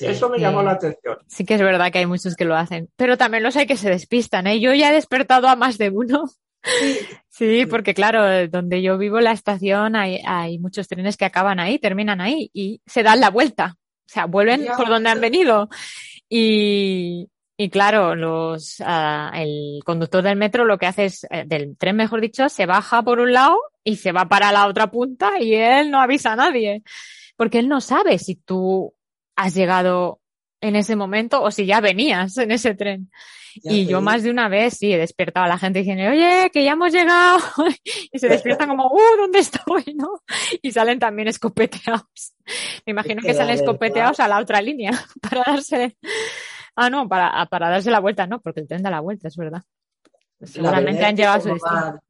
eso 0.00 0.28
me 0.30 0.38
llamó 0.38 0.62
la 0.62 0.72
atención. 0.72 1.18
Sí 1.26 1.44
que 1.44 1.54
es 1.54 1.60
verdad 1.60 1.92
que 1.92 1.98
hay 1.98 2.06
muchos 2.06 2.36
que 2.36 2.44
lo 2.44 2.56
hacen, 2.56 2.88
pero 2.96 3.18
también 3.18 3.42
los 3.42 3.56
hay 3.56 3.66
que 3.66 3.76
se 3.76 3.90
despistan, 3.90 4.46
¿eh? 4.46 4.60
Yo 4.60 4.72
ya 4.72 4.90
he 4.90 4.94
despertado 4.94 5.48
a 5.48 5.56
más 5.56 5.76
de 5.78 5.90
uno. 5.90 6.24
Sí, 7.28 7.66
porque 7.70 7.94
claro, 7.94 8.48
donde 8.48 8.82
yo 8.82 8.96
vivo 8.96 9.20
la 9.20 9.32
estación 9.32 9.96
hay, 9.96 10.20
hay 10.26 10.58
muchos 10.58 10.88
trenes 10.88 11.16
que 11.16 11.26
acaban 11.26 11.60
ahí, 11.60 11.78
terminan 11.78 12.20
ahí 12.20 12.50
y 12.54 12.80
se 12.86 13.02
dan 13.02 13.20
la 13.20 13.30
vuelta. 13.30 13.76
O 13.76 14.12
sea, 14.14 14.26
vuelven 14.26 14.66
por 14.76 14.88
donde 14.88 15.10
han 15.10 15.20
venido. 15.20 15.68
Y, 16.28 17.28
y 17.56 17.70
claro, 17.70 18.14
los, 18.14 18.80
uh, 18.80 19.34
el 19.34 19.80
conductor 19.84 20.22
del 20.22 20.36
metro 20.36 20.64
lo 20.64 20.78
que 20.78 20.86
hace 20.86 21.06
es, 21.06 21.26
eh, 21.30 21.44
del 21.46 21.76
tren 21.76 21.96
mejor 21.96 22.20
dicho, 22.20 22.48
se 22.48 22.66
baja 22.66 23.02
por 23.02 23.20
un 23.20 23.32
lado 23.32 23.58
y 23.82 23.96
se 23.96 24.12
va 24.12 24.28
para 24.28 24.52
la 24.52 24.66
otra 24.66 24.90
punta 24.90 25.40
y 25.40 25.54
él 25.54 25.90
no 25.90 26.00
avisa 26.00 26.32
a 26.32 26.36
nadie. 26.36 26.82
Porque 27.36 27.58
él 27.58 27.68
no 27.68 27.80
sabe 27.80 28.18
si 28.18 28.36
tú 28.36 28.94
has 29.36 29.54
llegado 29.54 30.20
en 30.60 30.76
ese 30.76 30.96
momento 30.96 31.42
o 31.42 31.50
si 31.50 31.66
ya 31.66 31.80
venías 31.80 32.38
en 32.38 32.50
ese 32.50 32.74
tren. 32.74 33.10
y 33.54 33.86
yo 33.86 34.00
más 34.00 34.22
de 34.22 34.30
una 34.30 34.48
vez 34.48 34.78
sí 34.78 34.92
he 34.92 34.98
despertado 34.98 35.44
a 35.44 35.48
la 35.48 35.58
gente 35.58 35.80
diciendo, 35.80 36.10
oye, 36.10 36.50
que 36.52 36.64
ya 36.64 36.72
hemos 36.72 36.92
llegado. 36.92 37.38
y 38.12 38.18
se 38.18 38.28
despiertan 38.28 38.68
como, 38.68 38.86
uh, 38.86 39.16
¿dónde 39.18 39.40
estoy? 39.40 39.94
¿no? 39.94 40.22
Y 40.62 40.72
salen 40.72 40.98
también 40.98 41.28
escopeteados. 41.28 42.34
Me 42.86 42.92
imagino 42.92 43.20
que, 43.20 43.34
salen 43.34 43.56
escopeteados 43.56 44.20
a 44.20 44.28
la 44.28 44.40
otra 44.40 44.62
línea 44.62 44.92
para 45.20 45.44
darse. 45.46 45.96
Ah, 46.74 46.88
no, 46.88 47.08
para, 47.08 47.46
para 47.46 47.68
darse 47.68 47.90
la 47.90 48.00
vuelta, 48.00 48.26
no, 48.26 48.40
porque 48.40 48.60
el 48.60 48.66
tren 48.66 48.82
da 48.82 48.90
la 48.90 49.00
vuelta, 49.00 49.28
es 49.28 49.36
verdad. 49.36 49.62
Seguramente 50.42 51.04
han 51.04 51.16
llegado 51.16 51.36
a 51.36 51.40
su 51.40 51.48
destino. 51.50 52.00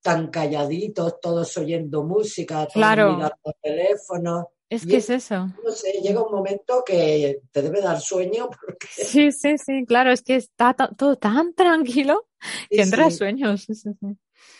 Tan 0.00 0.28
calladitos, 0.28 1.20
todos 1.20 1.56
oyendo 1.58 2.04
música, 2.04 2.66
todos 2.66 2.76
mirando 2.76 3.34
teléfonos 3.60 4.44
es 4.70 4.86
que 4.86 4.96
es 4.96 5.08
eso. 5.08 5.48
No 5.64 5.70
sé, 5.70 6.00
llega 6.02 6.22
un 6.22 6.32
momento 6.32 6.82
que 6.84 7.40
te 7.50 7.62
debe 7.62 7.80
dar 7.80 8.00
sueño. 8.00 8.48
Porque... 8.48 8.86
Sí, 8.90 9.32
sí, 9.32 9.56
sí, 9.58 9.84
claro, 9.86 10.12
es 10.12 10.22
que 10.22 10.36
está 10.36 10.74
todo 10.74 11.16
tan 11.16 11.54
tranquilo 11.56 12.26
que 12.70 12.82
entra 12.82 13.10
sueños. 13.10 13.66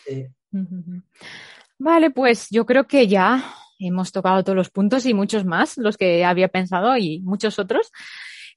Sí, 0.05 0.25
Vale, 1.77 2.11
pues 2.11 2.47
yo 2.49 2.65
creo 2.65 2.87
que 2.87 3.07
ya 3.07 3.55
hemos 3.79 4.11
tocado 4.11 4.43
todos 4.43 4.55
los 4.55 4.69
puntos 4.69 5.05
y 5.05 5.13
muchos 5.13 5.45
más, 5.45 5.77
los 5.77 5.95
que 5.95 6.25
había 6.25 6.49
pensado 6.49 6.97
y 6.97 7.19
muchos 7.21 7.59
otros. 7.59 7.91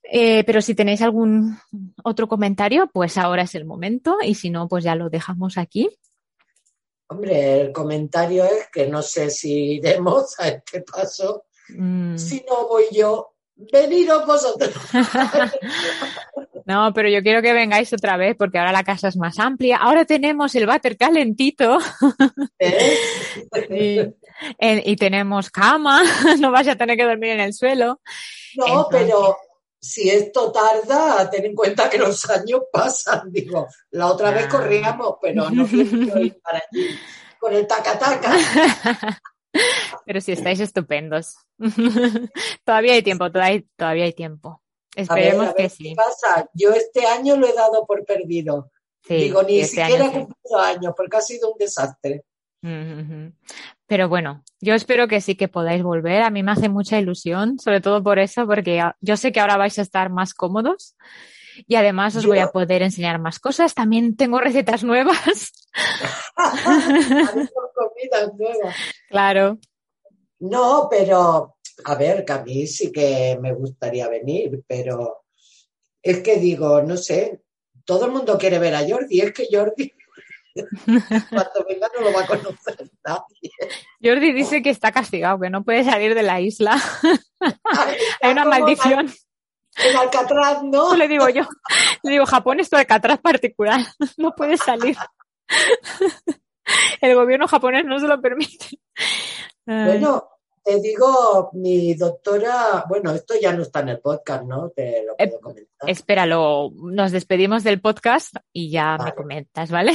Eh, 0.03 0.43
pero 0.43 0.61
si 0.61 0.75
tenéis 0.75 1.01
algún 1.01 1.57
otro 2.03 2.27
comentario, 2.27 2.89
pues 2.91 3.17
ahora 3.17 3.43
es 3.43 3.55
el 3.55 3.63
momento 3.63 4.17
y 4.21 4.35
si 4.35 4.49
no, 4.49 4.67
pues 4.67 4.83
ya 4.83 4.95
lo 4.95 5.09
dejamos 5.09 5.57
aquí. 5.57 5.89
Hombre, 7.07 7.61
el 7.61 7.71
comentario 7.71 8.43
es 8.45 8.69
que 8.71 8.87
no 8.87 9.01
sé 9.01 9.29
si 9.29 9.75
iremos 9.75 10.39
a 10.39 10.47
este 10.47 10.81
paso. 10.81 11.45
Mm. 11.69 12.17
Si 12.17 12.43
no 12.47 12.67
voy 12.67 12.85
yo, 12.91 13.33
veniros 13.55 14.25
vosotros. 14.25 14.73
no, 16.65 16.91
pero 16.93 17.09
yo 17.09 17.21
quiero 17.21 17.41
que 17.41 17.53
vengáis 17.53 17.93
otra 17.93 18.17
vez 18.17 18.35
porque 18.37 18.57
ahora 18.57 18.71
la 18.71 18.83
casa 18.83 19.07
es 19.07 19.17
más 19.17 19.39
amplia. 19.39 19.77
Ahora 19.77 20.05
tenemos 20.05 20.55
el 20.55 20.65
váter 20.65 20.97
calentito. 20.97 21.77
¿Eh? 22.59 22.97
y, 24.85 24.95
tenemos 24.95 25.49
cama, 25.49 26.01
no 26.39 26.51
vas 26.51 26.67
a 26.67 26.75
tener 26.75 26.97
que 26.97 27.05
dormir 27.05 27.31
en 27.31 27.41
el 27.41 27.53
suelo. 27.53 28.01
No, 28.55 28.87
pero 28.89 29.37
si 29.83 30.09
esto 30.09 30.49
tarda, 30.49 31.29
ten 31.29 31.45
en 31.45 31.53
cuenta 31.53 31.89
que 31.89 31.97
los 31.97 32.29
años 32.29 32.61
pasan. 32.71 33.31
Digo, 33.31 33.67
la 33.91 34.07
otra 34.07 34.31
vez 34.31 34.47
corríamos, 34.47 35.15
pero 35.21 35.49
no 35.49 35.67
quiero 35.67 36.19
ir 36.19 36.39
para 36.41 36.59
allí 36.59 36.97
con 37.37 37.53
el 37.53 37.67
taca-taca. 37.67 38.31
Pero 40.05 40.19
si 40.19 40.31
estáis 40.31 40.59
estupendos. 40.59 41.35
todavía 42.65 42.93
hay 42.93 43.03
tiempo, 43.03 43.31
todavía 43.31 44.05
hay, 44.05 44.13
tiempo. 44.13 44.63
Esperemos 44.95 45.53
que 45.53 45.69
sí. 45.69 45.89
¿Qué 45.89 45.95
pasa? 45.95 46.49
Yo 46.53 46.71
este 46.71 47.05
año 47.05 47.35
lo 47.35 47.47
he 47.47 47.53
dado 47.53 47.85
por 47.85 48.03
perdido. 48.03 48.71
Digo, 49.07 49.43
ni 49.43 49.59
este 49.59 49.81
siquiera 49.81 50.05
he 50.05 50.11
cumplido 50.11 50.59
años, 50.59 50.93
porque 50.97 51.17
ha 51.17 51.21
sido 51.21 51.51
un 51.51 51.57
desastre. 51.59 52.23
Pero 53.93 54.09
bueno, 54.09 54.43
yo 54.59 54.73
espero 54.73 55.07
que 55.07 55.21
sí 55.21 55.35
que 55.35 55.47
podáis 55.47 55.83
volver. 55.83 56.23
A 56.23 56.31
mí 56.31 56.41
me 56.41 56.51
hace 56.51 56.67
mucha 56.67 56.97
ilusión, 56.97 57.59
sobre 57.59 57.79
todo 57.79 58.01
por 58.01 58.17
eso, 58.17 58.47
porque 58.47 58.81
yo 59.01 59.17
sé 59.17 59.31
que 59.31 59.39
ahora 59.39 59.55
vais 59.55 59.77
a 59.77 59.83
estar 59.83 60.09
más 60.09 60.33
cómodos 60.33 60.95
y 61.67 61.75
además 61.75 62.15
os 62.15 62.25
voy 62.25 62.39
a 62.39 62.47
poder 62.47 62.81
enseñar 62.81 63.19
más 63.19 63.39
cosas. 63.39 63.75
También 63.75 64.15
tengo 64.15 64.39
recetas 64.39 64.83
nuevas. 64.83 65.53
Claro. 69.09 69.59
No, 70.39 70.87
pero 70.89 71.57
a 71.85 71.95
ver, 71.95 72.25
que 72.25 72.33
a 72.33 72.43
mí 72.43 72.65
sí 72.65 72.91
que 72.91 73.37
me 73.39 73.53
gustaría 73.53 74.09
venir, 74.09 74.63
pero 74.65 75.25
es 76.01 76.23
que 76.23 76.37
digo, 76.37 76.81
no 76.81 76.97
sé, 76.97 77.43
todo 77.85 78.07
el 78.07 78.11
mundo 78.11 78.39
quiere 78.39 78.57
ver 78.57 78.73
a 78.73 78.89
Jordi, 78.89 79.21
es 79.21 79.31
que 79.33 79.47
Jordi 79.51 79.93
cuando 80.53 81.65
venga 81.67 81.89
no 81.95 82.01
lo 82.01 82.13
va 82.13 82.21
a 82.21 82.27
conocer 82.27 82.89
nadie. 83.03 83.51
Jordi 84.01 84.31
dice 84.33 84.61
que 84.61 84.69
está 84.69 84.91
castigado, 84.91 85.39
que 85.39 85.49
no 85.49 85.63
puede 85.63 85.83
salir 85.83 86.13
de 86.13 86.23
la 86.23 86.39
isla. 86.41 86.79
Hay 88.21 88.31
una 88.31 88.45
maldición. 88.45 89.11
En 89.75 89.97
Alcatraz, 89.97 90.63
¿no? 90.63 90.95
Le 90.95 91.07
digo 91.07 91.27
yo. 91.29 91.43
Le 92.03 92.11
digo, 92.11 92.25
Japón 92.25 92.59
es 92.59 92.69
tu 92.69 92.75
Alcatraz 92.75 93.19
particular. 93.19 93.81
No 94.17 94.35
puedes 94.35 94.59
salir. 94.59 94.97
El 97.01 97.15
gobierno 97.15 97.47
japonés 97.47 97.83
no 97.85 97.99
se 97.99 98.07
lo 98.07 98.21
permite. 98.21 98.79
Bueno, 99.65 100.29
te 100.63 100.79
digo, 100.79 101.49
mi 101.53 101.93
doctora, 101.93 102.85
bueno, 102.87 103.11
esto 103.11 103.33
ya 103.39 103.53
no 103.53 103.63
está 103.63 103.81
en 103.81 103.89
el 103.89 103.99
podcast, 103.99 104.45
¿no? 104.45 104.69
Te 104.69 105.03
lo 105.05 105.15
puedo 105.17 105.39
comentar. 105.41 105.89
espéralo, 105.89 106.71
nos 106.75 107.11
despedimos 107.11 107.63
del 107.63 107.81
podcast 107.81 108.35
y 108.53 108.69
ya 108.69 108.97
me 108.97 109.13
comentas, 109.13 109.71
¿vale? 109.71 109.91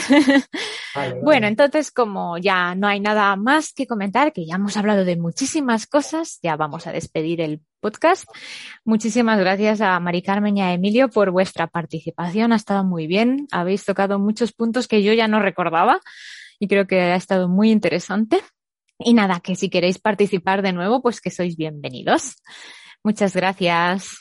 Bueno, 1.22 1.46
entonces 1.46 1.90
como 1.90 2.36
ya 2.38 2.74
no 2.74 2.86
hay 2.86 3.00
nada 3.00 3.34
más 3.36 3.72
que 3.72 3.86
comentar, 3.86 4.32
que 4.32 4.44
ya 4.44 4.56
hemos 4.56 4.76
hablado 4.76 5.04
de 5.04 5.16
muchísimas 5.16 5.86
cosas, 5.86 6.38
ya 6.42 6.56
vamos 6.56 6.86
a 6.86 6.92
despedir 6.92 7.40
el 7.40 7.62
podcast. 7.80 8.24
Muchísimas 8.84 9.38
gracias 9.38 9.80
a 9.80 9.98
Mari 10.00 10.22
Carmen 10.22 10.58
y 10.58 10.62
a 10.62 10.72
Emilio 10.72 11.08
por 11.08 11.30
vuestra 11.30 11.66
participación, 11.68 12.52
ha 12.52 12.56
estado 12.56 12.84
muy 12.84 13.06
bien, 13.06 13.48
habéis 13.52 13.84
tocado 13.84 14.18
muchos 14.18 14.52
puntos 14.52 14.86
que 14.86 15.02
yo 15.02 15.14
ya 15.14 15.28
no 15.28 15.40
recordaba 15.40 16.00
y 16.58 16.68
creo 16.68 16.86
que 16.86 17.00
ha 17.00 17.16
estado 17.16 17.48
muy 17.48 17.70
interesante. 17.70 18.42
Y 18.98 19.14
nada, 19.14 19.40
que 19.40 19.54
si 19.54 19.70
queréis 19.70 19.98
participar 19.98 20.62
de 20.62 20.72
nuevo, 20.72 21.00
pues 21.00 21.20
que 21.20 21.30
sois 21.30 21.56
bienvenidos. 21.56 22.36
Muchas 23.04 23.34
gracias. 23.34 24.18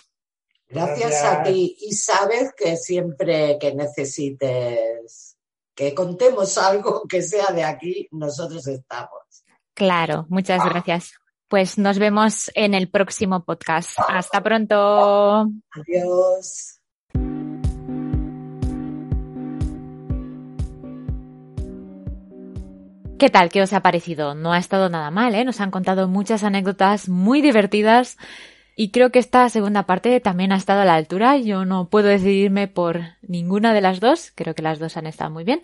Gracias, 0.70 1.24
a 1.24 1.44
ti. 1.44 1.78
Y 1.80 1.94
sabes 1.94 2.52
que 2.56 2.78
siempre 2.78 3.58
que 3.60 3.74
necesites 3.74 5.38
que 5.74 5.94
contemos 5.94 6.58
algo 6.58 7.04
que 7.08 7.22
sea 7.22 7.48
de 7.54 7.64
aquí, 7.64 8.08
nosotros 8.12 8.68
estamos. 8.68 9.44
Claro, 9.74 10.26
muchas 10.30 10.64
gracias. 10.66 11.14
Pues 11.48 11.78
nos 11.78 12.00
vemos 12.00 12.52
en 12.56 12.74
el 12.74 12.90
próximo 12.90 13.46
podcast. 13.46 13.98
Hasta 14.08 14.42
pronto. 14.42 15.48
Adiós. 15.72 16.77
¿Qué 23.18 23.32
tal? 23.32 23.50
¿Qué 23.50 23.64
os 23.64 23.74
ha 23.74 23.82
parecido? 23.82 24.36
No 24.36 24.54
ha 24.54 24.60
estado 24.60 24.90
nada 24.90 25.10
mal, 25.10 25.34
¿eh? 25.34 25.44
Nos 25.44 25.60
han 25.60 25.72
contado 25.72 26.08
muchas 26.08 26.44
anécdotas 26.44 27.10
muy 27.10 27.42
divertidas 27.42 28.16
y 28.76 28.92
creo 28.92 29.12
que 29.12 29.18
esta 29.18 29.50
segunda 29.50 29.88
parte 29.88 30.20
también 30.20 30.52
ha 30.52 30.56
estado 30.56 30.82
a 30.82 30.86
la 30.86 30.94
altura. 30.94 31.36
Yo 31.38 31.66
no 31.66 31.90
puedo 31.90 32.10
decidirme 32.10 32.68
por 32.68 33.02
ninguna 33.24 33.74
de 33.74 33.82
las 33.82 34.00
dos, 34.00 34.32
creo 34.36 34.54
que 34.54 34.62
las 34.62 34.78
dos 34.78 34.98
han 34.98 35.08
estado 35.08 35.32
muy 35.32 35.44
bien. 35.44 35.64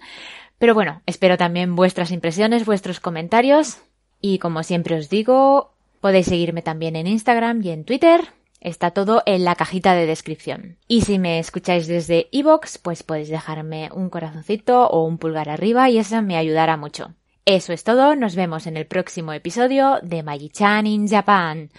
Pero 0.57 0.73
bueno, 0.73 1.03
espero 1.05 1.37
también 1.37 1.75
vuestras 1.75 2.09
impresiones, 2.09 2.65
vuestros 2.65 2.99
comentarios 2.99 3.77
y 4.19 4.39
como 4.39 4.63
siempre 4.63 4.97
os 4.97 5.09
digo, 5.09 5.75
podéis 6.01 6.25
seguirme 6.25 6.63
también 6.63 6.95
en 6.95 7.05
Instagram 7.05 7.61
y 7.61 7.69
en 7.69 7.85
Twitter. 7.85 8.21
Está 8.61 8.91
todo 8.91 9.21
en 9.27 9.45
la 9.45 9.53
cajita 9.53 9.93
de 9.93 10.07
descripción. 10.07 10.77
Y 10.87 11.01
si 11.01 11.19
me 11.19 11.37
escucháis 11.37 11.85
desde 11.85 12.29
iVoox, 12.31 12.79
pues 12.79 13.03
podéis 13.03 13.29
dejarme 13.29 13.89
un 13.93 14.09
corazoncito 14.09 14.87
o 14.87 15.05
un 15.05 15.19
pulgar 15.19 15.49
arriba 15.49 15.87
y 15.91 15.99
eso 15.99 16.19
me 16.23 16.35
ayudará 16.35 16.77
mucho. 16.77 17.13
Eso 17.45 17.73
es 17.73 17.83
todo, 17.83 18.15
nos 18.15 18.35
vemos 18.35 18.67
en 18.67 18.77
el 18.77 18.87
próximo 18.87 19.33
episodio 19.33 19.99
de 20.01 20.23
Magi-chan 20.23 20.87
in 20.87 21.09
Japan. 21.09 21.71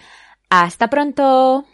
¡Hasta 0.47 0.91
pronto! 0.91 1.65